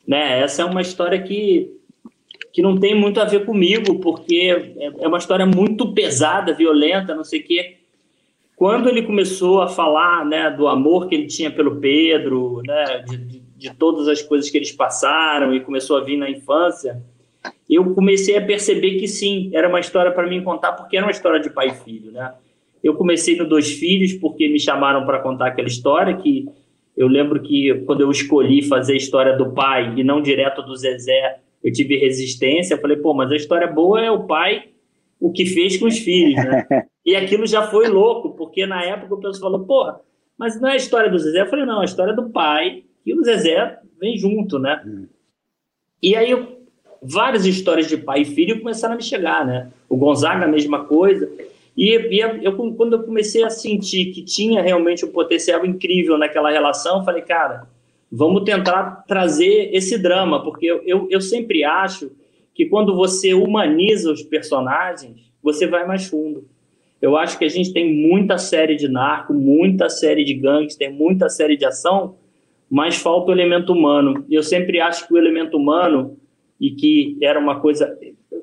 né, 0.07 0.41
essa 0.41 0.63
é 0.63 0.65
uma 0.65 0.81
história 0.81 1.21
que, 1.21 1.77
que 2.53 2.63
não 2.63 2.79
tem 2.79 2.95
muito 2.95 3.21
a 3.21 3.25
ver 3.25 3.45
comigo, 3.45 3.99
porque 3.99 4.75
é, 4.79 5.05
é 5.05 5.09
uma 5.09 5.19
história 5.19 5.45
muito 5.45 5.93
pesada, 5.93 6.55
violenta, 6.55 7.15
não 7.15 7.25
sei 7.25 7.41
o 7.41 7.45
quê. 7.45 7.77
Quando 8.57 8.89
ele 8.89 9.03
começou 9.03 9.61
a 9.61 9.69
falar 9.69 10.25
né, 10.25 10.51
do 10.51 10.67
amor 10.67 11.09
que 11.09 11.15
ele 11.15 11.27
tinha 11.27 11.51
pelo 11.51 11.77
Pedro, 11.77 12.63
né, 12.65 13.05
de, 13.07 13.17
de, 13.59 13.75
todas 13.75 14.09
as 14.09 14.23
coisas 14.23 14.49
que 14.49 14.57
eles 14.57 14.73
passaram 14.73 15.53
e 15.55 15.61
começou 15.61 15.97
a 15.97 16.05
vir 16.05 16.16
na 16.16 16.31
infância, 16.31 17.03
eu 17.68 17.94
comecei 17.94 18.37
a 18.37 18.44
perceber 18.44 18.99
que 18.99 19.09
sim, 19.09 19.51
era 19.53 19.68
uma 19.68 19.81
história 19.81 20.12
para 20.12 20.27
mim 20.27 20.42
contar, 20.42 20.73
porque 20.73 20.97
era 20.97 21.05
uma 21.05 21.12
história 21.12 21.40
de 21.40 21.51
pai 21.51 21.68
e 21.68 21.75
filho, 21.75 22.12
né? 22.12 22.33
Eu 22.83 22.94
comecei 22.94 23.37
no 23.37 23.47
Dois 23.49 23.73
Filhos 23.73 24.14
porque 24.14 24.49
me 24.49 24.61
chamaram 24.61 25.05
para 25.05 25.18
contar 25.18 25.49
aquela 25.49 25.66
história 25.66 26.16
que 26.16 26.47
eu 26.97 27.09
lembro 27.09 27.42
que 27.42 27.75
quando 27.87 28.01
eu 28.01 28.11
escolhi 28.11 28.62
fazer 28.62 28.92
a 28.92 28.97
história 28.97 29.37
do 29.37 29.53
pai 29.53 29.94
e 29.97 30.05
não 30.05 30.23
direto 30.23 30.62
do 30.62 30.77
Zezé, 30.77 31.40
eu 31.62 31.73
tive 31.73 31.97
resistência. 31.97 32.75
Eu 32.75 32.81
falei, 32.81 32.97
pô, 32.97 33.12
mas 33.12 33.33
a 33.33 33.37
história 33.37 33.66
boa 33.66 34.01
é 34.01 34.11
o 34.11 34.25
pai 34.25 34.68
o 35.21 35.33
que 35.33 35.44
fez 35.44 35.77
com 35.77 35.87
os 35.87 35.99
filhos, 35.99 36.37
né? 36.44 36.66
E 37.05 37.16
aquilo 37.16 37.47
já 37.47 37.62
foi 37.62 37.88
louco, 37.88 38.37
porque 38.37 38.66
na 38.66 38.85
época 38.85 39.14
o 39.14 39.18
pessoal 39.18 39.51
falou, 39.51 39.66
porra, 39.66 39.99
mas 40.37 40.61
não 40.61 40.68
é 40.68 40.73
a 40.73 40.77
história 40.77 41.11
do 41.11 41.18
Zezé? 41.18 41.40
Eu 41.40 41.47
falei, 41.47 41.64
não, 41.64 41.79
é 41.79 41.81
a 41.81 41.85
história 41.87 42.12
do 42.12 42.29
pai 42.29 42.85
e 43.05 43.15
o 43.15 43.23
Zezé 43.23 43.79
vem 44.01 44.17
junto, 44.17 44.59
né? 44.59 44.83
Hum. 44.87 45.07
E 46.03 46.15
aí 46.15 46.31
eu 46.31 46.59
várias 47.03 47.47
histórias 47.47 47.89
de 47.89 47.97
pai 47.97 48.23
e 48.23 48.25
filho 48.25 48.59
começaram 48.59 48.95
a 48.95 48.97
me 48.97 49.03
chegar, 49.03 49.47
né? 49.47 49.71
O 49.89 49.97
Gonzaga, 49.97 50.45
a 50.45 50.49
mesma 50.49 50.85
coisa. 50.85 51.31
E, 51.77 51.95
e 51.95 52.21
eu, 52.21 52.57
quando 52.75 52.95
eu 52.95 53.03
comecei 53.05 53.45
a 53.45 53.51
sentir 53.51 54.07
que 54.07 54.23
tinha 54.23 54.61
realmente 54.63 55.05
um 55.05 55.13
potencial 55.13 55.65
incrível 55.65 56.19
naquela 56.19 56.51
relação, 56.51 57.05
falei, 57.05 57.23
cara, 57.23 57.69
vamos 58.11 58.43
tentar 58.43 59.05
trazer 59.07 59.71
esse 59.73 59.97
drama, 59.97 60.43
porque 60.43 60.67
eu, 60.67 60.83
eu, 60.85 61.07
eu 61.11 61.21
sempre 61.21 61.63
acho 61.65 62.11
que 62.53 62.67
quando 62.67 62.97
você 62.97 63.33
humaniza 63.33 64.11
os 64.11 64.23
personagens, 64.23 65.33
você 65.41 65.67
vai 65.67 65.87
mais 65.87 66.07
fundo. 66.07 66.49
Eu 67.01 67.17
acho 67.17 67.39
que 67.39 67.45
a 67.45 67.49
gente 67.49 67.73
tem 67.73 67.95
muita 67.95 68.39
série 68.39 68.75
de 68.75 68.89
narco, 68.89 69.33
muita 69.33 69.89
série 69.89 70.25
de 70.25 70.35
gangues, 70.35 70.75
tem 70.75 70.93
muita 70.93 71.29
série 71.29 71.57
de 71.57 71.65
ação, 71.65 72.17
mas 72.70 72.96
falta 72.96 73.31
o 73.31 73.35
elemento 73.35 73.72
humano. 73.72 74.24
Eu 74.31 74.42
sempre 74.42 74.81
acho 74.81 75.07
que 75.07 75.14
o 75.14 75.18
elemento 75.18 75.57
humano 75.57 76.16
e 76.61 76.70
que 76.70 77.16
era 77.22 77.38
uma 77.38 77.61
coisa. 77.61 77.96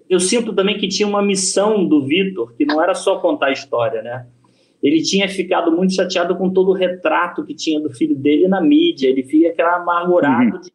Eu 0.09 0.19
sinto 0.19 0.53
também 0.53 0.77
que 0.77 0.87
tinha 0.87 1.07
uma 1.07 1.21
missão 1.21 1.85
do 1.85 2.05
Vitor, 2.05 2.53
que 2.55 2.65
não 2.65 2.81
era 2.81 2.95
só 2.95 3.19
contar 3.19 3.47
a 3.47 3.51
história, 3.51 4.01
né? 4.01 4.25
Ele 4.81 5.01
tinha 5.01 5.27
ficado 5.27 5.71
muito 5.71 5.93
chateado 5.93 6.35
com 6.35 6.49
todo 6.49 6.69
o 6.69 6.73
retrato 6.73 7.43
que 7.43 7.55
tinha 7.55 7.79
do 7.79 7.89
filho 7.89 8.15
dele 8.15 8.47
na 8.47 8.61
mídia. 8.61 9.07
Ele 9.07 9.23
fica 9.23 9.49
aquela 9.49 9.77
amargurado 9.77 10.55
uhum. 10.55 10.61
de, 10.61 10.71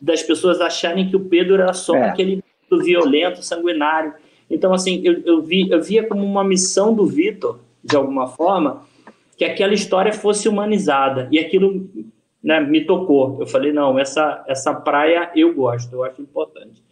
das 0.00 0.22
pessoas 0.22 0.60
acharem 0.60 1.08
que 1.08 1.16
o 1.16 1.20
Pedro 1.20 1.54
era 1.54 1.72
só 1.72 1.94
é. 1.94 2.08
aquele 2.08 2.42
violento, 2.70 3.42
sanguinário. 3.42 4.12
Então, 4.50 4.72
assim, 4.72 5.00
eu, 5.04 5.22
eu, 5.24 5.42
vi, 5.42 5.70
eu 5.70 5.80
via 5.80 6.06
como 6.06 6.24
uma 6.24 6.42
missão 6.42 6.94
do 6.94 7.06
Vitor, 7.06 7.60
de 7.82 7.94
alguma 7.96 8.26
forma, 8.26 8.82
que 9.36 9.44
aquela 9.44 9.72
história 9.72 10.12
fosse 10.12 10.48
humanizada. 10.48 11.28
E 11.30 11.38
aquilo 11.38 11.88
né, 12.44 12.60
me 12.60 12.84
tocou. 12.84 13.38
Eu 13.40 13.46
falei, 13.46 13.72
não, 13.72 13.98
essa, 13.98 14.44
essa 14.46 14.74
praia 14.74 15.30
eu 15.34 15.54
gosto, 15.54 15.94
eu 15.94 16.04
acho 16.04 16.20
importante. 16.20 16.82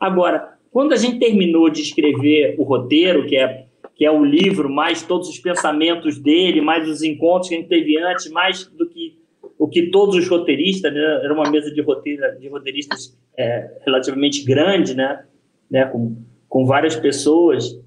Agora, 0.00 0.54
quando 0.70 0.94
a 0.94 0.96
gente 0.96 1.18
terminou 1.18 1.68
de 1.68 1.82
escrever 1.82 2.56
o 2.58 2.62
roteiro, 2.62 3.26
que 3.26 3.36
é, 3.36 3.66
que 3.94 4.06
é 4.06 4.10
o 4.10 4.24
livro, 4.24 4.70
mais 4.70 5.02
todos 5.02 5.28
os 5.28 5.38
pensamentos 5.38 6.18
dele, 6.18 6.62
mais 6.62 6.88
os 6.88 7.02
encontros 7.02 7.50
que 7.50 7.54
a 7.54 7.58
gente 7.58 7.68
teve 7.68 7.98
antes, 7.98 8.30
mais 8.30 8.66
do 8.66 8.88
que 8.88 9.20
o 9.58 9.68
que 9.68 9.90
todos 9.90 10.16
os 10.16 10.26
roteiristas, 10.28 10.92
né, 10.92 11.20
era 11.22 11.32
uma 11.32 11.48
mesa 11.48 11.70
de, 11.72 11.80
roteiro, 11.82 12.22
de 12.40 12.48
roteiristas 12.48 13.16
é, 13.38 13.80
relativamente 13.84 14.44
grande, 14.44 14.94
né, 14.94 15.24
né, 15.70 15.84
com, 15.84 16.16
com 16.48 16.64
várias 16.64 16.96
pessoas 16.96 17.78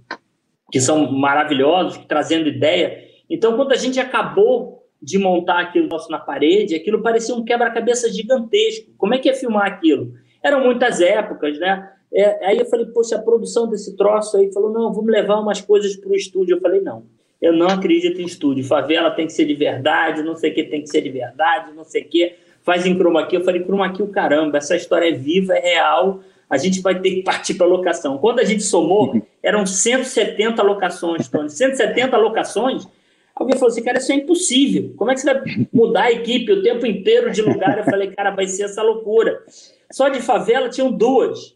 que 0.72 0.80
são 0.80 1.12
maravilhosos, 1.12 1.98
trazendo 2.08 2.48
ideia. 2.48 3.04
Então, 3.30 3.58
quando 3.58 3.74
a 3.74 3.76
gente 3.76 4.00
acabou 4.00 4.85
de 5.06 5.20
montar 5.20 5.60
aquilo 5.60 5.88
nosso 5.88 6.10
na 6.10 6.18
parede, 6.18 6.74
aquilo 6.74 7.00
parecia 7.04 7.36
um 7.36 7.46
quebra-cabeça 7.46 8.12
gigantesco. 8.12 8.92
Como 8.98 9.14
é 9.14 9.20
que 9.20 9.30
ia 9.30 9.36
filmar 9.36 9.68
aquilo? 9.68 10.14
Eram 10.44 10.64
muitas 10.64 11.00
épocas, 11.00 11.60
né? 11.60 11.92
É, 12.12 12.48
aí 12.48 12.58
eu 12.58 12.66
falei, 12.66 12.88
poxa, 12.88 13.16
a 13.16 13.22
produção 13.22 13.70
desse 13.70 13.96
troço 13.96 14.36
aí 14.36 14.52
falou, 14.52 14.74
não, 14.74 14.92
vamos 14.92 15.12
levar 15.12 15.40
umas 15.40 15.62
coisas 15.62 15.96
para 15.96 16.10
o 16.10 16.16
estúdio. 16.16 16.56
Eu 16.56 16.60
falei, 16.60 16.82
não, 16.82 17.04
eu 17.40 17.54
não 17.54 17.68
acredito 17.68 18.20
em 18.20 18.26
estúdio. 18.26 18.64
Favela 18.64 19.12
tem 19.12 19.28
que 19.28 19.34
ser 19.34 19.46
de 19.46 19.54
verdade, 19.54 20.24
não 20.24 20.36
sei 20.36 20.50
o 20.50 20.56
que 20.56 20.64
tem 20.64 20.82
que 20.82 20.90
ser 20.90 21.02
de 21.02 21.10
verdade, 21.10 21.72
não 21.76 21.84
sei 21.84 22.02
o 22.02 22.06
que. 22.06 22.34
Faz 22.64 22.84
em 22.88 22.96
chroma 22.96 23.28
key. 23.28 23.36
Eu 23.36 23.44
falei, 23.44 23.64
chroma 23.64 23.94
key, 23.94 24.02
o 24.02 24.08
caramba, 24.08 24.58
essa 24.58 24.76
história 24.76 25.08
é 25.08 25.12
viva, 25.12 25.54
é 25.54 25.60
real, 25.60 26.22
a 26.50 26.58
gente 26.58 26.82
vai 26.82 27.00
ter 27.00 27.12
que 27.12 27.22
partir 27.22 27.54
para 27.54 27.68
locação. 27.68 28.18
Quando 28.18 28.40
a 28.40 28.44
gente 28.44 28.64
somou, 28.64 29.22
eram 29.44 29.68
170 29.68 30.64
locações, 30.64 31.28
Tony. 31.28 31.52
170 31.52 32.18
locações 32.18 32.88
Alguém 33.36 33.58
falou 33.58 33.68
assim, 33.70 33.84
cara, 33.84 33.98
isso 33.98 34.12
é 34.12 34.16
impossível. 34.16 34.94
Como 34.96 35.12
é 35.12 35.14
que 35.14 35.20
você 35.20 35.34
vai 35.34 35.44
mudar 35.74 36.04
a 36.04 36.12
equipe 36.12 36.54
o 36.54 36.64
tempo 36.64 36.86
inteiro 36.86 37.32
de 37.32 37.42
lugar? 37.42 37.78
Eu 37.78 37.84
falei, 37.84 38.12
cara, 38.12 38.32
vai 38.32 38.48
ser 38.48 38.64
essa 38.64 38.82
loucura. 38.82 39.44
Só 39.92 40.08
de 40.08 40.22
favela 40.22 40.70
tinham 40.70 40.92
duas. 40.92 41.54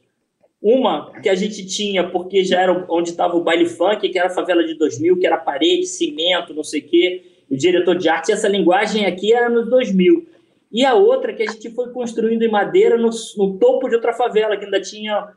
Uma 0.62 1.14
que 1.22 1.30
a 1.30 1.36
gente 1.36 1.66
tinha, 1.66 2.10
porque 2.10 2.44
já 2.44 2.60
era 2.62 2.86
onde 2.90 3.12
estava 3.12 3.38
o 3.38 3.44
baile 3.44 3.66
funk, 3.66 4.10
que 4.10 4.20
era 4.20 4.28
a 4.28 4.32
favela 4.32 4.62
de 4.66 4.74
2000, 4.74 5.18
que 5.18 5.26
era 5.26 5.38
parede, 5.38 5.86
cimento, 5.86 6.54
não 6.54 6.64
sei 6.64 6.82
o 6.82 6.84
quê. 6.84 7.24
O 7.50 7.56
diretor 7.56 7.96
de 7.96 8.10
arte, 8.10 8.34
essa 8.34 8.50
linguagem 8.50 9.06
aqui 9.06 9.34
era 9.34 9.50
nos 9.50 9.70
2000. 9.70 10.28
E 10.72 10.86
a 10.86 10.94
outra 10.94 11.34
que 11.34 11.44
a 11.44 11.50
gente 11.50 11.70
foi 11.72 11.92
construindo 11.92 12.44
em 12.44 12.52
madeira 12.52 12.98
no, 12.98 13.10
no 13.38 13.58
topo 13.58 13.88
de 13.88 13.96
outra 13.96 14.12
favela, 14.12 14.58
que 14.58 14.66
ainda 14.66 14.82
tinha 14.82 15.30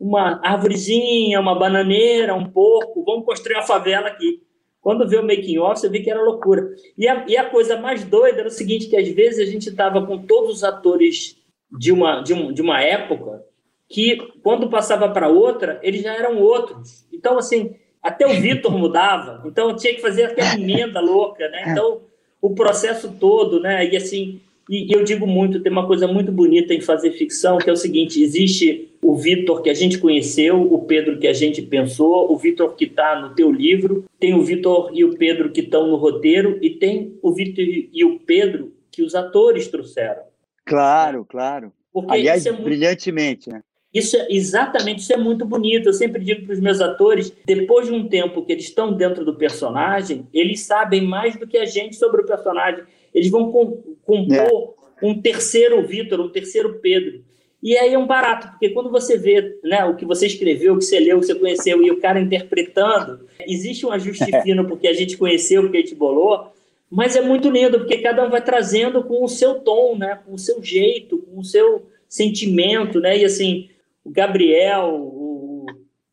uma 0.00 0.40
árvorezinha, 0.42 1.38
uma 1.38 1.54
bananeira, 1.54 2.34
um 2.34 2.46
porco. 2.46 3.04
Vamos 3.04 3.26
construir 3.26 3.56
uma 3.56 3.62
favela 3.62 4.08
aqui. 4.08 4.40
Quando 4.80 5.06
vê 5.06 5.18
o 5.18 5.26
making 5.26 5.58
off, 5.58 5.78
você 5.78 5.88
vê 5.88 6.00
que 6.00 6.10
era 6.10 6.22
loucura. 6.22 6.74
E 6.96 7.06
a, 7.06 7.24
e 7.28 7.36
a 7.36 7.48
coisa 7.48 7.78
mais 7.78 8.04
doida 8.04 8.40
era 8.40 8.48
o 8.48 8.52
seguinte, 8.52 8.88
que 8.88 8.96
às 8.96 9.08
vezes 9.08 9.46
a 9.46 9.50
gente 9.50 9.68
estava 9.68 10.04
com 10.06 10.18
todos 10.18 10.56
os 10.56 10.64
atores 10.64 11.36
de 11.70 11.92
uma, 11.92 12.22
de, 12.22 12.32
um, 12.32 12.52
de 12.52 12.62
uma 12.62 12.80
época 12.82 13.44
que, 13.88 14.16
quando 14.42 14.70
passava 14.70 15.08
para 15.08 15.28
outra, 15.28 15.78
eles 15.82 16.02
já 16.02 16.14
eram 16.14 16.38
outros. 16.38 17.04
Então, 17.12 17.36
assim, 17.36 17.74
até 18.02 18.26
o 18.26 18.40
Vitor 18.40 18.72
mudava. 18.76 19.42
Então, 19.46 19.76
tinha 19.76 19.94
que 19.94 20.00
fazer 20.00 20.24
aquela 20.24 20.54
emenda 20.54 21.00
louca, 21.00 21.48
né? 21.48 21.64
Então, 21.68 22.02
o 22.40 22.54
processo 22.54 23.12
todo, 23.20 23.60
né? 23.60 23.86
E, 23.86 23.96
assim, 23.96 24.40
e 24.70 24.94
eu 24.94 25.02
digo 25.02 25.26
muito, 25.26 25.58
tem 25.58 25.72
uma 25.72 25.84
coisa 25.84 26.06
muito 26.06 26.30
bonita 26.30 26.72
em 26.72 26.80
fazer 26.80 27.10
ficção, 27.10 27.58
que 27.58 27.68
é 27.68 27.72
o 27.72 27.76
seguinte: 27.76 28.22
existe 28.22 28.96
o 29.02 29.16
Vitor 29.16 29.62
que 29.62 29.68
a 29.68 29.74
gente 29.74 29.98
conheceu, 29.98 30.62
o 30.62 30.84
Pedro 30.84 31.18
que 31.18 31.26
a 31.26 31.32
gente 31.32 31.60
pensou, 31.60 32.32
o 32.32 32.36
Vitor 32.38 32.76
que 32.76 32.84
está 32.84 33.20
no 33.20 33.34
teu 33.34 33.50
livro, 33.50 34.04
tem 34.20 34.32
o 34.32 34.42
Vitor 34.42 34.92
e 34.94 35.04
o 35.04 35.16
Pedro 35.16 35.50
que 35.50 35.60
estão 35.60 35.88
no 35.88 35.96
roteiro, 35.96 36.56
e 36.62 36.70
tem 36.70 37.18
o 37.20 37.32
Vitor 37.32 37.64
e 37.64 38.04
o 38.04 38.20
Pedro 38.20 38.72
que 38.92 39.02
os 39.02 39.16
atores 39.16 39.66
trouxeram. 39.66 40.22
Claro, 40.64 41.24
claro. 41.28 41.72
Porque 41.92 42.12
Aliás, 42.12 42.46
é 42.46 42.52
muito... 42.52 42.64
brilhantemente, 42.64 43.50
né? 43.50 43.62
Isso 43.92 44.16
é 44.16 44.28
exatamente, 44.30 45.00
isso 45.00 45.12
é 45.12 45.16
muito 45.16 45.44
bonito. 45.44 45.88
Eu 45.88 45.92
sempre 45.92 46.22
digo 46.22 46.46
para 46.46 46.52
os 46.52 46.60
meus 46.60 46.80
atores, 46.80 47.32
depois 47.44 47.88
de 47.88 47.92
um 47.92 48.06
tempo 48.06 48.44
que 48.44 48.52
eles 48.52 48.66
estão 48.66 48.92
dentro 48.92 49.24
do 49.24 49.34
personagem, 49.34 50.28
eles 50.32 50.60
sabem 50.60 51.02
mais 51.02 51.36
do 51.36 51.44
que 51.44 51.58
a 51.58 51.64
gente 51.64 51.96
sobre 51.96 52.22
o 52.22 52.24
personagem. 52.26 52.84
Eles 53.14 53.30
vão 53.30 53.50
compor 53.50 54.74
é. 55.02 55.06
um 55.06 55.20
terceiro 55.20 55.86
Vitor, 55.86 56.20
um 56.20 56.28
terceiro 56.28 56.78
Pedro. 56.80 57.24
E 57.62 57.76
aí 57.76 57.92
é 57.92 57.98
um 57.98 58.06
barato, 58.06 58.48
porque 58.48 58.70
quando 58.70 58.90
você 58.90 59.18
vê 59.18 59.58
né, 59.62 59.84
o 59.84 59.94
que 59.94 60.06
você 60.06 60.26
escreveu, 60.26 60.74
o 60.74 60.78
que 60.78 60.84
você 60.84 60.98
leu, 60.98 61.18
o 61.18 61.20
que 61.20 61.26
você 61.26 61.34
conheceu, 61.34 61.82
e 61.82 61.90
o 61.90 62.00
cara 62.00 62.18
interpretando, 62.18 63.26
existe 63.46 63.84
um 63.84 63.92
ajuste 63.92 64.24
fino 64.42 64.66
porque 64.66 64.88
a 64.88 64.94
gente 64.94 65.18
conheceu, 65.18 65.62
porque 65.62 65.76
a 65.76 65.80
gente 65.80 65.94
bolou, 65.94 66.52
mas 66.90 67.16
é 67.16 67.20
muito 67.20 67.50
lindo, 67.50 67.78
porque 67.78 67.98
cada 67.98 68.26
um 68.26 68.30
vai 68.30 68.42
trazendo 68.42 69.04
com 69.04 69.22
o 69.22 69.28
seu 69.28 69.56
tom, 69.56 69.96
né, 69.96 70.20
com 70.24 70.34
o 70.34 70.38
seu 70.38 70.62
jeito, 70.62 71.18
com 71.18 71.40
o 71.40 71.44
seu 71.44 71.86
sentimento, 72.08 72.98
né? 72.98 73.18
E 73.18 73.24
assim, 73.26 73.68
o 74.02 74.10
Gabriel, 74.10 74.94
o 74.94 75.30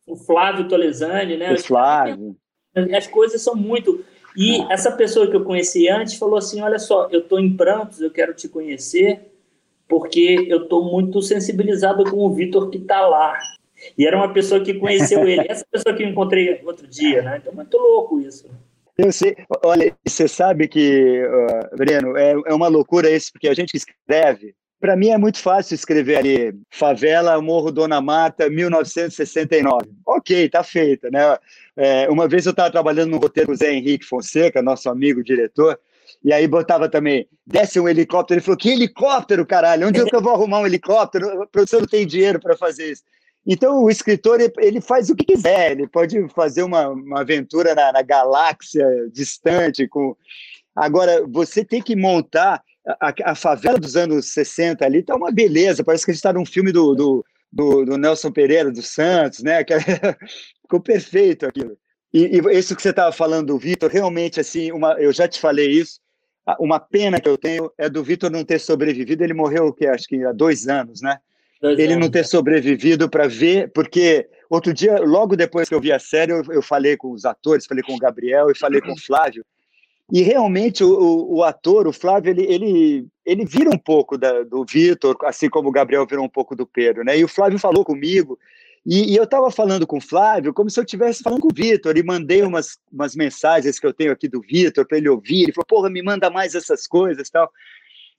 o 0.07 0.15
Flávio 0.15 0.67
Tolesani, 0.69 1.35
né? 1.35 1.53
O 1.53 1.59
Flávio. 1.59 2.35
As 2.95 3.05
coisas 3.05 3.41
são 3.41 3.55
muito. 3.55 4.03
E 4.37 4.61
essa 4.71 4.91
pessoa 4.91 5.27
que 5.27 5.35
eu 5.35 5.43
conheci 5.43 5.89
antes 5.89 6.13
falou 6.13 6.37
assim: 6.37 6.61
Olha 6.61 6.77
só, 6.77 7.09
eu 7.11 7.21
estou 7.21 7.39
em 7.39 7.57
prantos, 7.57 7.99
eu 7.99 8.11
quero 8.11 8.35
te 8.35 8.47
conhecer, 8.47 9.31
porque 9.87 10.45
eu 10.47 10.63
estou 10.63 10.85
muito 10.85 11.21
sensibilizado 11.23 12.03
com 12.03 12.17
o 12.17 12.31
Vitor 12.31 12.69
que 12.69 12.77
está 12.77 13.07
lá. 13.07 13.35
E 13.97 14.05
era 14.05 14.15
uma 14.15 14.31
pessoa 14.31 14.63
que 14.63 14.75
conheceu 14.75 15.27
ele. 15.27 15.45
Essa 15.49 15.65
pessoa 15.71 15.95
que 15.95 16.03
eu 16.03 16.07
encontrei 16.07 16.61
outro 16.63 16.87
dia, 16.87 17.23
né? 17.23 17.37
Então, 17.41 17.53
muito 17.53 17.77
louco 17.77 18.19
isso. 18.19 18.47
Eu 18.95 19.11
sei, 19.11 19.35
olha, 19.63 19.95
você 20.05 20.27
sabe 20.27 20.67
que, 20.67 21.23
uh, 21.23 21.77
Breno, 21.77 22.17
é, 22.17 22.33
é 22.47 22.53
uma 22.53 22.67
loucura 22.67 23.09
isso, 23.09 23.31
porque 23.31 23.47
a 23.47 23.53
gente 23.53 23.75
escreve. 23.75 24.55
Para 24.79 24.95
mim 24.95 25.09
é 25.09 25.17
muito 25.17 25.39
fácil 25.39 25.73
escrever 25.73 26.17
ali, 26.17 26.55
Favela, 26.69 27.41
Morro 27.41 27.71
Dona 27.71 27.99
Marta, 27.99 28.47
1969. 28.49 29.89
Ok, 30.05 30.49
tá 30.49 30.63
feita, 30.63 31.09
né? 31.09 31.37
É, 31.75 32.09
uma 32.09 32.27
vez 32.27 32.45
eu 32.45 32.51
estava 32.51 32.71
trabalhando 32.71 33.11
no 33.11 33.17
roteiro 33.17 33.47
com 33.47 33.53
o 33.53 33.57
Zé 33.57 33.73
Henrique 33.73 34.05
Fonseca, 34.05 34.61
nosso 34.61 34.87
amigo 34.89 35.23
diretor, 35.23 35.79
e 36.23 36.31
aí 36.31 36.47
botava 36.47 36.87
também, 36.87 37.27
desce 37.45 37.79
um 37.79 37.87
helicóptero. 37.87 38.37
Ele 38.37 38.45
falou: 38.45 38.57
Que 38.57 38.69
helicóptero, 38.69 39.45
caralho? 39.45 39.87
Onde 39.87 39.99
é 39.99 40.05
que 40.05 40.15
eu 40.15 40.21
vou 40.21 40.33
arrumar 40.33 40.59
um 40.59 40.67
helicóptero? 40.67 41.43
O 41.43 41.47
professor 41.47 41.81
não 41.81 41.87
tem 41.87 42.05
dinheiro 42.05 42.39
para 42.39 42.55
fazer 42.55 42.91
isso. 42.91 43.03
Então, 43.45 43.81
o 43.81 43.89
escritor 43.89 44.41
ele 44.57 44.81
faz 44.81 45.09
o 45.09 45.15
que 45.15 45.23
quiser, 45.23 45.71
ele 45.71 45.87
pode 45.87 46.27
fazer 46.29 46.63
uma, 46.63 46.89
uma 46.89 47.21
aventura 47.21 47.73
na, 47.73 47.93
na 47.93 48.01
galáxia 48.01 48.85
distante. 49.11 49.87
Com... 49.87 50.15
Agora, 50.75 51.25
você 51.25 51.63
tem 51.63 51.81
que 51.81 51.95
montar. 51.95 52.61
A, 53.01 53.13
a, 53.31 53.35
favela 53.35 53.77
dos 53.77 53.97
anos 53.97 54.27
60 54.33 54.85
ali 54.85 55.03
tá 55.03 55.15
uma 55.15 55.31
beleza, 55.31 55.83
parece 55.83 56.05
que 56.05 56.11
a 56.11 56.13
gente 56.13 56.19
está 56.19 56.31
num 56.31 56.45
filme 56.45 56.71
do, 56.71 56.95
do, 56.95 57.25
do, 57.51 57.85
do, 57.85 57.97
Nelson 57.97 58.31
Pereira 58.31 58.71
dos 58.71 58.87
Santos, 58.87 59.43
né? 59.43 59.65
Ficou 60.61 60.79
perfeito 60.79 61.45
aquilo. 61.45 61.77
E, 62.13 62.37
e 62.37 62.57
isso 62.57 62.75
que 62.75 62.81
você 62.81 62.91
estava 62.91 63.11
falando 63.11 63.47
do 63.47 63.57
Vitor, 63.57 63.91
realmente, 63.91 64.39
assim, 64.39 64.71
uma, 64.71 64.93
eu 64.93 65.11
já 65.11 65.27
te 65.27 65.39
falei 65.39 65.69
isso, 65.69 65.99
uma 66.59 66.79
pena 66.79 67.19
que 67.19 67.27
eu 67.27 67.37
tenho 67.37 67.71
é 67.77 67.89
do 67.89 68.03
Vitor 68.03 68.31
não 68.31 68.45
ter 68.45 68.59
sobrevivido, 68.59 69.23
ele 69.23 69.33
morreu, 69.33 69.73
que 69.73 69.85
acho 69.85 70.07
que 70.07 70.23
há 70.23 70.31
dois 70.31 70.67
anos, 70.67 71.01
né? 71.01 71.19
Dois 71.61 71.77
ele 71.77 71.93
anos. 71.93 72.05
não 72.05 72.11
ter 72.11 72.25
sobrevivido 72.25 73.09
para 73.09 73.27
ver, 73.27 73.69
porque 73.73 74.29
outro 74.49 74.73
dia, 74.73 74.97
logo 74.99 75.35
depois 75.35 75.67
que 75.67 75.75
eu 75.75 75.81
vi 75.81 75.91
a 75.91 75.99
série, 75.99 76.31
eu, 76.31 76.41
eu, 76.49 76.61
falei 76.61 76.95
com 76.95 77.11
os 77.11 77.25
atores, 77.25 77.65
falei 77.65 77.83
com 77.83 77.95
o 77.95 77.99
Gabriel 77.99 78.49
e 78.49 78.57
falei 78.57 78.79
com 78.79 78.93
o 78.93 78.99
Flávio, 78.99 79.43
e 80.11 80.21
realmente 80.21 80.83
o, 80.83 80.89
o, 80.89 81.35
o 81.37 81.43
ator, 81.43 81.87
o 81.87 81.93
Flávio, 81.93 82.29
ele, 82.31 82.43
ele, 82.43 83.07
ele 83.25 83.45
vira 83.45 83.69
um 83.69 83.77
pouco 83.77 84.17
da, 84.17 84.43
do 84.43 84.65
Vitor, 84.65 85.17
assim 85.23 85.49
como 85.49 85.69
o 85.69 85.71
Gabriel 85.71 86.05
virou 86.07 86.23
um 86.23 86.29
pouco 86.29 86.55
do 86.55 86.65
Pedro, 86.65 87.03
né? 87.03 87.17
E 87.17 87.23
o 87.23 87.27
Flávio 87.27 87.59
falou 87.59 87.83
comigo, 87.83 88.39
e, 88.85 89.11
e 89.11 89.17
eu 89.17 89.25
estava 89.25 89.51
falando 89.51 89.85
com 89.85 89.97
o 89.97 90.01
Flávio 90.01 90.53
como 90.53 90.69
se 90.69 90.79
eu 90.79 90.85
estivesse 90.85 91.21
falando 91.21 91.41
com 91.41 91.49
o 91.49 91.53
Vitor, 91.53 91.97
e 91.97 92.03
mandei 92.03 92.41
umas, 92.41 92.79
umas 92.89 93.17
mensagens 93.17 93.77
que 93.77 93.85
eu 93.85 93.93
tenho 93.93 94.13
aqui 94.13 94.29
do 94.29 94.39
Vitor 94.39 94.87
para 94.87 94.97
ele 94.97 95.09
ouvir. 95.09 95.43
Ele 95.43 95.51
falou: 95.51 95.65
porra, 95.67 95.89
me 95.89 96.01
manda 96.01 96.29
mais 96.29 96.55
essas 96.55 96.87
coisas 96.87 97.29
tal. 97.29 97.51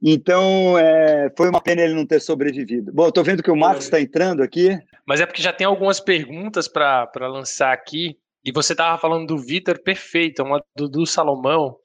Então, 0.01 0.79
é, 0.79 1.33
foi 1.37 1.49
uma 1.49 1.61
pena 1.61 1.83
ele 1.83 1.95
não 1.95 2.07
ter 2.07 2.21
sobrevivido. 2.21 2.93
Bom, 2.93 3.09
estou 3.09 3.25
vendo 3.25 3.43
que 3.43 3.51
o 3.51 3.57
Marcos 3.57 3.85
está 3.85 4.01
entrando 4.01 4.43
aqui. 4.43 4.79
Mas 5.07 5.21
é 5.21 5.27
porque 5.27 5.43
já 5.43 5.53
tem 5.53 5.67
algumas 5.67 5.99
perguntas 5.99 6.69
para 6.69 7.11
lançar 7.27 7.73
aqui. 7.73 8.17
E 8.49 8.51
você 8.51 8.73
estava 8.73 8.97
falando 8.97 9.27
do 9.27 9.37
Vitor, 9.37 9.79
perfeito, 9.79 10.43
uma 10.43 10.65
do, 10.75 10.89
do 10.89 11.05
Salomão. 11.05 11.77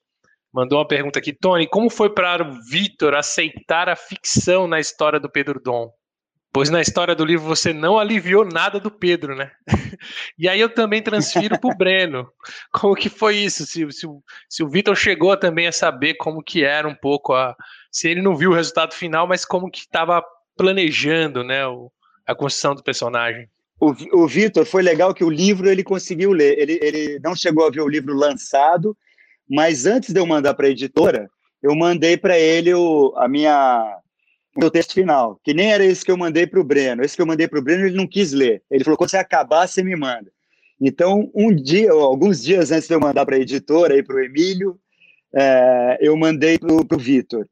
Mandou 0.49 0.80
uma 0.80 0.88
pergunta 0.88 1.20
aqui. 1.20 1.34
Tony, 1.34 1.68
como 1.68 1.89
foi 1.89 2.09
para 2.09 2.41
o 2.41 2.53
Vitor 2.64 3.16
aceitar 3.16 3.89
a 3.89 3.97
ficção 3.97 4.66
na 4.66 4.80
história 4.80 5.20
do 5.20 5.30
Pedro 5.30 5.59
Dom? 5.61 5.91
Pois 6.53 6.70
na 6.70 6.80
história 6.80 7.14
do 7.14 7.26
livro 7.26 7.45
você 7.45 7.74
não 7.74 7.99
aliviou 7.99 8.45
nada 8.45 8.80
do 8.80 8.89
Pedro, 8.89 9.36
né? 9.36 9.51
e 10.39 10.47
aí 10.47 10.61
eu 10.61 10.74
também 10.74 11.03
transfiro 11.03 11.59
para 11.59 11.70
o 11.70 11.78
Breno. 11.78 12.32
Como 12.72 12.95
que 12.95 13.09
foi 13.09 13.36
isso? 13.36 13.66
Se, 13.66 13.86
se, 13.91 14.07
se 14.47 14.64
o 14.64 14.70
Vitor 14.70 14.95
chegou 14.95 15.36
também 15.36 15.68
a 15.68 15.72
saber 15.74 16.14
como 16.14 16.41
que 16.41 16.64
era 16.64 16.88
um 16.88 16.95
pouco 16.95 17.34
a, 17.34 17.53
se 17.91 18.07
ele 18.07 18.22
não 18.22 18.38
viu 18.38 18.51
o 18.51 18.55
resultado 18.55 18.93
final, 18.93 19.28
mas 19.28 19.43
como 19.43 19.70
que 19.70 19.80
estava 19.80 20.24
planejando, 20.55 21.43
né, 21.43 21.68
o, 21.68 21.91
a 22.26 22.34
construção 22.34 22.74
do 22.74 22.82
personagem. 22.82 23.49
O, 23.84 24.23
o 24.23 24.27
Vitor 24.27 24.65
foi 24.65 24.81
legal 24.81 25.13
que 25.13 25.23
o 25.23 25.29
livro 25.29 25.69
ele 25.69 25.84
conseguiu 25.84 26.31
ler. 26.31 26.57
Ele, 26.57 26.79
ele 26.81 27.19
não 27.19 27.36
chegou 27.36 27.65
a 27.65 27.69
ver 27.69 27.81
o 27.81 27.88
livro 27.88 28.13
lançado, 28.13 28.95
mas 29.49 29.86
antes 29.86 30.13
de 30.13 30.19
eu 30.19 30.25
mandar 30.25 30.53
para 30.53 30.67
a 30.67 30.69
editora, 30.69 31.29
eu 31.61 31.75
mandei 31.75 32.15
para 32.15 32.39
ele 32.39 32.73
o, 32.73 33.13
a 33.17 33.27
minha 33.27 33.99
o 34.55 34.59
meu 34.59 34.69
texto 34.69 34.93
final, 34.93 35.39
que 35.43 35.51
nem 35.51 35.73
era 35.73 35.84
esse 35.84 36.05
que 36.05 36.11
eu 36.11 36.17
mandei 36.17 36.45
para 36.45 36.59
o 36.59 36.63
Breno. 36.63 37.03
Esse 37.03 37.15
que 37.15 37.21
eu 37.21 37.25
mandei 37.25 37.47
para 37.47 37.59
o 37.59 37.61
Breno 37.61 37.86
ele 37.86 37.97
não 37.97 38.07
quis 38.07 38.31
ler. 38.31 38.61
Ele 38.69 38.84
falou: 38.84 38.97
quando 38.97 39.09
você 39.09 39.17
acabar, 39.17 39.67
você 39.67 39.84
me 39.84 39.95
manda. 39.95 40.31
Então, 40.79 41.31
um 41.34 41.53
dia, 41.53 41.91
alguns 41.91 42.43
dias 42.43 42.71
antes 42.71 42.88
de 42.88 42.93
eu 42.93 42.99
mandar 42.99 43.25
para 43.25 43.36
a 43.36 43.39
editora 43.39 43.97
e 43.97 44.03
para 44.03 44.15
o 44.15 44.23
Emílio, 44.23 44.79
é, 45.34 45.97
eu 46.01 46.15
mandei 46.15 46.59
para 46.59 46.71
o 46.71 46.99
Vitor. 46.99 47.47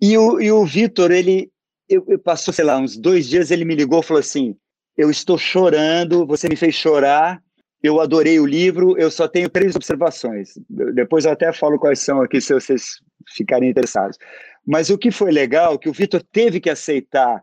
E 0.00 0.18
o, 0.18 0.60
o 0.60 0.66
Vitor, 0.66 1.10
ele 1.10 1.50
eu, 1.88 2.04
eu, 2.08 2.18
passou, 2.18 2.54
sei 2.54 2.64
lá, 2.64 2.78
uns 2.78 2.96
dois 2.96 3.28
dias, 3.28 3.50
ele 3.50 3.64
me 3.64 3.74
ligou 3.74 4.00
e 4.00 4.02
falou 4.02 4.20
assim: 4.20 4.56
Eu 4.96 5.10
estou 5.10 5.38
chorando, 5.38 6.26
você 6.26 6.48
me 6.48 6.56
fez 6.56 6.74
chorar, 6.74 7.42
eu 7.82 8.00
adorei 8.00 8.38
o 8.38 8.46
livro, 8.46 8.96
eu 8.98 9.10
só 9.10 9.26
tenho 9.26 9.48
três 9.48 9.74
observações. 9.74 10.50
Depois 10.68 11.24
eu 11.24 11.32
até 11.32 11.52
falo 11.52 11.78
quais 11.78 12.00
são 12.00 12.20
aqui, 12.20 12.40
se 12.40 12.52
vocês 12.52 13.00
ficarem 13.34 13.70
interessados. 13.70 14.18
Mas 14.66 14.90
o 14.90 14.98
que 14.98 15.10
foi 15.10 15.30
legal, 15.32 15.78
que 15.78 15.88
o 15.88 15.92
Vitor 15.92 16.22
teve 16.30 16.60
que 16.60 16.68
aceitar 16.68 17.42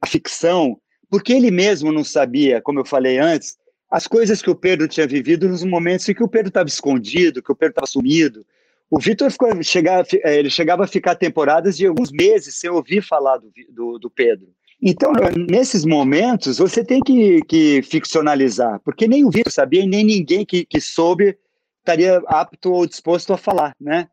a 0.00 0.06
ficção, 0.06 0.78
porque 1.10 1.32
ele 1.32 1.50
mesmo 1.50 1.92
não 1.92 2.02
sabia, 2.02 2.62
como 2.62 2.80
eu 2.80 2.84
falei 2.84 3.18
antes, 3.18 3.56
as 3.90 4.06
coisas 4.06 4.40
que 4.40 4.50
o 4.50 4.54
Pedro 4.54 4.88
tinha 4.88 5.06
vivido 5.06 5.48
nos 5.48 5.62
momentos 5.62 6.08
em 6.08 6.14
que 6.14 6.24
o 6.24 6.28
Pedro 6.28 6.48
estava 6.48 6.68
escondido, 6.68 7.42
que 7.42 7.52
o 7.52 7.54
Pedro 7.54 7.72
estava 7.72 7.86
sumido, 7.86 8.44
o 8.90 8.98
Vitor 8.98 9.30
chegava, 9.62 10.06
é, 10.24 10.38
ele 10.38 10.50
chegava 10.50 10.84
a 10.84 10.88
ficar 10.88 11.14
temporadas 11.14 11.76
de 11.76 11.86
alguns 11.86 12.10
meses 12.10 12.54
sem 12.54 12.70
ouvir 12.70 13.02
falar 13.02 13.38
do, 13.38 13.52
do, 13.70 13.98
do 13.98 14.10
Pedro. 14.10 14.48
Então, 14.86 15.12
nesses 15.48 15.82
momentos, 15.82 16.58
você 16.58 16.84
tem 16.84 17.00
que, 17.00 17.40
que 17.48 17.80
ficcionalizar, 17.80 18.78
porque 18.84 19.08
nem 19.08 19.24
o 19.24 19.30
Vitor 19.30 19.50
sabia 19.50 19.80
e 19.80 19.86
nem 19.86 20.04
ninguém 20.04 20.44
que, 20.44 20.66
que 20.66 20.78
soube 20.78 21.38
estaria 21.78 22.22
apto 22.26 22.70
ou 22.70 22.86
disposto 22.86 23.32
a 23.32 23.38
falar, 23.38 23.74
né? 23.80 24.08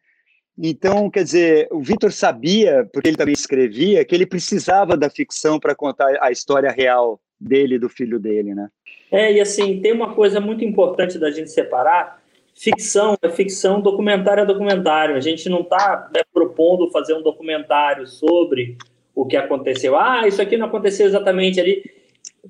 Então, 0.58 1.10
quer 1.10 1.26
dizer, 1.26 1.68
o 1.72 1.82
Vitor 1.82 2.10
sabia, 2.14 2.88
porque 2.94 3.10
ele 3.10 3.18
também 3.18 3.34
escrevia, 3.34 4.06
que 4.06 4.16
ele 4.16 4.26
precisava 4.26 4.96
da 4.96 5.10
ficção 5.10 5.60
para 5.60 5.76
contar 5.76 6.08
a 6.22 6.32
história 6.32 6.72
real 6.72 7.20
dele 7.38 7.78
do 7.78 7.90
filho 7.90 8.18
dele, 8.18 8.56
né? 8.56 8.70
É, 9.12 9.34
e 9.34 9.42
assim, 9.42 9.82
tem 9.82 9.92
uma 9.92 10.14
coisa 10.16 10.40
muito 10.40 10.64
importante 10.64 11.20
da 11.20 11.30
gente 11.32 11.52
separar, 11.52 12.22
ficção 12.56 13.18
é 13.22 13.30
ficção, 13.30 13.82
documentário 13.82 14.44
é 14.44 14.46
documentário. 14.46 15.18
A 15.18 15.20
gente 15.20 15.50
não 15.50 15.62
está 15.62 16.10
né, 16.16 16.22
propondo 16.34 16.90
fazer 16.92 17.14
um 17.14 17.22
documentário 17.22 18.08
sobre 18.08 18.78
o 19.14 19.26
que 19.26 19.36
aconteceu. 19.36 19.96
Ah, 19.96 20.28
isso 20.28 20.42
aqui 20.42 20.58
não 20.58 20.68
aconteceu 20.68 21.06
exatamente 21.06 21.60
ali. 21.60 21.84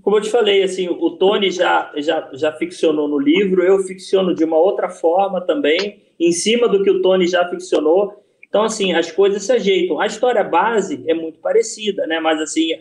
Como 0.02 0.18
eu 0.18 0.22
te 0.22 0.30
falei, 0.30 0.64
assim, 0.64 0.88
o 0.88 1.12
Tony 1.12 1.52
já, 1.52 1.92
já, 1.98 2.30
já 2.34 2.52
ficcionou 2.54 3.08
no 3.08 3.20
livro, 3.20 3.64
eu 3.64 3.80
ficciono 3.80 4.34
de 4.34 4.44
uma 4.44 4.58
outra 4.58 4.90
forma 4.90 5.42
também, 5.42 6.02
em 6.20 6.32
cima 6.32 6.68
do 6.68 6.84
que 6.84 6.90
o 6.90 7.02
Tony 7.02 7.28
já 7.28 7.48
ficcionou. 7.50 8.24
Então, 8.48 8.64
assim, 8.64 8.94
as 8.94 9.12
coisas 9.12 9.44
se 9.44 9.52
ajeitam. 9.52 10.00
A 10.00 10.06
história 10.06 10.44
base 10.44 11.04
é 11.08 11.14
muito 11.14 11.40
parecida, 11.40 12.06
né? 12.08 12.20
Mas, 12.20 12.40
assim, 12.40 12.80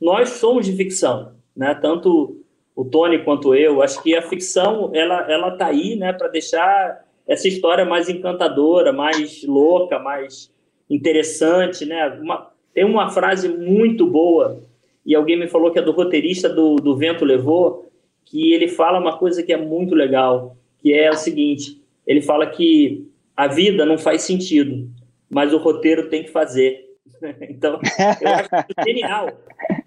nós 0.00 0.30
somos 0.30 0.66
de 0.66 0.72
ficção, 0.76 1.32
né? 1.54 1.74
Tanto 1.74 2.42
o 2.74 2.84
Tony 2.84 3.24
quanto 3.24 3.54
eu. 3.54 3.82
Acho 3.82 4.02
que 4.02 4.14
a 4.14 4.22
ficção 4.22 4.90
ela 4.94 5.30
ela 5.30 5.56
tá 5.56 5.66
aí, 5.66 5.96
né, 5.96 6.12
para 6.12 6.28
deixar 6.28 7.04
essa 7.26 7.48
história 7.48 7.84
mais 7.84 8.08
encantadora, 8.08 8.92
mais 8.92 9.42
louca, 9.44 9.98
mais 9.98 10.52
interessante, 10.88 11.86
né? 11.86 12.06
Uma, 12.20 12.50
tem 12.76 12.84
uma 12.84 13.08
frase 13.08 13.48
muito 13.48 14.06
boa 14.06 14.60
e 15.04 15.14
alguém 15.14 15.38
me 15.38 15.48
falou 15.48 15.70
que 15.70 15.78
é 15.78 15.82
do 15.82 15.92
roteirista 15.92 16.46
do, 16.46 16.76
do 16.76 16.94
Vento 16.94 17.24
Levou, 17.24 17.90
que 18.22 18.52
ele 18.52 18.68
fala 18.68 19.00
uma 19.00 19.16
coisa 19.16 19.42
que 19.42 19.50
é 19.50 19.56
muito 19.56 19.94
legal, 19.94 20.54
que 20.76 20.92
é 20.92 21.08
o 21.08 21.16
seguinte: 21.16 21.80
ele 22.06 22.20
fala 22.20 22.46
que 22.46 23.08
a 23.34 23.46
vida 23.46 23.86
não 23.86 23.96
faz 23.96 24.22
sentido, 24.22 24.90
mas 25.30 25.54
o 25.54 25.56
roteiro 25.56 26.10
tem 26.10 26.22
que 26.22 26.30
fazer. 26.30 26.84
Então, 27.48 27.80
eu 28.20 28.28
acho 28.28 28.84
genial. 28.84 29.30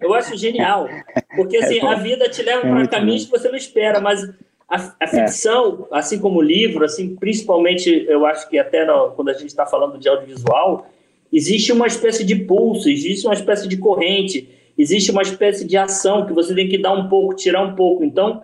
Eu 0.00 0.14
acho 0.14 0.36
genial. 0.36 0.88
Porque 1.36 1.58
assim, 1.58 1.78
é 1.78 1.86
a 1.86 1.94
vida 1.94 2.28
te 2.28 2.42
leva 2.42 2.66
é 2.66 2.70
para 2.70 2.88
caminhos 2.88 3.26
que 3.26 3.30
você 3.30 3.48
não 3.48 3.56
espera, 3.56 4.00
mas 4.00 4.28
a, 4.68 4.76
a 4.98 5.04
é. 5.04 5.06
ficção, 5.06 5.86
assim 5.92 6.18
como 6.18 6.40
o 6.40 6.42
livro, 6.42 6.84
assim, 6.84 7.14
principalmente, 7.14 8.04
eu 8.08 8.26
acho 8.26 8.48
que 8.48 8.58
até 8.58 8.84
no, 8.84 9.12
quando 9.12 9.28
a 9.28 9.34
gente 9.34 9.46
está 9.46 9.64
falando 9.64 9.96
de 9.96 10.08
audiovisual, 10.08 10.88
existe 11.32 11.72
uma 11.72 11.86
espécie 11.86 12.24
de 12.24 12.34
pulso, 12.36 12.88
existe 12.88 13.26
uma 13.26 13.34
espécie 13.34 13.68
de 13.68 13.76
corrente, 13.76 14.48
existe 14.76 15.10
uma 15.10 15.22
espécie 15.22 15.66
de 15.66 15.76
ação 15.76 16.26
que 16.26 16.32
você 16.32 16.54
tem 16.54 16.68
que 16.68 16.78
dar 16.78 16.92
um 16.92 17.08
pouco, 17.08 17.34
tirar 17.34 17.62
um 17.62 17.74
pouco. 17.74 18.04
Então, 18.04 18.42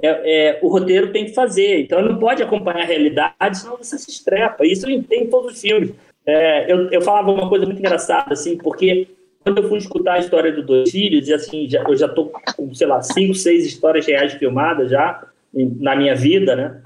é, 0.00 0.08
é, 0.08 0.58
o 0.62 0.68
roteiro 0.68 1.12
tem 1.12 1.26
que 1.26 1.34
fazer. 1.34 1.80
Então, 1.80 2.02
não 2.02 2.18
pode 2.18 2.42
acompanhar 2.42 2.82
a 2.82 2.86
realidade, 2.86 3.58
senão 3.58 3.76
você 3.76 3.98
se 3.98 4.10
estrepa. 4.10 4.66
Isso 4.66 4.86
tem 5.02 5.24
em 5.24 5.26
todos 5.26 5.52
os 5.54 5.60
filmes. 5.60 5.92
É, 6.26 6.72
eu, 6.72 6.90
eu 6.90 7.02
falava 7.02 7.30
uma 7.30 7.48
coisa 7.48 7.66
muito 7.66 7.78
engraçada, 7.78 8.32
assim, 8.32 8.56
porque 8.56 9.08
quando 9.44 9.58
eu 9.62 9.68
fui 9.68 9.78
escutar 9.78 10.14
a 10.14 10.18
história 10.18 10.50
dos 10.50 10.64
dois 10.64 10.90
filhos, 10.90 11.28
e 11.28 11.34
assim, 11.34 11.68
já, 11.68 11.82
eu 11.82 11.96
já 11.96 12.08
tô 12.08 12.32
com, 12.56 12.74
sei 12.74 12.86
lá, 12.86 13.02
cinco, 13.02 13.34
seis 13.34 13.66
histórias 13.66 14.06
reais 14.06 14.32
filmadas 14.32 14.90
já 14.90 15.22
na 15.52 15.94
minha 15.94 16.14
vida, 16.14 16.56
né? 16.56 16.80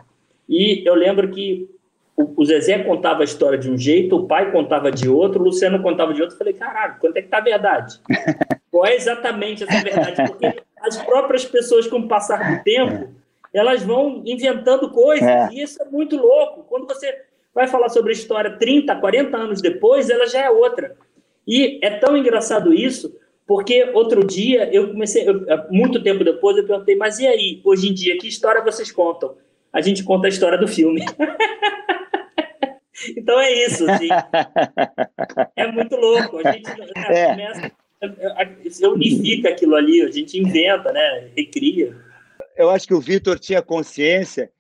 E 0.49 0.83
eu 0.85 0.95
lembro 0.95 1.29
que 1.31 1.69
o, 2.19 2.45
Zezé 2.45 2.81
contava 2.81 3.21
a 3.21 3.25
história 3.25 3.57
de 3.57 3.71
um 3.71 3.79
jeito, 3.79 4.17
o 4.17 4.27
pai 4.27 4.51
contava 4.51 4.91
de 4.91 5.09
outro, 5.09 5.41
o 5.41 5.45
Luciano 5.45 5.81
contava 5.81 6.13
de 6.13 6.21
outro. 6.21 6.35
Eu 6.35 6.39
falei, 6.39 6.53
caralho, 6.53 6.97
quanto 7.01 7.17
é 7.17 7.23
que 7.23 7.29
tá 7.29 7.39
a 7.39 7.43
verdade? 7.43 8.01
Qual 8.71 8.85
é 8.85 8.97
exatamente 8.97 9.63
essa 9.63 9.83
verdade? 9.83 10.17
Porque 10.27 10.63
as 10.81 10.97
próprias 10.99 11.45
pessoas, 11.45 11.87
com 11.87 11.99
o 11.99 12.09
passar 12.09 12.57
do 12.57 12.63
tempo, 12.65 13.09
elas 13.55 13.83
vão 13.83 14.23
inventando 14.27 14.91
coisas, 14.91 15.29
é. 15.29 15.49
e 15.53 15.63
isso 15.63 15.81
é 15.81 15.85
muito 15.87 16.17
louco. 16.17 16.65
Quando 16.69 16.87
você 16.87 17.23
vai 17.55 17.67
falar 17.67 17.89
sobre 17.89 18.11
a 18.11 18.15
história 18.15 18.51
30, 18.59 18.97
40 18.97 19.37
anos 19.37 19.63
depois, 19.63 20.11
ela 20.11 20.27
já 20.27 20.43
é 20.43 20.51
outra. 20.51 20.97
E 21.47 21.79
é 21.83 21.91
tão 21.99 22.17
engraçado 22.17 22.75
isso, 22.75 23.17
porque 23.47 23.91
outro 23.95 24.27
dia 24.27 24.69
eu 24.73 24.89
comecei, 24.89 25.27
eu, 25.29 25.47
muito 25.71 26.03
tempo 26.03 26.25
depois, 26.25 26.57
eu 26.57 26.67
perguntei, 26.67 26.97
mas 26.97 27.19
e 27.19 27.27
aí, 27.27 27.61
hoje 27.65 27.89
em 27.89 27.95
dia, 27.95 28.19
que 28.19 28.29
história 28.29 28.63
vocês 28.63 28.91
contam? 28.91 29.35
A 29.73 29.81
gente 29.81 30.03
conta 30.03 30.27
a 30.27 30.29
história 30.29 30.59
do 30.59 30.69
filme. 30.69 31.05
então 33.17 33.39
é 33.41 33.53
isso, 33.67 33.89
assim. 33.91 34.09
É 35.57 35.67
muito 35.71 35.97
louco. 35.97 36.39
A 36.39 36.53
gente 36.53 36.71
é. 37.09 37.27
começa, 37.29 38.89
unifica 38.89 39.51
aquilo 39.51 39.77
ali, 39.77 40.03
a 40.03 40.11
gente 40.11 40.39
inventa, 40.39 40.93
né? 40.93 41.31
Recria. 41.37 41.97
Eu 42.57 42.71
acho 42.71 42.87
que 42.87 42.95
o 42.95 43.01
Vitor 43.01 43.39
tinha 43.39 43.63
consciência 43.63 44.51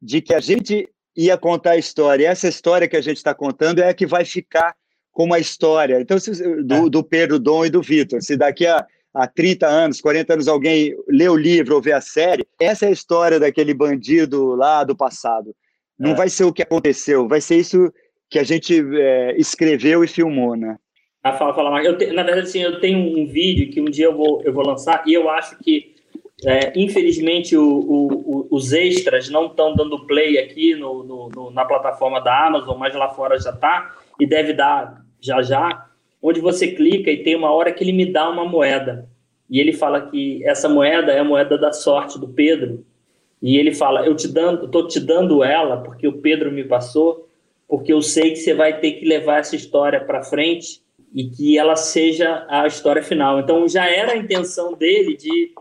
de 0.00 0.20
que 0.20 0.32
a 0.32 0.40
gente 0.40 0.88
ia 1.16 1.36
contar 1.36 1.72
a 1.72 1.76
história. 1.76 2.22
E 2.22 2.26
essa 2.26 2.48
história 2.48 2.88
que 2.88 2.96
a 2.96 3.00
gente 3.00 3.16
está 3.16 3.34
contando 3.34 3.80
é 3.80 3.88
a 3.88 3.94
que 3.94 4.06
vai 4.06 4.24
ficar 4.24 4.74
como 5.10 5.34
a 5.34 5.40
história. 5.40 6.00
Então, 6.00 6.16
se, 6.18 6.30
do, 6.62 6.86
é. 6.86 6.90
do 6.90 7.02
Pedro 7.02 7.40
Dom 7.40 7.66
e 7.66 7.70
do 7.70 7.82
Vitor. 7.82 8.22
Se 8.22 8.36
daqui 8.36 8.64
a, 8.64 8.86
a 9.12 9.26
30 9.26 9.66
anos, 9.66 10.00
40 10.00 10.34
anos 10.34 10.46
alguém 10.46 10.96
lê 11.08 11.28
o 11.28 11.36
livro 11.36 11.74
ou 11.74 11.82
vê 11.82 11.92
a 11.92 12.00
série, 12.00 12.46
essa 12.60 12.86
é 12.86 12.88
a 12.88 12.92
história 12.92 13.40
daquele 13.40 13.74
bandido 13.74 14.54
lá 14.54 14.84
do 14.84 14.96
passado. 14.96 15.54
Não 15.98 16.12
é. 16.12 16.14
vai 16.14 16.28
ser 16.28 16.44
o 16.44 16.52
que 16.52 16.62
aconteceu, 16.62 17.26
vai 17.26 17.40
ser 17.40 17.56
isso 17.56 17.92
que 18.30 18.38
a 18.38 18.44
gente 18.44 18.84
é, 18.94 19.36
escreveu 19.36 20.04
e 20.04 20.08
filmou, 20.08 20.54
né? 20.54 20.78
Ah, 21.22 21.32
fala, 21.32 21.54
fala, 21.54 21.82
Eu 21.82 21.98
te, 21.98 22.06
na 22.12 22.22
verdade, 22.22 22.46
assim, 22.46 22.60
eu 22.60 22.80
tenho 22.80 22.98
um 22.98 23.26
vídeo 23.26 23.70
que 23.70 23.80
um 23.80 23.86
dia 23.86 24.06
eu 24.06 24.16
vou, 24.16 24.40
eu 24.44 24.52
vou 24.52 24.64
lançar 24.64 25.02
e 25.06 25.12
eu 25.12 25.28
acho 25.28 25.58
que, 25.58 25.94
é, 26.44 26.72
infelizmente, 26.76 27.56
o, 27.56 27.64
o, 27.64 28.06
o, 28.06 28.48
os 28.50 28.72
extras 28.72 29.28
não 29.28 29.46
estão 29.46 29.74
dando 29.74 30.06
play 30.06 30.38
aqui 30.38 30.74
no, 30.74 31.02
no, 31.02 31.28
no, 31.28 31.50
na 31.50 31.64
plataforma 31.64 32.20
da 32.20 32.46
Amazon, 32.46 32.78
mas 32.78 32.94
lá 32.94 33.08
fora 33.10 33.38
já 33.38 33.50
está 33.50 33.94
e 34.20 34.26
deve 34.26 34.52
dar 34.52 35.04
já 35.20 35.42
já, 35.42 35.86
onde 36.22 36.40
você 36.40 36.68
clica 36.68 37.10
e 37.10 37.22
tem 37.22 37.34
uma 37.34 37.50
hora 37.50 37.72
que 37.72 37.82
ele 37.82 37.92
me 37.92 38.06
dá 38.06 38.28
uma 38.28 38.44
moeda. 38.44 39.08
E 39.50 39.58
ele 39.58 39.72
fala 39.72 40.08
que 40.10 40.46
essa 40.46 40.68
moeda 40.68 41.12
é 41.12 41.18
a 41.18 41.24
moeda 41.24 41.56
da 41.56 41.72
sorte 41.72 42.18
do 42.18 42.28
Pedro. 42.28 42.84
E 43.40 43.56
ele 43.56 43.74
fala: 43.74 44.06
Eu 44.06 44.14
te 44.14 44.28
dando, 44.28 44.66
estou 44.66 44.86
te 44.86 45.00
dando 45.00 45.42
ela 45.42 45.78
porque 45.78 46.06
o 46.06 46.18
Pedro 46.18 46.50
me 46.50 46.64
passou, 46.64 47.28
porque 47.68 47.92
eu 47.92 48.02
sei 48.02 48.30
que 48.30 48.36
você 48.36 48.54
vai 48.54 48.80
ter 48.80 48.92
que 48.92 49.06
levar 49.06 49.38
essa 49.38 49.56
história 49.56 50.00
para 50.00 50.22
frente 50.22 50.80
e 51.14 51.24
que 51.24 51.58
ela 51.58 51.76
seja 51.76 52.44
a 52.48 52.66
história 52.66 53.02
final. 53.02 53.40
Então 53.40 53.68
já 53.68 53.88
era 53.88 54.12
a 54.12 54.16
intenção 54.16 54.74
dele 54.74 55.16
de, 55.16 55.52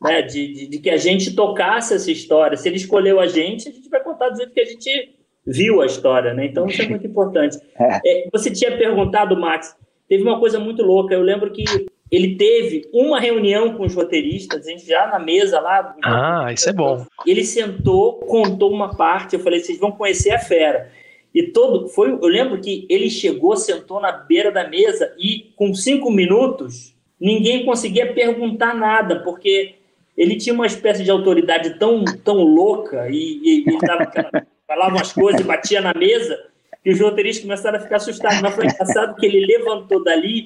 né, 0.00 0.22
de, 0.22 0.52
de, 0.52 0.66
de, 0.68 0.78
que 0.78 0.90
a 0.90 0.96
gente 0.96 1.34
tocasse 1.34 1.94
essa 1.94 2.10
história. 2.10 2.56
Se 2.56 2.68
ele 2.68 2.76
escolheu 2.76 3.18
a 3.18 3.26
gente, 3.26 3.68
a 3.68 3.72
gente 3.72 3.88
vai 3.88 4.02
contar 4.02 4.28
do 4.28 4.36
jeito 4.36 4.52
que 4.52 4.60
a 4.60 4.64
gente 4.64 5.14
viu 5.46 5.80
a 5.80 5.86
história, 5.86 6.32
né? 6.34 6.46
Então 6.46 6.66
isso 6.66 6.82
é 6.82 6.88
muito 6.88 7.06
importante. 7.06 7.58
É. 7.78 8.00
é, 8.04 8.28
você 8.32 8.50
tinha 8.50 8.76
perguntado, 8.76 9.36
Max, 9.36 9.76
teve 10.08 10.22
uma 10.22 10.38
coisa 10.38 10.58
muito 10.60 10.82
louca. 10.82 11.14
Eu 11.14 11.22
lembro 11.22 11.50
que 11.50 11.64
ele 12.12 12.36
teve 12.36 12.90
uma 12.92 13.18
reunião 13.18 13.72
com 13.72 13.84
os 13.86 13.94
roteiristas, 13.94 14.66
a 14.66 14.70
gente 14.70 14.86
já 14.86 15.06
na 15.06 15.18
mesa 15.18 15.58
lá. 15.58 15.96
Ah, 16.04 16.52
isso 16.52 16.68
é 16.68 16.72
bom. 16.74 17.06
Ele 17.26 17.42
sentou, 17.42 18.18
contou 18.18 18.70
uma 18.70 18.94
parte. 18.94 19.34
Eu 19.34 19.40
falei, 19.40 19.60
vocês 19.60 19.78
vão 19.78 19.90
conhecer 19.90 20.30
a 20.30 20.38
fera. 20.38 20.92
E 21.34 21.44
todo 21.44 21.88
foi, 21.88 22.12
eu 22.12 22.28
lembro 22.28 22.60
que 22.60 22.86
ele 22.90 23.08
chegou, 23.08 23.56
sentou 23.56 23.98
na 23.98 24.12
beira 24.12 24.52
da 24.52 24.68
mesa 24.68 25.14
e 25.18 25.50
com 25.56 25.74
cinco 25.74 26.10
minutos 26.10 26.94
ninguém 27.18 27.64
conseguia 27.64 28.12
perguntar 28.12 28.74
nada, 28.74 29.20
porque 29.20 29.76
ele 30.14 30.36
tinha 30.36 30.54
uma 30.54 30.66
espécie 30.66 31.02
de 31.02 31.10
autoridade 31.10 31.78
tão, 31.78 32.04
tão 32.04 32.42
louca 32.42 33.08
e, 33.08 33.64
e 33.66 33.78
dava 33.78 34.02
aquela 34.02 34.30
falava 34.66 34.96
umas 34.96 35.12
coisas 35.12 35.40
e 35.40 35.44
batia 35.44 35.80
na 35.80 35.94
mesa, 35.94 36.38
que 36.82 36.90
os 36.90 37.00
roteiristas 37.00 37.44
começaram 37.44 37.78
a 37.78 37.80
ficar 37.80 37.96
assustados. 37.96 38.42
Mas 38.42 38.54
foi 38.54 38.66
engraçado 38.66 39.16
que 39.16 39.24
ele 39.24 39.46
levantou 39.46 40.02
dali 40.02 40.44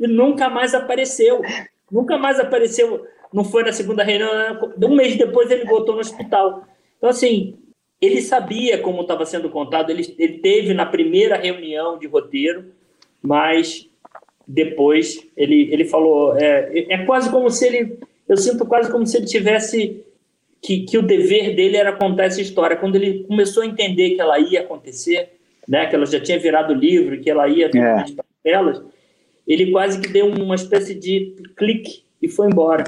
e 0.00 0.06
nunca 0.06 0.48
mais 0.48 0.74
apareceu. 0.74 1.42
Nunca 1.92 2.16
mais 2.16 2.40
apareceu. 2.40 3.06
Não 3.32 3.44
foi 3.44 3.62
na 3.62 3.72
segunda 3.72 4.02
reunião. 4.02 4.72
Um 4.82 4.94
mês 4.96 5.16
depois 5.16 5.50
ele 5.50 5.64
voltou 5.64 5.94
no 5.94 6.00
hospital. 6.00 6.64
Então, 6.96 7.10
assim, 7.10 7.58
ele 8.00 8.22
sabia 8.22 8.78
como 8.78 9.02
estava 9.02 9.26
sendo 9.26 9.50
contado. 9.50 9.90
Ele, 9.90 10.14
ele 10.18 10.38
teve 10.38 10.72
na 10.72 10.86
primeira 10.86 11.36
reunião 11.36 11.98
de 11.98 12.06
roteiro, 12.06 12.72
mas 13.22 13.88
depois 14.48 15.28
ele, 15.36 15.72
ele 15.72 15.84
falou. 15.84 16.36
É, 16.36 16.86
é 16.88 17.04
quase 17.04 17.30
como 17.30 17.50
se 17.50 17.66
ele. 17.66 17.98
Eu 18.26 18.36
sinto 18.36 18.64
quase 18.64 18.90
como 18.90 19.06
se 19.06 19.16
ele 19.16 19.26
tivesse 19.26 20.02
que, 20.62 20.80
que 20.80 20.96
o 20.96 21.02
dever 21.02 21.54
dele 21.54 21.76
era 21.76 21.92
contar 21.92 22.24
essa 22.24 22.40
história. 22.40 22.76
Quando 22.76 22.96
ele 22.96 23.24
começou 23.24 23.62
a 23.62 23.66
entender 23.66 24.10
que 24.10 24.20
ela 24.20 24.38
ia 24.38 24.60
acontecer, 24.60 25.30
né, 25.68 25.86
que 25.86 25.94
ela 25.94 26.06
já 26.06 26.20
tinha 26.20 26.38
virado 26.38 26.72
livro, 26.72 27.20
que 27.20 27.30
ela 27.30 27.48
ia 27.48 27.70
ter 27.70 27.82
é. 27.82 28.04
telas, 28.42 28.82
ele 29.52 29.72
quase 29.72 30.00
que 30.00 30.08
deu 30.08 30.26
uma 30.26 30.54
espécie 30.54 30.94
de 30.94 31.34
clique 31.56 32.04
e 32.22 32.28
foi 32.28 32.46
embora. 32.46 32.84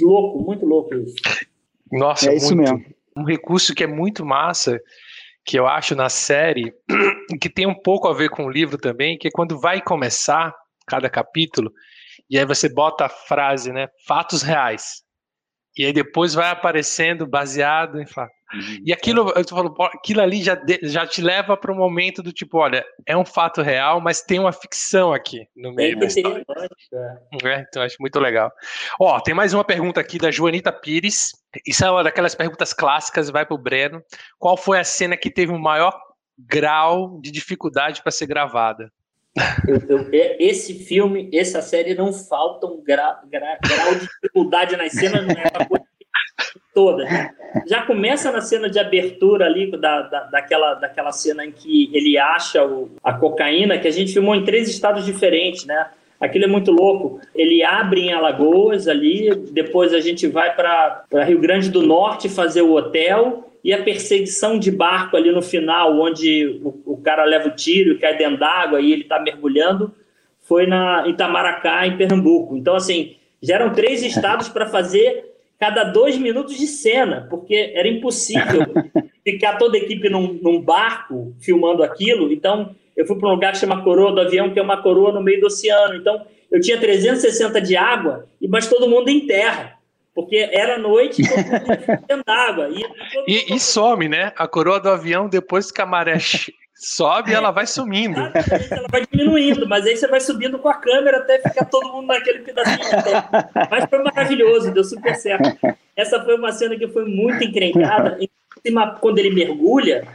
Louco, 0.00 0.42
muito 0.42 0.64
louco 0.64 0.94
isso. 0.94 1.14
Nossa, 1.92 2.30
é 2.30 2.36
isso 2.36 2.56
muito, 2.56 2.72
mesmo. 2.72 2.94
Um 3.14 3.24
recurso 3.24 3.74
que 3.74 3.84
é 3.84 3.86
muito 3.86 4.24
massa, 4.24 4.80
que 5.44 5.58
eu 5.58 5.66
acho 5.66 5.94
na 5.94 6.08
série, 6.08 6.74
que 7.40 7.50
tem 7.50 7.66
um 7.66 7.74
pouco 7.74 8.08
a 8.08 8.14
ver 8.14 8.30
com 8.30 8.46
o 8.46 8.50
livro 8.50 8.78
também, 8.78 9.18
que 9.18 9.28
é 9.28 9.30
quando 9.30 9.60
vai 9.60 9.80
começar 9.80 10.54
cada 10.86 11.10
capítulo, 11.10 11.70
e 12.30 12.38
aí 12.38 12.46
você 12.46 12.68
bota 12.68 13.04
a 13.04 13.08
frase, 13.08 13.70
né, 13.70 13.88
fatos 14.06 14.42
reais. 14.42 15.03
E 15.76 15.84
aí 15.84 15.92
depois 15.92 16.34
vai 16.34 16.50
aparecendo 16.50 17.26
baseado 17.26 18.00
em 18.00 18.06
fato. 18.06 18.32
Uhum. 18.54 18.82
E 18.84 18.92
aquilo, 18.92 19.32
eu 19.34 19.44
falo, 19.48 19.74
aquilo 19.92 20.20
ali 20.20 20.42
já, 20.42 20.56
já 20.82 21.06
te 21.06 21.20
leva 21.20 21.56
para 21.56 21.72
o 21.72 21.76
momento 21.76 22.22
do 22.22 22.32
tipo, 22.32 22.58
olha, 22.58 22.84
é 23.06 23.16
um 23.16 23.24
fato 23.24 23.60
real, 23.60 24.00
mas 24.00 24.22
tem 24.22 24.38
uma 24.38 24.52
ficção 24.52 25.12
aqui 25.12 25.46
no 25.56 25.74
meio 25.74 25.98
da 25.98 26.06
história. 26.06 26.44
É. 27.42 27.48
é, 27.48 27.64
então 27.68 27.82
acho 27.82 27.96
muito 27.98 28.20
legal. 28.20 28.52
Ó, 29.00 29.18
tem 29.20 29.34
mais 29.34 29.52
uma 29.52 29.64
pergunta 29.64 30.00
aqui 30.00 30.18
da 30.18 30.30
Joanita 30.30 30.72
Pires. 30.72 31.32
Isso 31.66 31.84
é 31.84 31.90
uma 31.90 32.04
daquelas 32.04 32.34
perguntas 32.34 32.72
clássicas, 32.72 33.30
vai 33.30 33.44
para 33.44 33.54
o 33.54 33.58
Breno. 33.58 34.00
Qual 34.38 34.56
foi 34.56 34.78
a 34.78 34.84
cena 34.84 35.16
que 35.16 35.30
teve 35.30 35.52
o 35.52 35.58
maior 35.58 35.98
grau 36.38 37.20
de 37.20 37.32
dificuldade 37.32 38.02
para 38.02 38.12
ser 38.12 38.26
gravada? 38.26 38.88
Eu, 39.66 39.80
eu, 39.88 40.08
esse 40.38 40.74
filme, 40.74 41.28
essa 41.32 41.60
série 41.60 41.94
não 41.94 42.12
falta 42.12 42.66
um 42.66 42.82
gra, 42.82 43.20
gra, 43.30 43.58
grau 43.66 43.94
de 43.94 44.00
dificuldade 44.06 44.76
nas 44.76 44.92
cenas, 44.92 45.26
não 45.26 45.34
é 45.34 45.50
uma 45.56 45.66
coisa 45.66 45.84
toda. 46.74 47.06
Já 47.66 47.82
começa 47.82 48.30
na 48.32 48.40
cena 48.40 48.68
de 48.68 48.78
abertura 48.78 49.46
ali, 49.46 49.70
da, 49.70 50.02
da, 50.02 50.24
daquela, 50.24 50.74
daquela 50.74 51.12
cena 51.12 51.44
em 51.44 51.52
que 51.52 51.90
ele 51.92 52.18
acha 52.18 52.64
o, 52.64 52.90
a 53.02 53.12
cocaína, 53.12 53.78
que 53.78 53.88
a 53.88 53.92
gente 53.92 54.12
filmou 54.12 54.34
em 54.34 54.44
três 54.44 54.68
estados 54.68 55.04
diferentes, 55.04 55.64
né? 55.64 55.88
Aquilo 56.20 56.44
é 56.44 56.48
muito 56.48 56.70
louco. 56.70 57.20
Ele 57.34 57.62
abre 57.62 58.02
em 58.02 58.12
Alagoas 58.12 58.88
ali, 58.88 59.34
depois 59.52 59.92
a 59.92 60.00
gente 60.00 60.26
vai 60.26 60.54
para 60.54 61.04
Rio 61.24 61.40
Grande 61.40 61.70
do 61.70 61.82
Norte 61.82 62.28
fazer 62.28 62.62
o 62.62 62.74
hotel, 62.74 63.50
e 63.64 63.72
a 63.72 63.82
perseguição 63.82 64.58
de 64.58 64.70
barco 64.70 65.16
ali 65.16 65.32
no 65.32 65.40
final, 65.40 65.98
onde 65.98 66.60
o, 66.62 66.92
o 66.92 66.96
cara 66.98 67.24
leva 67.24 67.48
o 67.48 67.56
tiro 67.56 67.92
e 67.92 67.98
cai 67.98 68.14
dentro 68.14 68.38
d'água 68.38 68.78
e 68.78 68.92
ele 68.92 69.02
está 69.02 69.18
mergulhando, 69.18 69.90
foi 70.42 70.66
na 70.66 71.08
Itamaracá, 71.08 71.86
em 71.86 71.96
Pernambuco. 71.96 72.54
Então, 72.54 72.76
assim, 72.76 73.16
já 73.42 73.54
eram 73.54 73.72
três 73.72 74.02
estados 74.04 74.50
para 74.50 74.66
fazer 74.66 75.32
cada 75.58 75.82
dois 75.84 76.18
minutos 76.18 76.58
de 76.58 76.66
cena, 76.66 77.26
porque 77.30 77.72
era 77.74 77.88
impossível 77.88 78.66
ficar 79.24 79.56
toda 79.56 79.78
a 79.78 79.80
equipe 79.80 80.10
num, 80.10 80.38
num 80.42 80.60
barco 80.60 81.34
filmando 81.40 81.82
aquilo. 81.82 82.30
Então, 82.30 82.76
eu 82.94 83.06
fui 83.06 83.16
para 83.16 83.28
um 83.30 83.32
lugar 83.32 83.52
que 83.52 83.58
chama 83.58 83.82
Coroa 83.82 84.12
do 84.12 84.20
Avião, 84.20 84.50
que 84.50 84.58
é 84.58 84.62
uma 84.62 84.82
coroa 84.82 85.10
no 85.10 85.22
meio 85.22 85.40
do 85.40 85.46
oceano. 85.46 85.94
Então, 85.94 86.26
eu 86.52 86.60
tinha 86.60 86.78
360 86.78 87.62
de 87.62 87.76
água, 87.76 88.28
mas 88.46 88.68
todo 88.68 88.88
mundo 88.88 89.08
em 89.08 89.26
terra 89.26 89.73
porque 90.14 90.48
era 90.52 90.78
noite 90.78 91.22
dentro 92.06 92.24
d'água. 92.24 92.68
E, 92.70 92.84
e, 93.26 93.54
e, 93.54 93.60
some, 93.60 94.08
né? 94.08 94.32
A 94.36 94.46
coroa 94.46 94.78
do 94.78 94.88
avião, 94.88 95.28
depois 95.28 95.72
que 95.72 95.80
a 95.80 95.86
maré 95.86 96.18
sobe, 96.74 97.32
ela 97.32 97.50
vai 97.50 97.66
sumindo. 97.66 98.20
Ela 98.20 98.88
vai 98.90 99.06
diminuindo, 99.10 99.66
mas 99.68 99.86
aí 99.86 99.96
você 99.96 100.06
vai 100.06 100.20
subindo 100.20 100.58
com 100.58 100.68
a 100.68 100.74
câmera 100.74 101.18
até 101.18 101.40
ficar 101.40 101.64
todo 101.64 101.92
mundo 101.92 102.06
naquele 102.06 102.40
pedacinho 102.40 102.78
de 102.78 103.02
terra. 103.02 103.50
Mas 103.70 103.84
foi 103.90 104.02
maravilhoso, 104.02 104.72
deu 104.72 104.84
super 104.84 105.14
certo. 105.16 105.58
Essa 105.96 106.22
foi 106.22 106.36
uma 106.36 106.52
cena 106.52 106.76
que 106.76 106.86
foi 106.88 107.04
muito 107.04 107.42
encrencada. 107.42 108.18
Quando 109.00 109.18
ele 109.18 109.30
mergulha, 109.30 110.06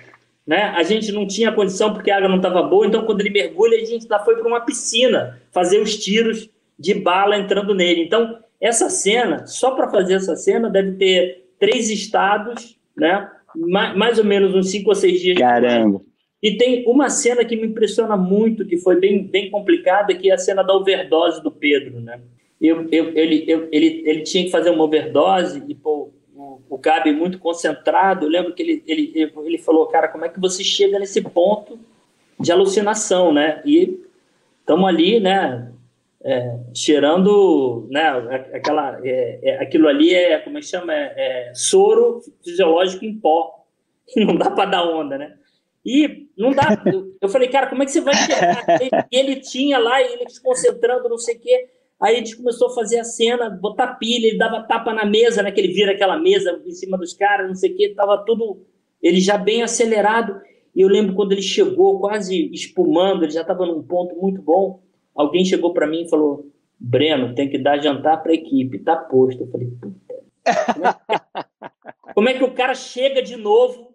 né? 0.47 0.73
A 0.75 0.81
gente 0.81 1.11
não 1.11 1.27
tinha 1.27 1.51
condição 1.51 1.93
porque 1.93 2.09
a 2.09 2.17
água 2.17 2.29
não 2.29 2.37
estava 2.37 2.63
boa, 2.63 2.85
então 2.85 3.05
quando 3.05 3.21
ele 3.21 3.29
mergulha, 3.29 3.77
a 3.77 3.85
gente 3.85 4.03
ainda 4.03 4.19
foi 4.19 4.35
para 4.35 4.47
uma 4.47 4.61
piscina 4.61 5.39
fazer 5.51 5.79
os 5.79 5.95
tiros 5.97 6.49
de 6.77 6.93
bala 6.95 7.37
entrando 7.37 7.75
nele. 7.75 8.01
Então, 8.01 8.39
essa 8.59 8.89
cena, 8.89 9.45
só 9.47 9.71
para 9.71 9.89
fazer 9.89 10.15
essa 10.15 10.35
cena, 10.35 10.69
deve 10.69 10.93
ter 10.93 11.45
três 11.59 11.89
estados, 11.89 12.77
né? 12.95 13.29
Mais, 13.55 13.97
mais 13.97 14.19
ou 14.19 14.25
menos 14.25 14.53
uns 14.53 14.69
cinco 14.69 14.89
ou 14.89 14.95
seis 14.95 15.19
dias. 15.19 15.37
Caramba! 15.37 16.01
E 16.41 16.55
tem 16.57 16.85
uma 16.87 17.09
cena 17.09 17.43
que 17.43 17.55
me 17.55 17.67
impressiona 17.67 18.15
muito, 18.15 18.65
que 18.65 18.77
foi 18.77 18.97
bem, 18.99 19.23
bem 19.23 19.49
complicada, 19.49 20.13
que 20.13 20.29
é 20.29 20.33
a 20.33 20.37
cena 20.37 20.63
da 20.63 20.73
overdose 20.73 21.43
do 21.43 21.51
Pedro, 21.51 21.99
né? 21.99 22.19
Eu, 22.61 22.87
eu, 22.91 23.17
ele, 23.17 23.43
eu, 23.47 23.67
ele, 23.71 24.03
ele 24.05 24.21
tinha 24.21 24.43
que 24.43 24.51
fazer 24.51 24.69
uma 24.69 24.83
overdose 24.83 25.63
e 25.67 25.75
pô, 25.75 26.11
o, 26.35 26.61
o 26.69 26.77
Gabi 26.77 27.11
muito 27.11 27.39
concentrado. 27.39 28.25
Eu 28.25 28.29
lembro 28.29 28.53
que 28.53 28.61
ele, 28.61 28.83
ele, 28.85 29.31
ele 29.45 29.57
falou, 29.57 29.85
cara, 29.87 30.07
como 30.07 30.25
é 30.25 30.29
que 30.29 30.39
você 30.39 30.63
chega 30.63 30.99
nesse 30.99 31.21
ponto 31.21 31.79
de 32.39 32.51
alucinação, 32.51 33.33
né? 33.33 33.61
E 33.65 33.99
estamos 34.61 34.87
ali, 34.87 35.19
né? 35.19 35.71
É, 36.23 36.59
cheirando, 36.75 37.87
né? 37.89 38.09
Aquela, 38.53 38.99
é, 39.03 39.39
é, 39.41 39.63
aquilo 39.63 39.87
ali 39.87 40.13
é 40.13 40.37
como 40.39 40.57
é 40.57 40.61
que 40.61 40.67
chama? 40.67 40.93
É, 40.93 41.49
é 41.49 41.53
soro 41.53 42.21
fisiológico 42.43 43.05
em 43.05 43.17
pó. 43.17 43.65
Não 44.17 44.35
dá 44.35 44.49
para 44.49 44.69
dar 44.69 44.83
onda, 44.83 45.17
né? 45.17 45.35
E 45.85 46.27
não 46.37 46.51
dá. 46.51 46.83
Eu 47.21 47.29
falei, 47.29 47.47
cara, 47.47 47.67
como 47.67 47.81
é 47.81 47.85
que 47.85 47.91
você 47.91 48.01
vai? 48.01 48.13
E 49.11 49.17
ele 49.17 49.37
tinha 49.37 49.79
lá, 49.79 50.01
ele 50.01 50.29
se 50.29 50.41
concentrando, 50.41 51.07
não 51.07 51.17
sei 51.17 51.35
o 51.35 51.39
quê. 51.39 51.69
Aí 51.99 52.15
a 52.15 52.19
gente 52.19 52.37
começou 52.37 52.69
a 52.69 52.75
fazer 52.75 52.99
a 52.99 53.03
cena, 53.03 53.49
botar 53.49 53.95
pilha, 53.95 54.27
ele 54.27 54.37
dava 54.37 54.63
tapa 54.63 54.93
na 54.93 55.05
mesa, 55.05 55.41
né? 55.41 55.51
Que 55.51 55.59
ele 55.59 55.73
vira 55.73 55.91
aquela 55.91 56.17
mesa 56.17 56.61
em 56.65 56.71
cima 56.71 56.97
dos 56.97 57.13
caras, 57.13 57.47
não 57.47 57.55
sei 57.55 57.71
o 57.71 57.75
quê. 57.75 57.93
Tava 57.95 58.17
tudo. 58.25 58.65
Ele 59.01 59.19
já 59.19 59.37
bem 59.37 59.63
acelerado. 59.63 60.39
E 60.75 60.81
eu 60.81 60.87
lembro 60.87 61.15
quando 61.15 61.31
ele 61.31 61.41
chegou, 61.41 61.99
quase 61.99 62.49
espumando, 62.53 63.23
ele 63.23 63.31
já 63.31 63.41
estava 63.41 63.65
num 63.65 63.81
ponto 63.81 64.15
muito 64.15 64.41
bom. 64.41 64.81
Alguém 65.15 65.45
chegou 65.45 65.73
para 65.73 65.87
mim 65.87 66.03
e 66.03 66.09
falou: 66.09 66.47
Breno, 66.79 67.35
tem 67.35 67.49
que 67.49 67.57
dar 67.57 67.81
jantar 67.81 68.21
para 68.21 68.31
a 68.31 68.35
equipe, 68.35 68.79
tá 68.79 68.95
posto. 68.95 69.43
Eu 69.43 69.47
falei: 69.47 69.67
puta. 69.67 69.99
Como 70.73 70.85
é, 70.87 70.93
que... 70.93 72.13
como 72.13 72.29
é 72.29 72.33
que 72.33 72.43
o 72.43 72.51
cara 72.51 72.73
chega 72.73 73.21
de 73.21 73.35
novo 73.35 73.93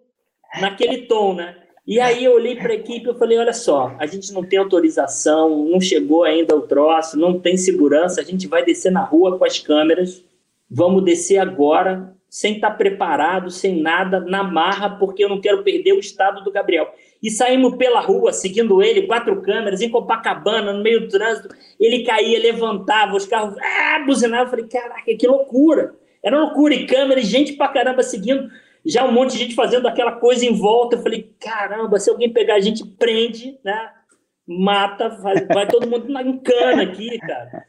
naquele 0.59 1.03
tom, 1.03 1.33
né? 1.33 1.57
E 1.87 1.99
aí 1.99 2.23
eu 2.23 2.33
olhei 2.33 2.55
para 2.55 2.71
a 2.71 2.75
equipe 2.75 3.09
e 3.09 3.13
falei: 3.13 3.37
olha 3.37 3.53
só, 3.53 3.95
a 3.99 4.05
gente 4.07 4.33
não 4.33 4.43
tem 4.43 4.57
autorização, 4.57 5.65
não 5.65 5.79
chegou 5.79 6.23
ainda 6.23 6.55
o 6.55 6.61
troço, 6.61 7.17
não 7.17 7.39
tem 7.39 7.57
segurança, 7.57 8.21
a 8.21 8.23
gente 8.23 8.47
vai 8.47 8.65
descer 8.65 8.91
na 8.91 9.03
rua 9.03 9.37
com 9.37 9.45
as 9.45 9.59
câmeras, 9.59 10.23
vamos 10.69 11.03
descer 11.03 11.37
agora, 11.37 12.15
sem 12.27 12.55
estar 12.55 12.71
tá 12.71 12.75
preparado, 12.75 13.51
sem 13.51 13.81
nada, 13.81 14.19
na 14.19 14.43
marra, 14.43 14.89
porque 14.97 15.23
eu 15.23 15.29
não 15.29 15.39
quero 15.39 15.63
perder 15.63 15.93
o 15.93 15.99
estado 15.99 16.43
do 16.43 16.51
Gabriel. 16.51 16.91
E 17.25 17.31
saímos 17.31 17.75
pela 17.75 18.01
rua, 18.01 18.31
seguindo 18.31 18.83
ele, 18.83 19.07
quatro 19.07 19.41
câmeras, 19.41 19.81
em 19.81 19.89
Copacabana, 19.89 20.71
no 20.71 20.83
meio 20.83 21.01
do 21.01 21.07
trânsito. 21.07 21.49
Ele 21.79 22.03
caía, 22.03 22.37
levantava, 22.37 23.15
os 23.15 23.25
carros 23.25 23.57
ah, 23.57 24.03
buzinavam. 24.05 24.45
Eu 24.45 24.49
falei, 24.51 24.67
caraca, 24.67 25.17
que 25.17 25.27
loucura! 25.27 25.95
Era 26.23 26.39
loucura, 26.39 26.75
e 26.75 26.85
câmera, 26.85 27.19
e 27.19 27.25
gente 27.25 27.53
pra 27.53 27.69
caramba 27.69 28.03
seguindo. 28.03 28.47
Já 28.85 29.03
um 29.03 29.11
monte 29.11 29.31
de 29.31 29.39
gente 29.39 29.55
fazendo 29.55 29.87
aquela 29.87 30.11
coisa 30.11 30.45
em 30.45 30.53
volta. 30.53 30.97
Eu 30.97 31.01
falei, 31.01 31.33
caramba, 31.39 31.97
se 31.97 32.11
alguém 32.11 32.31
pegar 32.31 32.57
a 32.57 32.59
gente, 32.59 32.85
prende, 32.85 33.57
né? 33.65 33.89
Mata, 34.45 35.09
vai, 35.09 35.47
vai 35.47 35.67
todo 35.67 35.89
mundo 35.89 36.07
na 36.07 36.21
cana 36.37 36.83
aqui, 36.83 37.17
cara. 37.17 37.65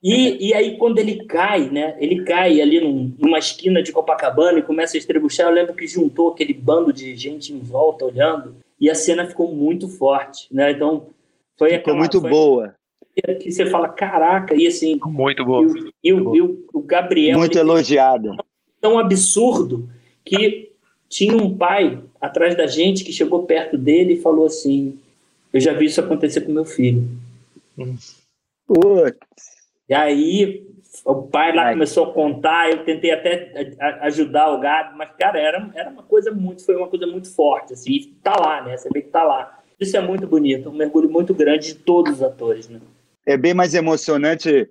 E, 0.00 0.50
e 0.50 0.54
aí, 0.54 0.78
quando 0.78 1.00
ele 1.00 1.24
cai, 1.24 1.68
né? 1.68 1.96
Ele 1.98 2.22
cai 2.22 2.60
ali 2.60 2.80
num, 2.80 3.12
numa 3.18 3.40
esquina 3.40 3.82
de 3.82 3.90
Copacabana 3.90 4.60
e 4.60 4.62
começa 4.62 4.96
a 4.96 4.98
estrebuchar. 4.98 5.48
Eu 5.48 5.52
lembro 5.52 5.74
que 5.74 5.88
juntou 5.88 6.30
aquele 6.30 6.54
bando 6.54 6.92
de 6.92 7.16
gente 7.16 7.52
em 7.52 7.58
volta 7.58 8.04
olhando 8.04 8.54
e 8.80 8.88
a 8.88 8.94
cena 8.94 9.26
ficou 9.26 9.54
muito 9.54 9.88
forte, 9.88 10.48
né? 10.50 10.70
Então, 10.70 11.08
foi 11.58 11.70
ficou 11.70 11.94
muito 11.94 12.20
foi, 12.20 12.30
boa. 12.30 12.74
Que 13.38 13.52
você 13.52 13.66
fala, 13.66 13.88
caraca, 13.88 14.54
e 14.54 14.66
assim. 14.66 14.98
Muito 15.04 15.44
boa. 15.44 15.66
E, 16.02 16.08
e, 16.08 16.12
o, 16.14 16.34
e 16.34 16.40
o, 16.40 16.64
o, 16.72 16.80
Gabriel. 16.80 17.38
Muito 17.38 17.58
elogiada. 17.58 18.34
Tão 18.80 18.98
absurdo 18.98 19.86
que 20.24 20.72
tinha 21.08 21.36
um 21.36 21.54
pai 21.54 22.02
atrás 22.18 22.56
da 22.56 22.66
gente 22.66 23.04
que 23.04 23.12
chegou 23.12 23.44
perto 23.44 23.76
dele 23.76 24.14
e 24.14 24.22
falou 24.22 24.46
assim: 24.46 24.98
Eu 25.52 25.60
já 25.60 25.74
vi 25.74 25.86
isso 25.86 26.00
acontecer 26.00 26.40
com 26.40 26.52
meu 26.52 26.64
filho. 26.64 27.06
Putz. 28.66 29.40
E 29.86 29.92
aí 29.92 30.66
o 31.04 31.22
pai 31.22 31.54
lá 31.54 31.66
Ai. 31.66 31.72
começou 31.74 32.06
a 32.06 32.12
contar, 32.12 32.70
eu 32.70 32.84
tentei 32.84 33.12
até 33.12 33.76
ajudar 34.02 34.50
o 34.50 34.58
Gabi, 34.58 34.96
mas, 34.96 35.10
cara, 35.18 35.38
era, 35.38 35.70
era 35.74 35.90
uma 35.90 36.02
coisa 36.02 36.32
muito, 36.32 36.64
foi 36.64 36.76
uma 36.76 36.88
coisa 36.88 37.06
muito 37.06 37.32
forte, 37.32 37.74
assim, 37.74 37.92
e 37.92 38.06
tá 38.22 38.34
lá, 38.38 38.62
né? 38.62 38.76
Você 38.76 38.88
vê 38.92 39.02
que 39.02 39.08
tá 39.08 39.22
lá. 39.22 39.60
Isso 39.78 39.96
é 39.96 40.00
muito 40.00 40.26
bonito, 40.26 40.68
um 40.68 40.74
mergulho 40.74 41.08
muito 41.08 41.32
grande 41.32 41.68
de 41.68 41.74
todos 41.76 42.14
os 42.14 42.22
atores, 42.22 42.68
né? 42.68 42.80
É 43.24 43.36
bem 43.36 43.54
mais 43.54 43.74
emocionante 43.74 44.68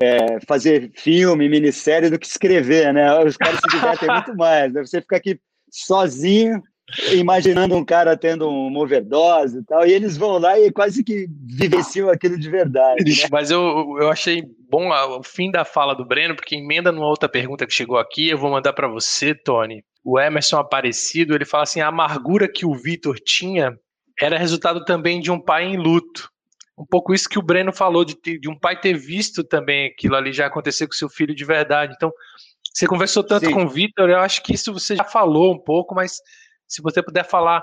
é, 0.00 0.40
fazer 0.46 0.90
filme, 0.94 1.48
minissérie 1.48 2.10
do 2.10 2.18
que 2.18 2.26
escrever, 2.26 2.92
né? 2.92 3.18
Os 3.24 3.36
caras 3.36 3.58
se 3.58 3.68
divertem 3.68 4.08
muito 4.12 4.36
mais, 4.36 4.72
né? 4.72 4.84
Você 4.84 5.00
fica 5.00 5.16
aqui 5.16 5.40
sozinho, 5.70 6.62
imaginando 7.12 7.74
um 7.74 7.84
cara 7.84 8.16
tendo 8.16 8.48
uma 8.48 8.80
overdose 8.80 9.58
e 9.58 9.64
tal, 9.64 9.86
e 9.86 9.92
eles 9.92 10.16
vão 10.16 10.38
lá 10.38 10.58
e 10.58 10.70
quase 10.70 11.02
que 11.02 11.26
vivenciam 11.44 12.08
aquilo 12.08 12.38
de 12.38 12.48
verdade. 12.48 13.04
Né? 13.04 13.28
Mas 13.30 13.50
eu, 13.50 13.96
eu 13.98 14.08
achei 14.10 14.44
bom 14.70 14.90
o 14.90 15.22
fim 15.22 15.50
da 15.50 15.64
fala 15.64 15.94
do 15.94 16.04
Breno, 16.04 16.36
porque 16.36 16.56
emenda 16.56 16.92
numa 16.92 17.08
outra 17.08 17.28
pergunta 17.28 17.66
que 17.66 17.74
chegou 17.74 17.98
aqui, 17.98 18.28
eu 18.28 18.38
vou 18.38 18.50
mandar 18.50 18.72
para 18.72 18.88
você, 18.88 19.34
Tony. 19.34 19.84
O 20.04 20.18
Emerson 20.20 20.58
Aparecido, 20.58 21.34
ele 21.34 21.44
fala 21.44 21.64
assim, 21.64 21.80
a 21.80 21.88
amargura 21.88 22.48
que 22.48 22.64
o 22.64 22.74
Vitor 22.74 23.18
tinha 23.18 23.76
era 24.20 24.38
resultado 24.38 24.84
também 24.84 25.20
de 25.20 25.30
um 25.30 25.40
pai 25.40 25.64
em 25.64 25.76
luto. 25.76 26.30
Um 26.78 26.84
pouco 26.84 27.14
isso 27.14 27.28
que 27.28 27.38
o 27.38 27.42
Breno 27.42 27.72
falou, 27.72 28.04
de, 28.04 28.14
ter, 28.14 28.38
de 28.38 28.48
um 28.48 28.58
pai 28.58 28.78
ter 28.78 28.94
visto 28.94 29.42
também 29.42 29.86
aquilo 29.86 30.14
ali 30.14 30.32
já 30.32 30.46
acontecer 30.46 30.86
com 30.86 30.92
seu 30.92 31.08
filho 31.08 31.34
de 31.34 31.44
verdade. 31.44 31.94
Então, 31.96 32.12
você 32.72 32.86
conversou 32.86 33.24
tanto 33.24 33.46
Sim. 33.46 33.52
com 33.52 33.64
o 33.64 33.68
Vitor, 33.68 34.10
eu 34.10 34.20
acho 34.20 34.42
que 34.42 34.54
isso 34.54 34.72
você 34.72 34.94
já 34.94 35.04
falou 35.04 35.54
um 35.54 35.58
pouco, 35.58 35.94
mas 35.94 36.20
se 36.66 36.82
você 36.82 37.02
puder 37.02 37.24
falar 37.24 37.62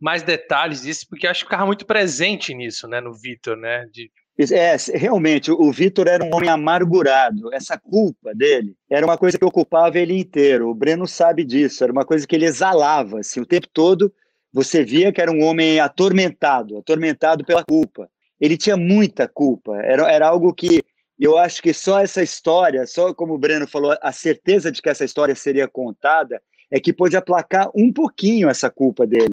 mais 0.00 0.22
detalhes 0.22 0.82
disso, 0.82 1.06
porque 1.08 1.26
acho 1.26 1.40
que 1.40 1.46
ficava 1.46 1.66
muito 1.66 1.86
presente 1.86 2.54
nisso, 2.54 2.86
né, 2.86 3.00
no 3.00 3.14
Vitor, 3.14 3.56
né? 3.56 3.86
De... 3.92 4.10
É, 4.52 4.76
realmente, 4.98 5.52
o 5.52 5.70
Vitor 5.70 6.08
era 6.08 6.24
um 6.24 6.34
homem 6.34 6.50
amargurado. 6.50 7.54
Essa 7.54 7.78
culpa 7.78 8.34
dele 8.34 8.74
era 8.90 9.06
uma 9.06 9.16
coisa 9.16 9.38
que 9.38 9.44
ocupava 9.44 9.98
ele 9.98 10.18
inteiro. 10.18 10.68
O 10.68 10.74
Breno 10.74 11.06
sabe 11.06 11.44
disso. 11.44 11.84
Era 11.84 11.92
uma 11.92 12.04
coisa 12.04 12.26
que 12.26 12.34
ele 12.34 12.44
exalava 12.44 13.20
assim, 13.20 13.40
o 13.40 13.46
tempo 13.46 13.68
todo. 13.72 14.12
Você 14.52 14.84
via 14.84 15.12
que 15.12 15.20
era 15.20 15.30
um 15.30 15.44
homem 15.44 15.78
atormentado, 15.78 16.78
atormentado 16.78 17.44
pela 17.44 17.64
culpa. 17.64 18.10
Ele 18.40 18.56
tinha 18.56 18.76
muita 18.76 19.28
culpa. 19.28 19.76
Era, 19.76 20.10
era 20.10 20.26
algo 20.26 20.52
que 20.52 20.82
eu 21.18 21.38
acho 21.38 21.62
que 21.62 21.72
só 21.72 22.00
essa 22.00 22.22
história, 22.22 22.86
só 22.86 23.14
como 23.14 23.34
o 23.34 23.38
Breno 23.38 23.68
falou, 23.68 23.96
a 24.02 24.12
certeza 24.12 24.70
de 24.70 24.82
que 24.82 24.88
essa 24.88 25.04
história 25.04 25.34
seria 25.34 25.68
contada, 25.68 26.42
é 26.74 26.80
que 26.80 26.92
pôde 26.92 27.16
aplacar 27.16 27.70
um 27.72 27.92
pouquinho 27.92 28.48
essa 28.48 28.68
culpa 28.68 29.06
dele, 29.06 29.32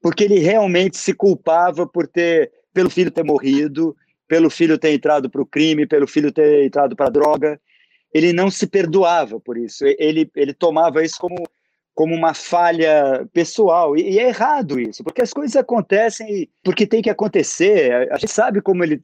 porque 0.00 0.24
ele 0.24 0.38
realmente 0.38 0.96
se 0.96 1.12
culpava 1.12 1.86
por 1.86 2.08
ter, 2.08 2.50
pelo 2.72 2.88
filho 2.88 3.10
ter 3.10 3.22
morrido, 3.22 3.94
pelo 4.26 4.48
filho 4.48 4.78
ter 4.78 4.94
entrado 4.94 5.28
para 5.28 5.42
o 5.42 5.46
crime, 5.46 5.86
pelo 5.86 6.06
filho 6.06 6.32
ter 6.32 6.64
entrado 6.64 6.96
para 6.96 7.08
a 7.08 7.10
droga. 7.10 7.60
Ele 8.14 8.32
não 8.32 8.50
se 8.50 8.66
perdoava 8.66 9.38
por 9.38 9.58
isso. 9.58 9.84
Ele, 9.98 10.30
ele 10.34 10.54
tomava 10.54 11.04
isso 11.04 11.18
como, 11.20 11.46
como 11.94 12.14
uma 12.14 12.32
falha 12.32 13.28
pessoal. 13.30 13.94
E, 13.94 14.12
e 14.12 14.18
é 14.18 14.28
errado 14.28 14.80
isso, 14.80 15.04
porque 15.04 15.20
as 15.20 15.34
coisas 15.34 15.56
acontecem 15.56 16.48
porque 16.64 16.86
tem 16.86 17.02
que 17.02 17.10
acontecer. 17.10 18.08
A, 18.10 18.16
gente 18.16 18.32
sabe 18.32 18.62
como 18.62 18.82
ele. 18.82 19.02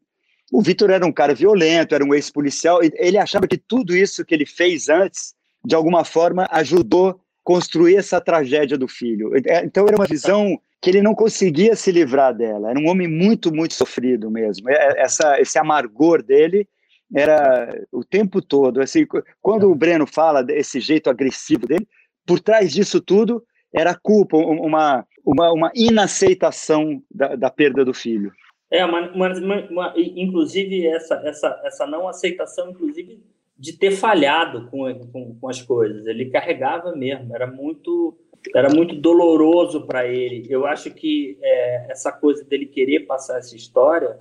O 0.51 0.63
Vitor 0.63 0.89
era 0.89 1.05
um 1.05 1.13
cara 1.13 1.35
violento, 1.35 1.95
era 1.95 2.05
um 2.05 2.15
ex-policial, 2.15 2.81
ele 2.83 3.19
achava 3.19 3.47
que 3.47 3.59
tudo 3.59 3.95
isso 3.95 4.25
que 4.25 4.33
ele 4.33 4.47
fez 4.47 4.89
antes, 4.89 5.35
de 5.63 5.75
alguma 5.75 6.05
forma, 6.05 6.49
ajudou 6.53 7.21
construir 7.47 7.95
essa 7.95 8.21
tragédia 8.21 8.77
do 8.77 8.89
filho. 8.89 9.31
É, 9.47 9.65
então 9.65 9.87
era 9.87 9.95
uma 9.97 10.05
visão 10.05 10.61
que 10.83 10.91
ele 10.91 11.01
não 11.01 11.15
conseguia 11.15 11.77
se 11.77 11.93
livrar 11.93 12.35
dela. 12.35 12.71
Era 12.71 12.81
um 12.81 12.89
homem 12.89 13.07
muito, 13.07 13.55
muito 13.55 13.75
sofrido 13.75 14.29
mesmo. 14.29 14.69
É, 14.69 15.01
essa, 15.01 15.41
esse 15.41 15.57
amargor 15.57 16.25
dele 16.25 16.69
era 17.15 17.73
o 17.93 18.03
tempo 18.03 18.43
todo. 18.43 18.81
Assim, 18.81 19.07
quando 19.41 19.71
o 19.71 19.77
Breno 19.77 20.09
fala 20.09 20.43
desse 20.43 20.81
jeito 20.81 21.09
agressivo 21.09 21.69
dele, 21.69 21.87
por 22.27 22.41
trás 22.41 22.73
disso 22.73 23.01
tudo 23.01 23.45
era 23.73 23.95
culpa, 23.95 24.37
uma, 24.37 25.07
uma, 25.25 25.53
uma 25.53 25.73
inaceitação 25.73 27.01
da, 27.09 27.37
da 27.37 27.49
perda 27.49 27.85
do 27.85 27.95
filho. 27.95 28.33
É, 28.73 28.85
uma, 28.85 29.09
uma, 29.13 29.33
uma, 29.71 29.95
inclusive 29.97 30.85
essa, 30.89 31.15
essa, 31.25 31.61
essa 31.65 31.87
não 31.87 32.09
aceitação, 32.09 32.71
inclusive 32.71 33.23
de 33.59 33.73
ter 33.73 33.93
falhado 33.93 34.69
com, 34.71 34.93
com, 35.13 35.37
com 35.41 35.49
as 35.49 35.63
coisas. 35.63 36.07
Ele 36.07 36.27
carregava 36.27 36.95
mesmo, 36.95 37.35
era 37.35 37.47
muito 37.47 38.19
era 38.55 38.73
muito 38.73 38.95
doloroso 38.95 39.87
para 39.87 40.07
ele. 40.07 40.47
Eu 40.49 40.67
acho 40.67 40.93
que 40.93 41.37
é, 41.43 41.91
essa 41.91 42.13
coisa 42.13 42.45
dele 42.45 42.67
querer 42.67 43.01
passar 43.01 43.39
essa 43.39 43.57
história, 43.57 44.17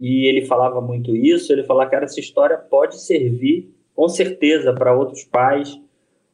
e 0.00 0.26
ele 0.26 0.46
falava 0.46 0.80
muito 0.80 1.14
isso, 1.14 1.52
ele 1.52 1.64
falava, 1.64 1.90
cara, 1.90 2.04
essa 2.04 2.20
história 2.20 2.56
pode 2.56 2.98
servir, 2.98 3.70
com 3.94 4.08
certeza, 4.08 4.72
para 4.72 4.96
outros 4.96 5.24
pais, 5.24 5.78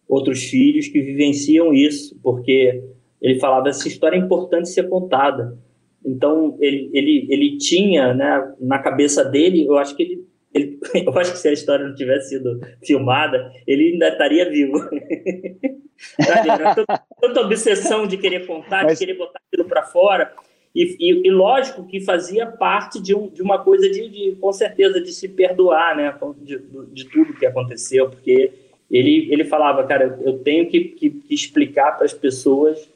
outros 0.09 0.45
filhos 0.45 0.87
que 0.87 1.01
vivenciam 1.01 1.72
isso, 1.74 2.16
porque 2.22 2.84
ele 3.20 3.41
falava, 3.41 3.68
essa 3.68 3.89
história 3.89 4.16
é 4.16 4.20
importante 4.20 4.68
ser 4.68 4.89
contada. 4.89 5.59
Então, 6.05 6.57
ele, 6.61 6.89
ele, 6.93 7.26
ele 7.28 7.59
tinha, 7.59 8.14
né, 8.14 8.55
na 8.61 8.78
cabeça 8.78 9.24
dele, 9.24 9.66
eu 9.66 9.76
acho 9.76 9.97
que 9.97 10.03
ele 10.05 10.26
ele, 10.57 10.79
eu 11.07 11.19
acho 11.19 11.33
que 11.33 11.39
se 11.39 11.49
a 11.49 11.53
história 11.53 11.87
não 11.87 11.95
tivesse 11.95 12.31
sido 12.31 12.61
filmada, 12.83 13.53
ele 13.67 13.93
ainda 13.93 14.09
estaria 14.09 14.49
vivo. 14.49 14.79
tanta 17.21 17.41
obsessão 17.41 18.07
de 18.07 18.17
querer 18.17 18.47
contar, 18.47 18.85
Mas... 18.85 18.99
de 18.99 19.07
querer 19.07 19.19
botar 19.19 19.41
aquilo 19.47 19.69
para 19.69 19.83
fora. 19.83 20.33
E, 20.75 20.97
e, 21.01 21.27
e, 21.27 21.31
lógico 21.31 21.87
que 21.87 22.01
fazia 22.01 22.47
parte 22.47 23.01
de, 23.01 23.15
um, 23.15 23.29
de 23.29 23.41
uma 23.41 23.59
coisa 23.59 23.89
de, 23.89 24.09
de, 24.11 24.37
com 24.37 24.53
certeza, 24.53 25.01
de 25.01 25.11
se 25.11 25.27
perdoar, 25.27 25.97
né? 25.97 26.15
De, 26.43 26.61
de, 26.93 27.05
tudo 27.07 27.33
que 27.33 27.47
aconteceu, 27.47 28.11
porque 28.11 28.53
ele, 28.91 29.33
ele 29.33 29.45
falava, 29.45 29.85
cara, 29.85 30.19
eu 30.23 30.39
tenho 30.39 30.69
que, 30.69 30.81
que, 30.85 31.09
que 31.09 31.35
explicar 31.35 31.93
para 31.93 32.05
as 32.05 32.13
pessoas 32.13 32.91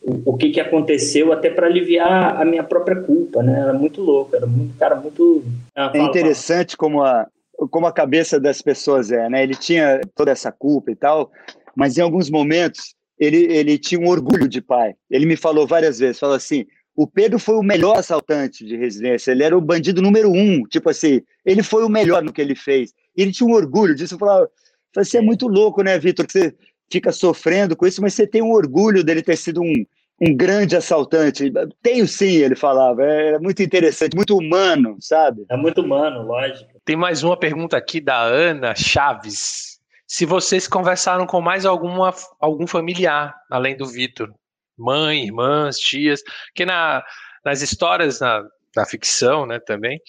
o, 0.00 0.34
o, 0.34 0.36
que, 0.36 0.50
que 0.50 0.60
aconteceu, 0.60 1.32
até 1.32 1.50
para 1.50 1.66
aliviar 1.66 2.40
a 2.40 2.44
minha 2.44 2.62
própria 2.62 3.02
culpa, 3.02 3.42
né? 3.42 3.58
Era 3.60 3.72
muito 3.72 4.00
louco, 4.00 4.36
era 4.36 4.46
muito, 4.46 4.78
cara, 4.78 4.94
muito. 4.94 5.42
Ah, 5.76 5.92
é 5.94 5.98
interessante 5.98 6.76
como 6.76 7.02
a, 7.02 7.26
como 7.70 7.86
a 7.86 7.92
cabeça 7.92 8.40
das 8.40 8.62
pessoas 8.62 9.12
é, 9.12 9.28
né? 9.28 9.42
Ele 9.42 9.54
tinha 9.54 10.00
toda 10.14 10.30
essa 10.30 10.50
culpa 10.50 10.90
e 10.90 10.96
tal, 10.96 11.30
mas 11.74 11.98
em 11.98 12.00
alguns 12.00 12.30
momentos 12.30 12.94
ele, 13.18 13.44
ele 13.52 13.78
tinha 13.78 14.00
um 14.00 14.08
orgulho 14.08 14.48
de 14.48 14.62
pai. 14.62 14.94
Ele 15.10 15.26
me 15.26 15.36
falou 15.36 15.66
várias 15.66 15.98
vezes, 15.98 16.18
falou 16.18 16.34
assim, 16.34 16.64
o 16.94 17.06
Pedro 17.06 17.38
foi 17.38 17.56
o 17.56 17.62
melhor 17.62 17.98
assaltante 17.98 18.64
de 18.64 18.76
residência, 18.76 19.30
ele 19.30 19.42
era 19.42 19.56
o 19.56 19.60
bandido 19.60 20.00
número 20.00 20.30
um, 20.30 20.62
tipo 20.64 20.88
assim, 20.88 21.20
ele 21.44 21.62
foi 21.62 21.84
o 21.84 21.90
melhor 21.90 22.22
no 22.22 22.32
que 22.32 22.40
ele 22.40 22.54
fez. 22.54 22.94
E 23.14 23.22
ele 23.22 23.32
tinha 23.32 23.48
um 23.48 23.54
orgulho 23.54 23.94
disso, 23.94 24.14
eu 24.14 24.18
falava, 24.18 24.50
você 24.94 25.18
é 25.18 25.20
muito 25.20 25.46
louco, 25.46 25.82
né, 25.82 25.98
Vitor, 25.98 26.26
que 26.26 26.32
você 26.32 26.54
fica 26.90 27.12
sofrendo 27.12 27.76
com 27.76 27.86
isso, 27.86 28.00
mas 28.00 28.14
você 28.14 28.26
tem 28.26 28.40
um 28.40 28.52
orgulho 28.52 29.04
dele 29.04 29.22
ter 29.22 29.36
sido 29.36 29.60
um, 29.60 29.84
um 30.20 30.34
grande 30.34 30.76
assaltante. 30.76 31.52
Tenho 31.82 32.08
sim, 32.08 32.36
ele 32.36 32.56
falava, 32.56 33.04
é, 33.04 33.34
é 33.34 33.38
muito 33.38 33.62
interessante, 33.62 34.14
muito 34.14 34.36
humano, 34.36 34.96
sabe? 35.00 35.44
É 35.50 35.56
muito 35.56 35.82
humano, 35.82 36.22
lógico. 36.22 36.70
Tem 36.84 36.96
mais 36.96 37.22
uma 37.22 37.36
pergunta 37.36 37.76
aqui 37.76 38.00
da 38.00 38.20
Ana 38.22 38.74
Chaves. 38.74 39.78
Se 40.06 40.24
vocês 40.24 40.66
conversaram 40.66 41.26
com 41.26 41.40
mais 41.40 41.66
alguma, 41.66 42.14
algum 42.40 42.66
familiar, 42.66 43.34
além 43.50 43.76
do 43.76 43.86
Vitor, 43.86 44.32
mãe, 44.78 45.24
irmãs, 45.24 45.78
tias, 45.78 46.22
que 46.54 46.64
na, 46.64 47.04
nas 47.44 47.60
histórias, 47.60 48.20
na, 48.20 48.42
na 48.74 48.86
ficção, 48.86 49.44
né, 49.44 49.58
também, 49.58 50.00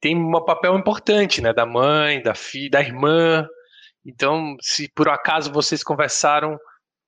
tem 0.00 0.16
um 0.16 0.44
papel 0.44 0.76
importante, 0.76 1.40
né, 1.40 1.52
da 1.52 1.66
mãe, 1.66 2.22
da 2.22 2.34
filha, 2.34 2.70
da 2.70 2.80
irmã. 2.80 3.46
Então, 4.04 4.56
se 4.60 4.88
por 4.88 5.08
acaso 5.08 5.52
vocês 5.52 5.84
conversaram 5.84 6.58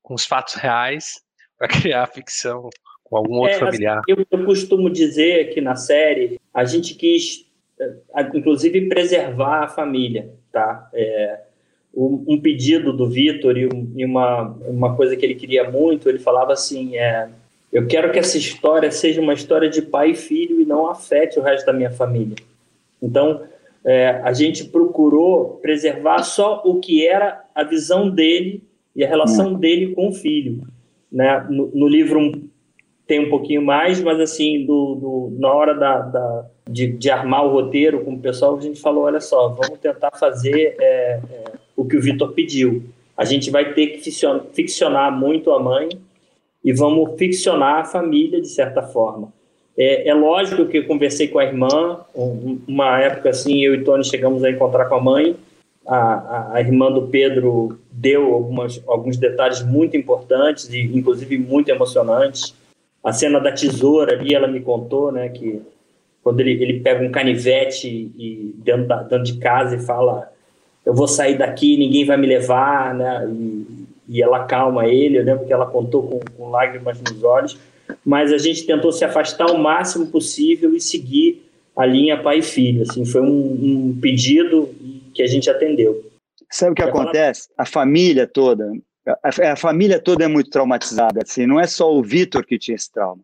com 0.03 0.15
os 0.15 0.25
fatos 0.25 0.55
reais 0.55 1.15
para 1.59 1.69
criar 1.69 2.05
a 2.05 2.07
ficção 2.07 2.71
com 3.05 3.17
algum 3.17 3.37
outro 3.37 3.57
é, 3.57 3.59
familiar. 3.59 4.03
Eu, 4.07 4.25
eu 4.31 4.45
costumo 4.45 4.89
dizer 4.89 5.53
que 5.53 5.61
na 5.61 5.75
série 5.75 6.41
a 6.53 6.65
gente 6.65 6.95
quis, 6.95 7.47
eh, 7.81 7.95
inclusive, 8.35 8.89
preservar 8.89 9.65
a 9.65 9.69
família, 9.69 10.31
tá? 10.53 10.89
É, 10.93 11.41
um 12.01 12.41
pedido 12.41 12.93
do 12.93 13.09
Vitor 13.09 13.57
e, 13.59 14.05
uma, 14.05 14.43
uma 14.67 14.95
coisa 14.95 15.17
que 15.17 15.27
ele 15.27 15.35
queria 15.35 15.69
muito, 15.69 16.09
ele 16.09 16.19
falava 16.19 16.53
assim, 16.53 16.97
é, 16.97 17.29
eu 17.73 17.87
quero 17.87 18.13
que 18.13 18.19
essa 18.19 18.39
história 18.39 18.91
seja 18.93 19.21
uma 19.21 19.35
história 19.35 19.69
de 19.69 19.83
pai 19.83 20.13
e 20.13 20.15
filho 20.15 20.61
e 20.61 20.65
não 20.65 20.89
afete 20.89 21.39
o 21.39 21.43
resto 21.43 21.67
da 21.67 21.73
minha 21.73 21.91
família. 21.91 22.37
Então, 23.03 23.43
é, 23.85 24.21
a 24.23 24.33
gente 24.33 24.65
procurou 24.65 25.59
preservar 25.61 26.23
só 26.23 26.63
o 26.65 26.79
que 26.79 27.07
era 27.07 27.45
a 27.55 27.65
visão 27.65 28.09
dele 28.09 28.63
e 28.95 29.05
a 29.05 29.09
relação 29.09 29.55
hum. 29.55 29.59
dele 29.59 29.95
com 29.95 30.09
o 30.09 30.13
filho. 30.13 30.67
Né? 31.11 31.47
No, 31.49 31.71
no 31.75 31.89
livro 31.89 32.33
tem 33.07 33.21
um 33.21 33.31
pouquinho 33.31 33.63
mais, 33.63 34.01
mas 34.03 34.21
assim, 34.21 34.67
do, 34.67 34.95
do 34.95 35.37
na 35.41 35.53
hora 35.53 35.75
da, 35.75 36.01
da 36.01 36.45
de, 36.69 36.89
de, 36.89 37.11
armar 37.11 37.47
o 37.47 37.51
roteiro 37.51 38.05
com 38.05 38.13
o 38.13 38.19
pessoal, 38.19 38.57
a 38.57 38.61
gente 38.61 38.79
falou, 38.79 39.05
olha 39.05 39.21
só, 39.21 39.49
vamos 39.49 39.79
tentar 39.79 40.11
fazer 40.11 40.77
é, 40.79 41.21
é, 41.31 41.45
o 41.75 41.87
que 41.87 41.97
o 41.97 42.03
Vitor 42.03 42.33
pediu. 42.33 42.83
A 43.17 43.25
gente 43.25 43.51
vai 43.51 43.73
ter 43.73 43.87
que 43.89 44.11
ficcionar 44.53 45.11
muito 45.11 45.51
a 45.51 45.59
mãe 45.59 45.89
e 46.63 46.73
vamos 46.73 47.19
ficcionar 47.19 47.81
a 47.81 47.85
família, 47.85 48.41
de 48.41 48.49
certa 48.49 48.83
forma. 48.83 49.33
É, 49.77 50.09
é 50.09 50.15
lógico 50.15 50.67
que 50.67 50.79
eu 50.79 50.87
conversei 50.87 51.29
com 51.29 51.39
a 51.39 51.45
irmã, 51.45 52.01
uma 52.67 53.01
época 53.01 53.31
assim, 53.31 53.61
eu 53.61 53.75
e 53.75 53.85
Tony 53.85 54.05
chegamos 54.05 54.45
a 54.45 54.51
encontrar 54.51 54.85
com 54.85 54.97
a 54.97 55.01
mãe, 55.01 55.35
a, 55.89 56.55
a, 56.55 56.61
irmã 56.61 56.93
do 56.93 57.09
Pedro 57.09 57.79
deu 57.91 58.35
algumas, 58.35 58.83
alguns 58.87 59.17
detalhes 59.17 59.63
muito 59.63 59.97
importantes, 59.97 60.69
e 60.69 60.81
inclusive 60.81 61.39
muito 61.39 61.71
emocionantes. 61.71 62.55
A 63.03 63.13
cena 63.13 63.41
da 63.41 63.51
tesoura 63.51 64.13
ali, 64.13 64.35
ela 64.35 64.47
me 64.47 64.61
contou, 64.61 65.11
né, 65.11 65.31
que 65.31 65.63
quando 66.23 66.41
ele, 66.41 66.63
ele 66.63 66.81
pega 66.81 67.03
um 67.03 67.11
canivete 67.11 67.89
e 67.89 68.55
dentro, 68.59 68.87
da, 68.87 69.03
dentro 69.03 69.25
de 69.25 69.39
casa 69.39 69.77
e 69.77 69.81
fala 69.81 70.31
eu 70.85 70.95
vou 70.95 71.07
sair 71.07 71.37
daqui, 71.37 71.77
ninguém 71.77 72.07
vai 72.07 72.17
me 72.17 72.27
levar, 72.27 72.95
né? 72.95 73.29
E, 73.31 73.67
e 74.09 74.23
ela 74.23 74.45
calma 74.45 74.87
ele, 74.87 75.19
eu 75.19 75.25
lembro 75.25 75.47
que 75.47 75.53
ela 75.53 75.67
contou 75.67 76.03
com, 76.03 76.21
com, 76.35 76.51
lágrimas 76.51 76.99
nos 76.99 77.23
olhos, 77.23 77.59
mas 78.03 78.33
a 78.33 78.39
gente 78.39 78.65
tentou 78.65 78.91
se 78.91 79.05
afastar 79.05 79.51
o 79.51 79.59
máximo 79.59 80.07
possível 80.07 80.75
e 80.75 80.81
seguir 80.81 81.47
a 81.77 81.85
linha 81.85 82.17
pai 82.17 82.39
e 82.39 82.43
filho, 82.43 82.83
assim, 82.83 83.05
foi 83.05 83.21
um, 83.21 83.29
um 83.29 83.99
pedido 84.01 84.71
que 85.19 85.23
a 85.25 85.27
gente 85.27 85.51
atendeu. 85.51 86.09
Sabe 86.49 86.71
o 86.71 86.75
que 86.77 86.83
Quer 86.83 86.91
acontece? 86.91 87.49
Falar? 87.49 87.63
A 87.63 87.67
família 87.67 88.25
toda, 88.25 88.73
a, 89.05 89.53
a, 89.53 89.57
família 89.57 89.99
toda 89.99 90.25
é 90.25 90.29
muito 90.29 90.49
traumatizada, 90.49 91.21
assim, 91.25 91.45
não 91.45 91.59
é 91.59 91.67
só 91.67 91.93
o 91.93 92.01
Vitor 92.01 92.47
que 92.47 92.57
tinha 92.57 92.77
esse 92.77 92.91
trauma. 92.93 93.21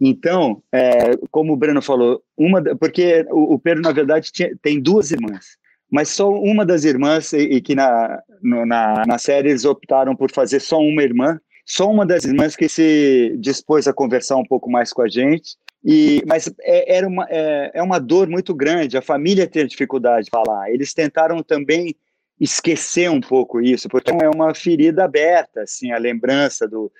Então, 0.00 0.62
é, 0.72 1.14
como 1.30 1.52
o 1.52 1.56
Breno 1.56 1.82
falou, 1.82 2.22
uma, 2.36 2.62
porque 2.76 3.26
o, 3.30 3.54
o 3.54 3.58
Pedro, 3.58 3.82
na 3.82 3.92
verdade, 3.92 4.32
tinha, 4.32 4.50
tem 4.62 4.80
duas 4.80 5.10
irmãs 5.10 5.58
mas 5.90 6.08
só 6.08 6.28
uma 6.30 6.66
das 6.66 6.84
irmãs, 6.84 7.32
e, 7.32 7.42
e 7.42 7.60
que 7.60 7.74
na, 7.74 8.20
no, 8.42 8.66
na, 8.66 9.04
na 9.06 9.18
série 9.18 9.50
eles 9.50 9.64
optaram 9.64 10.16
por 10.16 10.32
fazer 10.32 10.58
só 10.58 10.80
uma 10.80 11.00
irmã, 11.00 11.40
só 11.64 11.88
uma 11.88 12.04
das 12.04 12.24
irmãs 12.24 12.56
que 12.56 12.68
se 12.68 13.36
dispôs 13.38 13.86
a 13.86 13.92
conversar 13.92 14.36
um 14.36 14.44
pouco 14.44 14.68
mais 14.68 14.92
com 14.92 15.02
a 15.02 15.08
gente, 15.08 15.56
e, 15.88 16.20
mas 16.26 16.52
é, 16.62 16.96
era 16.96 17.06
uma, 17.06 17.24
é, 17.30 17.70
é 17.74 17.82
uma 17.82 18.00
dor 18.00 18.28
muito 18.28 18.52
grande, 18.52 18.98
a 18.98 19.02
família 19.02 19.46
tem 19.46 19.64
dificuldade 19.64 20.24
de 20.24 20.30
falar, 20.30 20.68
eles 20.68 20.92
tentaram 20.92 21.44
também 21.44 21.94
esquecer 22.40 23.08
um 23.08 23.20
pouco 23.20 23.60
isso, 23.60 23.88
porque 23.88 24.10
é 24.10 24.28
uma 24.28 24.52
ferida 24.52 25.04
aberta, 25.04 25.62
assim, 25.62 25.92
a 25.92 25.96
lembrança 25.96 26.66
do, 26.66 26.90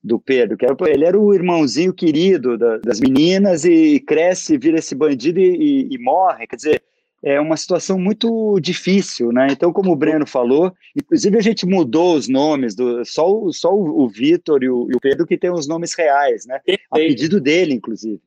do 0.00 0.20
Pedro, 0.20 0.56
que 0.56 0.64
era, 0.64 0.76
ele 0.86 1.04
era 1.04 1.18
o 1.18 1.34
irmãozinho 1.34 1.92
querido 1.92 2.56
da, 2.56 2.78
das 2.78 3.00
meninas 3.00 3.64
e 3.64 3.98
cresce, 3.98 4.56
vira 4.56 4.78
esse 4.78 4.94
bandido 4.94 5.40
e, 5.40 5.88
e, 5.88 5.94
e 5.96 5.98
morre, 5.98 6.46
quer 6.46 6.54
dizer, 6.54 6.82
é 7.24 7.40
uma 7.40 7.56
situação 7.56 7.98
muito 7.98 8.60
difícil, 8.60 9.32
né? 9.32 9.48
Então, 9.50 9.72
como 9.72 9.90
o 9.90 9.96
Breno 9.96 10.24
falou, 10.24 10.72
inclusive 10.94 11.36
a 11.36 11.42
gente 11.42 11.66
mudou 11.66 12.14
os 12.14 12.28
nomes, 12.28 12.76
do, 12.76 13.04
só, 13.04 13.28
o, 13.28 13.52
só 13.52 13.74
o 13.74 14.08
Vitor 14.08 14.62
e, 14.62 14.68
o, 14.68 14.88
e 14.88 14.94
o 14.94 15.00
Pedro 15.00 15.26
que 15.26 15.36
tem 15.36 15.50
os 15.50 15.66
nomes 15.66 15.94
reais, 15.94 16.46
né? 16.46 16.60
A 16.92 16.96
pedido 16.96 17.40
dele, 17.40 17.74
inclusive. 17.74 18.20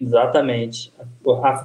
Exatamente. 0.00 0.92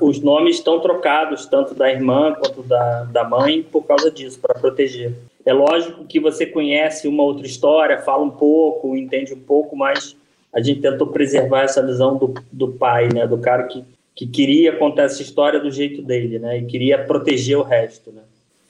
Os 0.02 0.20
nomes 0.22 0.58
estão 0.58 0.80
trocados, 0.80 1.46
tanto 1.46 1.74
da 1.74 1.90
irmã 1.90 2.34
quanto 2.34 2.62
da, 2.64 3.04
da 3.06 3.24
mãe, 3.24 3.64
por 3.64 3.84
causa 3.86 4.12
disso, 4.12 4.40
para 4.40 4.60
proteger. 4.60 5.14
É 5.46 5.54
lógico 5.54 6.06
que 6.06 6.20
você 6.20 6.46
conhece 6.46 7.08
uma 7.08 7.24
outra 7.24 7.46
história, 7.46 8.02
fala 8.02 8.24
um 8.24 8.32
pouco, 8.32 8.96
entende 8.96 9.34
um 9.34 9.40
pouco, 9.40 9.76
mas 9.76 10.16
a 10.54 10.62
gente 10.62 10.82
tentou 10.82 11.08
preservar 11.08 11.62
essa 11.62 11.86
visão 11.86 12.18
do, 12.18 12.34
do 12.52 12.74
pai, 12.74 13.08
né? 13.14 13.26
Do 13.26 13.38
cara 13.38 13.64
que 13.64 13.84
que 14.16 14.26
queria 14.26 14.78
contar 14.78 15.04
essa 15.04 15.22
história 15.22 15.60
do 15.60 15.70
jeito 15.70 16.02
dele, 16.02 16.40
né? 16.40 16.60
E 16.60 16.66
queria 16.66 17.04
proteger 17.04 17.58
o 17.58 17.64
resto, 17.64 18.12
né? 18.12 18.22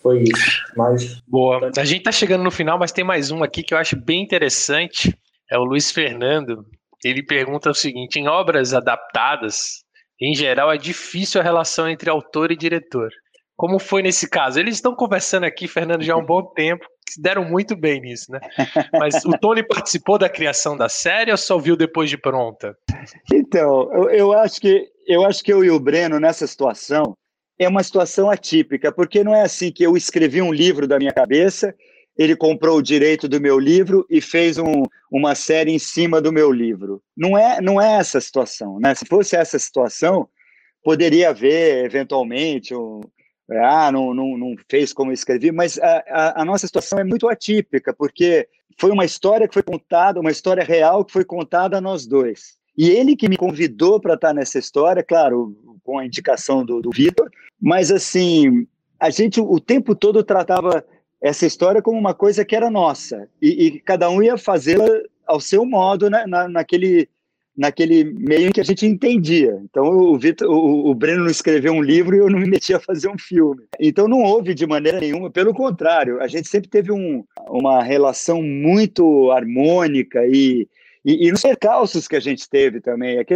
Foi 0.02 0.24
isso. 0.24 0.64
Mas 0.76 1.22
boa. 1.28 1.72
A 1.78 1.86
gente 1.86 2.04
tá 2.04 2.12
chegando 2.12 2.44
no 2.44 2.52
final, 2.52 2.80
mas 2.80 2.92
tem 2.92 3.04
mais 3.04 3.32
um 3.32 3.44
aqui 3.44 3.62
que 3.62 3.74
eu 3.74 3.78
acho 3.78 3.96
bem 3.96 4.22
interessante. 4.22 5.16
É 5.50 5.58
o 5.58 5.64
Luiz 5.64 5.92
Fernando. 5.92 6.66
Ele 7.04 7.24
pergunta 7.24 7.70
o 7.70 7.76
seguinte: 7.76 8.20
em 8.20 8.28
obras 8.28 8.74
adaptadas, 8.74 9.84
em 10.22 10.36
geral, 10.36 10.72
é 10.72 10.78
difícil 10.78 11.42
a 11.42 11.44
relação 11.44 11.90
entre 11.90 12.10
autor 12.10 12.52
e 12.52 12.58
diretor. 12.58 13.10
Como 13.56 13.80
foi 13.80 14.02
nesse 14.02 14.30
caso? 14.30 14.60
Eles 14.60 14.76
estão 14.76 14.94
conversando 14.94 15.46
aqui, 15.46 15.68
Fernando, 15.68 16.04
já 16.04 16.14
há 16.14 16.18
um 16.18 16.26
bom 16.26 16.44
tempo, 16.56 16.86
se 17.10 17.22
deram 17.22 17.46
muito 17.46 17.76
bem 17.76 18.02
nisso, 18.02 18.32
né? 18.32 18.40
Mas 18.94 19.24
o 19.24 19.38
Tony 19.38 19.64
participou 19.64 20.18
da 20.18 20.28
criação 20.28 20.76
da 20.76 20.90
série 20.90 21.32
ou 21.32 21.38
só 21.38 21.58
viu 21.58 21.78
depois 21.78 22.10
de 22.10 22.18
pronta? 22.18 22.76
Então, 23.34 23.90
eu, 23.94 24.10
eu 24.10 24.34
acho 24.34 24.60
que 24.60 24.90
eu 25.08 25.26
acho 25.26 25.44
que 25.44 25.54
eu 25.54 25.64
e 25.64 25.70
o 25.70 25.80
Breno 25.80 26.20
nessa 26.20 26.48
situação 26.48 27.16
é 27.60 27.68
uma 27.68 27.84
situação 27.84 28.30
atípica, 28.30 28.92
porque 28.92 29.24
não 29.24 29.34
é 29.34 29.44
assim 29.44 29.72
que 29.72 29.84
eu 29.84 29.96
escrevi 29.96 30.42
um 30.42 30.52
livro 30.52 30.88
da 30.88 30.98
minha 30.98 31.14
cabeça, 31.14 31.74
ele 32.18 32.36
comprou 32.36 32.78
o 32.78 32.82
direito 32.82 33.28
do 33.28 33.42
meu 33.42 33.60
livro 33.60 34.06
e 34.10 34.22
fez 34.22 34.58
um, 34.58 34.84
uma 35.12 35.36
série 35.36 35.72
em 35.72 35.80
cima 35.80 36.22
do 36.22 36.32
meu 36.32 36.52
livro. 36.52 37.02
Não 37.16 37.38
é, 37.38 37.60
não 37.62 37.82
é 37.82 37.96
essa 37.96 38.22
situação, 38.22 38.80
né? 38.80 38.96
Se 38.96 39.06
fosse 39.06 39.36
essa 39.36 39.60
situação, 39.60 40.28
poderia 40.84 41.30
haver 41.30 41.84
eventualmente 41.86 42.74
um, 42.74 43.02
ah, 43.52 43.92
não, 43.92 44.14
não, 44.14 44.38
não 44.38 44.56
fez 44.70 44.94
como 44.94 45.12
eu 45.12 45.14
escrevi, 45.14 45.52
mas 45.52 45.78
a, 45.78 46.04
a, 46.08 46.42
a, 46.42 46.46
nossa 46.46 46.66
situação 46.66 47.00
é 47.00 47.04
muito 47.04 47.28
atípica, 47.28 47.94
porque 47.94 48.48
foi 48.78 48.92
uma 48.92 49.06
história 49.06 49.48
que 49.48 49.54
foi 49.54 49.64
contada, 49.64 50.20
uma 50.20 50.32
história 50.32 50.64
real 50.64 51.06
que 51.06 51.14
foi 51.14 51.24
contada 51.26 51.78
a 51.78 51.82
nós 51.82 52.08
dois. 52.08 52.56
E 52.78 52.90
ele 52.90 53.16
que 53.16 53.30
me 53.30 53.38
convidou 53.38 54.00
para 54.00 54.16
estar 54.16 54.34
nessa 54.34 54.58
história, 54.58 55.04
claro, 55.04 55.56
com 55.84 56.00
a 56.00 56.06
indicação 56.06 56.66
do, 56.66 56.82
do 56.82 56.90
Vitor, 56.92 57.30
mas 57.62 57.92
assim, 57.92 58.68
a 59.00 59.10
gente 59.10 59.40
o 59.40 59.60
tempo 59.60 59.96
todo 59.96 60.24
tratava 60.24 60.84
essa 61.26 61.44
história 61.48 61.82
como 61.82 61.98
uma 61.98 62.14
coisa 62.14 62.46
que 62.46 62.56
era 62.56 62.70
nossa 62.70 63.28
e, 63.42 63.66
e 63.66 63.80
cada 63.80 64.08
um 64.12 64.22
ia 64.22 64.38
fazê-la 64.38 64.88
ao 65.26 65.40
seu 65.40 65.66
modo 65.66 66.08
né, 66.08 66.24
na, 66.28 66.48
naquele 66.48 67.10
naquele 67.58 68.04
meio 68.04 68.50
em 68.50 68.52
que 68.52 68.60
a 68.60 68.66
gente 68.66 68.86
entendia. 68.86 69.58
Então 69.64 69.86
o, 69.86 70.20
Victor, 70.20 70.48
o, 70.48 70.90
o 70.90 70.94
Breno 70.94 71.24
não 71.24 71.32
escreveu 71.32 71.74
um 71.74 71.82
livro 71.82 72.16
e 72.16 72.20
eu 72.20 72.30
não 72.30 72.38
me 72.38 72.48
metia 72.48 72.78
a 72.78 72.82
fazer 72.82 73.08
um 73.08 73.18
filme. 73.18 73.64
Então 73.80 74.08
não 74.08 74.22
houve 74.22 74.54
de 74.54 74.68
maneira 74.68 75.00
nenhuma, 75.00 75.32
pelo 75.32 75.54
contrário, 75.54 76.22
a 76.22 76.28
gente 76.28 76.48
sempre 76.48 76.70
teve 76.70 76.92
um, 76.92 77.24
uma 77.48 77.82
relação 77.82 78.44
muito 78.44 79.32
harmônica 79.32 80.28
e, 80.28 80.68
e, 81.04 81.28
e 81.28 81.32
nos 81.32 81.42
percalços 81.42 82.08
que 82.08 82.18
a 82.18 82.20
gente 82.20 82.48
teve 82.48 82.82
também. 82.82 83.18
É 83.18 83.24
que 83.24 83.36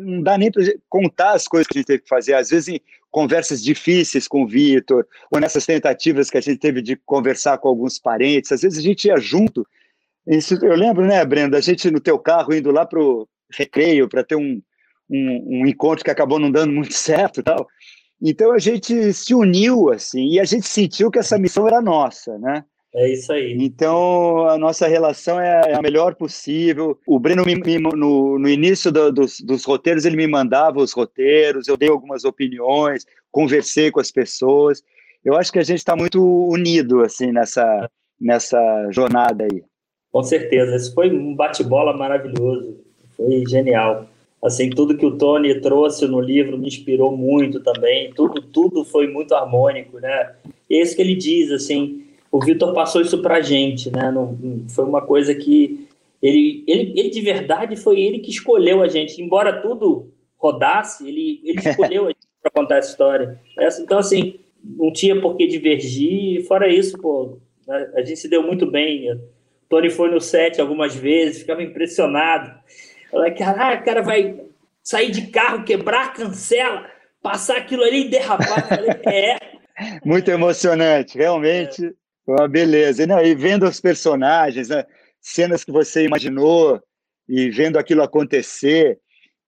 não 0.00 0.22
dá 0.22 0.36
nem 0.36 0.50
para 0.50 0.64
contar 0.88 1.34
as 1.34 1.46
coisas 1.46 1.68
que 1.68 1.76
a 1.76 1.80
gente 1.80 1.86
teve 1.86 2.02
que 2.02 2.08
fazer. 2.08 2.34
Às 2.34 2.48
vezes 2.48 2.68
em 2.68 2.80
conversas 3.10 3.62
difíceis 3.62 4.28
com 4.28 4.42
o 4.42 4.46
Vitor, 4.46 5.06
ou 5.30 5.40
nessas 5.40 5.64
tentativas 5.64 6.30
que 6.30 6.38
a 6.38 6.40
gente 6.40 6.58
teve 6.58 6.82
de 6.82 6.96
conversar 6.96 7.58
com 7.58 7.68
alguns 7.68 7.98
parentes, 7.98 8.52
às 8.52 8.62
vezes 8.62 8.78
a 8.78 8.82
gente 8.82 9.06
ia 9.06 9.16
junto 9.16 9.66
eu 10.62 10.74
lembro, 10.74 11.06
né, 11.06 11.24
Brenda, 11.24 11.56
a 11.56 11.60
gente 11.60 11.90
no 11.90 12.00
teu 12.00 12.18
carro 12.18 12.52
indo 12.52 12.70
lá 12.70 12.84
pro 12.84 13.26
recreio 13.50 14.08
para 14.08 14.22
ter 14.22 14.36
um, 14.36 14.60
um, 15.08 15.62
um, 15.62 15.66
encontro 15.66 16.04
que 16.04 16.10
acabou 16.10 16.38
não 16.38 16.50
dando 16.50 16.72
muito 16.72 16.92
certo 16.94 17.42
tal. 17.42 17.66
Então 18.20 18.52
a 18.52 18.58
gente 18.58 19.12
se 19.14 19.34
uniu 19.34 19.90
assim 19.90 20.32
e 20.32 20.40
a 20.40 20.44
gente 20.44 20.66
sentiu 20.66 21.10
que 21.10 21.18
essa 21.18 21.38
missão 21.38 21.66
era 21.66 21.80
nossa, 21.80 22.36
né? 22.38 22.62
É 22.94 23.12
isso 23.12 23.32
aí. 23.32 23.56
Então 23.60 24.48
a 24.48 24.56
nossa 24.56 24.88
relação 24.88 25.38
é 25.38 25.74
a 25.74 25.82
melhor 25.82 26.14
possível. 26.14 26.98
O 27.06 27.18
Breno 27.18 27.44
me, 27.44 27.54
me, 27.54 27.78
no, 27.78 28.38
no 28.38 28.48
início 28.48 28.90
do, 28.90 29.12
dos, 29.12 29.40
dos 29.40 29.64
roteiros 29.64 30.04
ele 30.04 30.16
me 30.16 30.26
mandava 30.26 30.78
os 30.78 30.92
roteiros, 30.92 31.68
eu 31.68 31.76
dei 31.76 31.90
algumas 31.90 32.24
opiniões, 32.24 33.04
conversei 33.30 33.90
com 33.90 34.00
as 34.00 34.10
pessoas. 34.10 34.82
Eu 35.24 35.34
acho 35.34 35.52
que 35.52 35.58
a 35.58 35.64
gente 35.64 35.78
está 35.78 35.94
muito 35.94 36.22
unido 36.48 37.02
assim 37.02 37.30
nessa 37.30 37.90
nessa 38.20 38.58
jornada 38.90 39.44
aí. 39.44 39.62
Com 40.10 40.22
certeza, 40.22 40.74
esse 40.74 40.92
foi 40.94 41.10
um 41.10 41.34
bate-bola 41.34 41.96
maravilhoso, 41.96 42.78
foi 43.16 43.44
genial. 43.46 44.08
Assim, 44.42 44.70
tudo 44.70 44.96
que 44.96 45.04
o 45.04 45.18
Tony 45.18 45.60
trouxe 45.60 46.06
no 46.06 46.20
livro 46.20 46.56
me 46.56 46.68
inspirou 46.68 47.16
muito 47.16 47.60
também, 47.60 48.12
tudo, 48.14 48.40
tudo 48.40 48.84
foi 48.84 49.08
muito 49.08 49.34
harmônico, 49.34 49.98
né? 49.98 50.32
E 50.70 50.76
é 50.76 50.82
isso 50.82 50.96
que 50.96 51.02
ele 51.02 51.16
diz, 51.16 51.50
assim, 51.50 52.07
o 52.30 52.40
Vitor 52.40 52.74
passou 52.74 53.00
isso 53.00 53.20
pra 53.22 53.40
gente, 53.40 53.90
né? 53.90 54.10
Não, 54.10 54.36
foi 54.68 54.84
uma 54.84 55.00
coisa 55.00 55.34
que 55.34 55.88
ele, 56.22 56.64
ele, 56.66 56.92
ele 56.98 57.10
de 57.10 57.20
verdade 57.20 57.76
foi 57.76 58.00
ele 58.00 58.18
que 58.18 58.30
escolheu 58.30 58.82
a 58.82 58.88
gente, 58.88 59.22
embora 59.22 59.60
tudo 59.60 60.10
rodasse, 60.36 61.06
ele, 61.06 61.40
ele 61.44 61.58
escolheu 61.68 62.04
a 62.04 62.08
gente 62.08 62.26
para 62.42 62.50
contar 62.50 62.78
essa 62.78 62.90
história. 62.90 63.40
Então, 63.80 63.98
assim, 63.98 64.38
não 64.62 64.92
tinha 64.92 65.20
por 65.20 65.36
que 65.36 65.46
divergir, 65.46 66.44
fora 66.46 66.68
isso, 66.68 66.98
pô, 66.98 67.38
a 67.94 68.00
gente 68.00 68.16
se 68.16 68.28
deu 68.28 68.42
muito 68.42 68.70
bem, 68.70 69.08
Tony 69.68 69.90
foi 69.90 70.10
no 70.10 70.20
set 70.20 70.60
algumas 70.60 70.94
vezes, 70.94 71.40
ficava 71.40 71.62
impressionado. 71.62 72.58
Falei, 73.10 73.32
caraca, 73.32 73.82
o 73.82 73.84
cara 73.84 74.02
vai 74.02 74.40
sair 74.82 75.10
de 75.10 75.26
carro, 75.26 75.64
quebrar, 75.64 76.14
cancela, 76.14 76.86
passar 77.22 77.58
aquilo 77.58 77.82
ali 77.82 78.06
e 78.06 78.08
derrapar. 78.08 78.66
Falei, 78.66 78.90
é. 79.06 79.38
Muito 80.04 80.30
emocionante, 80.30 81.16
realmente. 81.18 81.86
É. 81.86 81.92
Uma 82.28 82.46
beleza. 82.46 83.02
E, 83.02 83.06
não, 83.06 83.20
e 83.24 83.34
vendo 83.34 83.66
os 83.66 83.80
personagens, 83.80 84.68
né, 84.68 84.84
cenas 85.20 85.64
que 85.64 85.72
você 85.72 86.04
imaginou 86.04 86.78
e 87.26 87.50
vendo 87.50 87.78
aquilo 87.78 88.02
acontecer, 88.02 88.98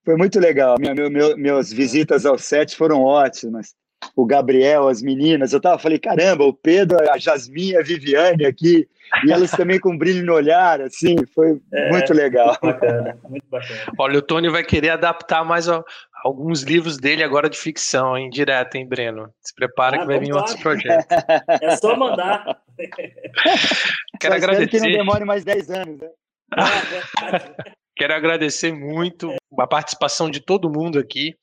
foi 0.05 0.17
muito 0.17 0.41
legal. 0.41 0.77
Minha, 0.79 0.95
meu, 0.95 1.11
meu, 1.11 1.37
minhas 1.37 1.71
visitas 1.71 2.25
ao 2.25 2.39
set 2.39 2.75
foram 2.75 3.03
ótimas 3.03 3.75
o 4.17 4.25
Gabriel, 4.25 4.89
as 4.89 5.03
meninas. 5.03 5.53
Eu 5.53 5.61
tava, 5.61 5.79
falei, 5.79 5.99
caramba, 5.99 6.45
o 6.45 6.53
Pedro, 6.53 6.99
a 7.11 7.19
Jasmine, 7.19 7.77
a 7.77 7.83
Viviane 7.83 8.47
aqui, 8.47 8.89
e 9.27 9.33
elas 9.33 9.51
também 9.51 9.79
com 9.79 9.97
brilho 9.97 10.25
no 10.25 10.35
olhar, 10.35 10.81
assim, 10.81 11.17
foi 11.35 11.61
é, 11.73 11.91
muito 11.91 12.13
legal. 12.13 12.57
Muito 12.63 12.81
bacana, 12.81 13.19
muito 13.29 13.47
bacana. 13.49 13.81
Olha, 13.99 14.19
o 14.19 14.23
Tony 14.23 14.49
vai 14.49 14.65
querer 14.65 14.91
adaptar 14.91 15.45
mais 15.45 15.69
ó, 15.69 15.85
alguns 16.25 16.63
livros 16.63 16.97
dele 16.97 17.23
agora 17.23 17.49
de 17.49 17.59
ficção, 17.59 18.17
hein, 18.17 18.31
direto, 18.31 18.77
hein, 18.77 18.87
Breno? 18.87 19.33
Se 19.41 19.55
prepara 19.55 19.97
ah, 19.97 20.01
que 20.01 20.07
vai 20.07 20.19
vir 20.19 20.33
outros 20.33 20.57
projetos. 20.57 21.07
É 21.61 21.77
só 21.77 21.97
mandar. 21.97 22.63
Quero 24.21 24.35
agradecer. 24.35 24.69
que 24.69 24.81
não 24.81 24.91
demore 24.91 25.25
mais 25.25 25.45
10 25.45 25.71
anos, 25.71 25.99
né? 25.99 26.09
É 26.57 27.71
Quero 27.97 28.15
agradecer 28.15 28.73
muito 28.73 29.35
a 29.59 29.67
participação 29.67 30.31
de 30.31 30.41
todo 30.41 30.71
mundo 30.71 30.99
aqui. 30.99 31.35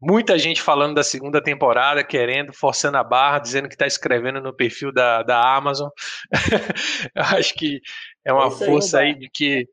Muita 0.00 0.38
gente 0.38 0.60
falando 0.60 0.94
da 0.94 1.02
segunda 1.02 1.42
temporada, 1.42 2.04
querendo, 2.04 2.52
forçando 2.52 2.98
a 2.98 3.04
barra, 3.04 3.38
dizendo 3.38 3.68
que 3.68 3.74
está 3.74 3.86
escrevendo 3.86 4.40
no 4.40 4.54
perfil 4.54 4.92
da, 4.92 5.22
da 5.22 5.56
Amazon. 5.56 5.88
acho 7.16 7.54
que 7.54 7.80
é 8.24 8.32
uma 8.32 8.50
força 8.50 9.00
aí, 9.00 9.08
aí 9.08 9.18
de 9.18 9.30
que 9.30 9.66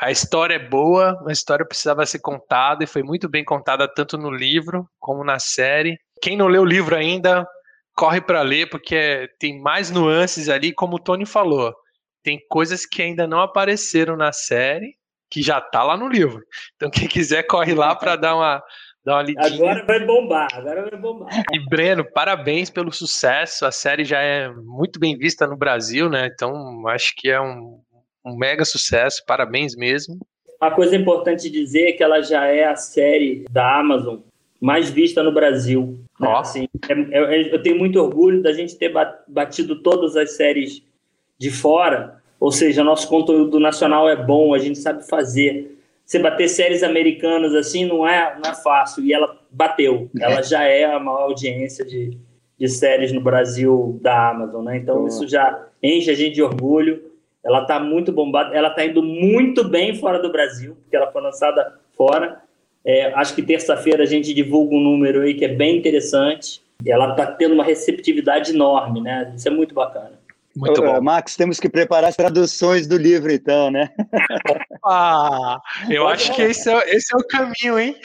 a 0.00 0.10
história 0.10 0.54
é 0.54 0.58
boa, 0.58 1.22
a 1.26 1.32
história 1.32 1.66
precisava 1.66 2.04
ser 2.06 2.18
contada 2.18 2.82
e 2.82 2.86
foi 2.86 3.02
muito 3.02 3.28
bem 3.28 3.44
contada 3.44 3.86
tanto 3.86 4.16
no 4.16 4.30
livro 4.30 4.88
como 4.98 5.24
na 5.24 5.38
série. 5.38 5.98
Quem 6.20 6.36
não 6.36 6.46
leu 6.46 6.62
o 6.62 6.66
livro 6.66 6.96
ainda, 6.96 7.46
corre 7.94 8.20
para 8.20 8.42
ler, 8.42 8.68
porque 8.68 9.28
tem 9.38 9.60
mais 9.60 9.90
nuances 9.90 10.48
ali, 10.48 10.72
como 10.72 10.96
o 10.96 11.00
Tony 11.00 11.26
falou. 11.26 11.74
Tem 12.22 12.40
coisas 12.48 12.86
que 12.86 13.02
ainda 13.02 13.26
não 13.26 13.40
apareceram 13.40 14.16
na 14.16 14.32
série, 14.32 14.96
que 15.30 15.42
já 15.42 15.60
tá 15.60 15.82
lá 15.82 15.96
no 15.96 16.08
livro. 16.08 16.42
Então, 16.76 16.90
quem 16.90 17.06
quiser, 17.08 17.44
corre 17.44 17.74
lá 17.74 17.94
para 17.94 18.16
dar 18.16 18.34
uma, 18.34 18.62
Dá 19.04 19.16
uma 19.16 19.22
lidinha. 19.22 19.54
Agora 19.54 19.84
vai 19.84 20.06
bombar, 20.06 20.48
agora 20.54 20.88
vai 20.88 20.98
bombar. 20.98 21.28
E 21.52 21.68
Breno, 21.68 22.04
parabéns 22.10 22.70
pelo 22.70 22.90
sucesso. 22.90 23.66
A 23.66 23.70
série 23.70 24.02
já 24.02 24.20
é 24.20 24.48
muito 24.48 24.98
bem 24.98 25.16
vista 25.16 25.46
no 25.46 25.56
Brasil, 25.56 26.08
né? 26.08 26.30
Então 26.32 26.88
acho 26.88 27.12
que 27.14 27.28
é 27.28 27.38
um, 27.38 27.82
um 28.24 28.34
mega 28.34 28.64
sucesso. 28.64 29.22
Parabéns 29.26 29.76
mesmo. 29.76 30.18
A 30.58 30.70
coisa 30.70 30.96
importante 30.96 31.50
dizer 31.50 31.90
é 31.90 31.92
que 31.92 32.02
ela 32.02 32.22
já 32.22 32.46
é 32.46 32.64
a 32.64 32.76
série 32.76 33.44
da 33.50 33.78
Amazon 33.78 34.20
mais 34.64 34.88
vista 34.88 35.22
no 35.22 35.30
Brasil. 35.30 35.98
Né? 36.18 36.28
Assim, 36.36 36.68
é, 36.88 36.92
é, 36.92 37.54
eu 37.54 37.62
tenho 37.62 37.78
muito 37.78 38.00
orgulho 38.00 38.42
da 38.42 38.52
gente 38.52 38.76
ter 38.76 38.92
batido 39.28 39.82
todas 39.82 40.16
as 40.16 40.32
séries 40.36 40.82
de 41.38 41.50
fora. 41.50 42.22
Ou 42.40 42.50
seja, 42.50 42.82
nosso 42.82 43.08
conteúdo 43.08 43.60
nacional 43.60 44.08
é 44.08 44.16
bom, 44.16 44.54
a 44.54 44.58
gente 44.58 44.78
sabe 44.78 45.06
fazer 45.06 45.74
você 46.04 46.18
bater 46.18 46.48
séries 46.48 46.82
americanas 46.82 47.54
assim 47.54 47.86
não 47.86 48.06
é, 48.06 48.38
não 48.42 48.50
é 48.50 48.54
fácil. 48.54 49.04
E 49.04 49.12
ela 49.12 49.38
bateu. 49.50 50.10
Ela 50.18 50.42
já 50.42 50.62
é 50.64 50.84
a 50.84 50.98
maior 50.98 51.22
audiência 51.22 51.84
de, 51.84 52.16
de 52.58 52.68
séries 52.68 53.12
no 53.12 53.20
Brasil 53.20 53.98
da 54.02 54.30
Amazon, 54.30 54.64
né? 54.64 54.76
Então 54.76 55.06
isso 55.06 55.26
já 55.26 55.66
enche 55.82 56.10
a 56.10 56.14
gente 56.14 56.34
de 56.34 56.42
orgulho. 56.42 57.10
Ela 57.42 57.62
está 57.62 57.80
muito 57.80 58.12
bombada. 58.12 58.54
Ela 58.54 58.68
está 58.68 58.84
indo 58.84 59.02
muito 59.02 59.64
bem 59.64 59.94
fora 59.94 60.20
do 60.20 60.30
Brasil, 60.30 60.76
porque 60.82 60.96
ela 60.96 61.10
foi 61.10 61.22
lançada 61.22 61.78
fora. 61.96 62.42
É, 62.86 63.12
acho 63.14 63.34
que 63.34 63.42
terça-feira 63.42 64.02
a 64.02 64.06
gente 64.06 64.34
divulga 64.34 64.74
um 64.74 64.80
número 64.80 65.22
aí 65.22 65.34
que 65.34 65.44
é 65.44 65.48
bem 65.48 65.78
interessante. 65.78 66.62
E 66.84 66.90
ela 66.90 67.10
está 67.10 67.26
tendo 67.26 67.54
uma 67.54 67.64
receptividade 67.64 68.52
enorme, 68.52 69.00
né? 69.00 69.32
Isso 69.34 69.48
é 69.48 69.50
muito 69.50 69.74
bacana. 69.74 70.12
Muito 70.56 70.80
Ô, 70.80 70.84
bom. 70.84 71.00
Max, 71.00 71.34
temos 71.34 71.58
que 71.58 71.68
preparar 71.68 72.10
as 72.10 72.16
traduções 72.16 72.86
do 72.86 72.96
livro, 72.96 73.32
então, 73.32 73.70
né? 73.70 73.90
Ah, 74.86 75.62
eu 75.88 76.06
acho 76.06 76.34
que 76.34 76.42
esse 76.42 76.68
é, 76.68 76.94
esse 76.94 77.06
é 77.14 77.16
o 77.16 77.26
caminho, 77.26 77.78
hein? 77.78 77.96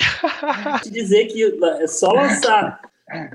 Te 0.81 0.89
dizer 0.89 1.25
que 1.25 1.43
é 1.43 1.87
só 1.87 2.13
lançar 2.13 2.79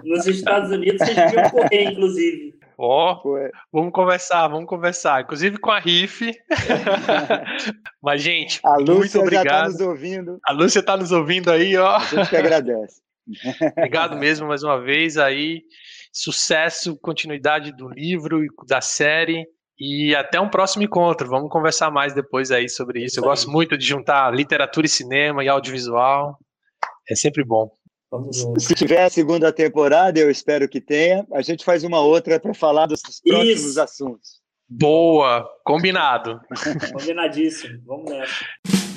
nos 0.02 0.26
Estados 0.26 0.70
Unidos, 0.70 1.06
vocês 1.06 1.14
deviam 1.14 1.50
correr, 1.50 1.90
inclusive. 1.90 2.53
Ó, 2.76 3.22
oh, 3.24 3.48
vamos 3.72 3.92
conversar, 3.92 4.48
vamos 4.48 4.66
conversar, 4.66 5.22
inclusive 5.22 5.58
com 5.58 5.70
a 5.70 5.78
Riff. 5.78 6.32
Mas, 8.02 8.20
gente, 8.20 8.60
a 8.64 8.76
Lúcia 8.76 8.94
muito 8.94 9.18
obrigado. 9.20 9.44
já 9.44 9.60
está 9.60 9.68
nos 9.68 9.80
ouvindo. 9.80 10.38
A 10.44 10.52
Lúcia 10.52 10.80
está 10.80 10.96
nos 10.96 11.12
ouvindo 11.12 11.50
aí, 11.50 11.76
ó. 11.76 11.96
A 11.96 12.00
gente 12.00 12.30
que 12.30 12.36
agradece. 12.36 13.00
obrigado 13.78 14.16
mesmo 14.16 14.48
mais 14.48 14.62
uma 14.62 14.80
vez 14.80 15.16
aí. 15.16 15.62
Sucesso, 16.12 16.96
continuidade 17.00 17.72
do 17.72 17.88
livro 17.88 18.44
e 18.44 18.48
da 18.66 18.80
série. 18.80 19.46
E 19.78 20.14
até 20.14 20.40
um 20.40 20.48
próximo 20.48 20.82
encontro. 20.84 21.28
Vamos 21.28 21.50
conversar 21.50 21.90
mais 21.90 22.14
depois 22.14 22.50
aí 22.50 22.68
sobre 22.68 23.04
isso. 23.04 23.18
Eu 23.18 23.24
gosto 23.24 23.50
muito 23.50 23.76
de 23.76 23.84
juntar 23.84 24.32
literatura 24.32 24.86
e 24.86 24.90
cinema 24.90 25.44
e 25.44 25.48
audiovisual. 25.48 26.38
É 27.08 27.14
sempre 27.14 27.44
bom. 27.44 27.70
Se 28.58 28.74
tiver 28.74 29.04
a 29.04 29.10
segunda 29.10 29.52
temporada, 29.52 30.18
eu 30.18 30.30
espero 30.30 30.68
que 30.68 30.80
tenha, 30.80 31.26
a 31.32 31.42
gente 31.42 31.64
faz 31.64 31.84
uma 31.84 32.00
outra 32.00 32.38
para 32.38 32.54
falar 32.54 32.86
dos 32.86 33.00
próximos 33.02 33.66
isso. 33.66 33.80
assuntos. 33.80 34.44
Boa, 34.68 35.48
combinado. 35.64 36.40
Combinadíssimo. 36.92 37.80
Vamos 37.86 38.10
nessa. 38.10 38.93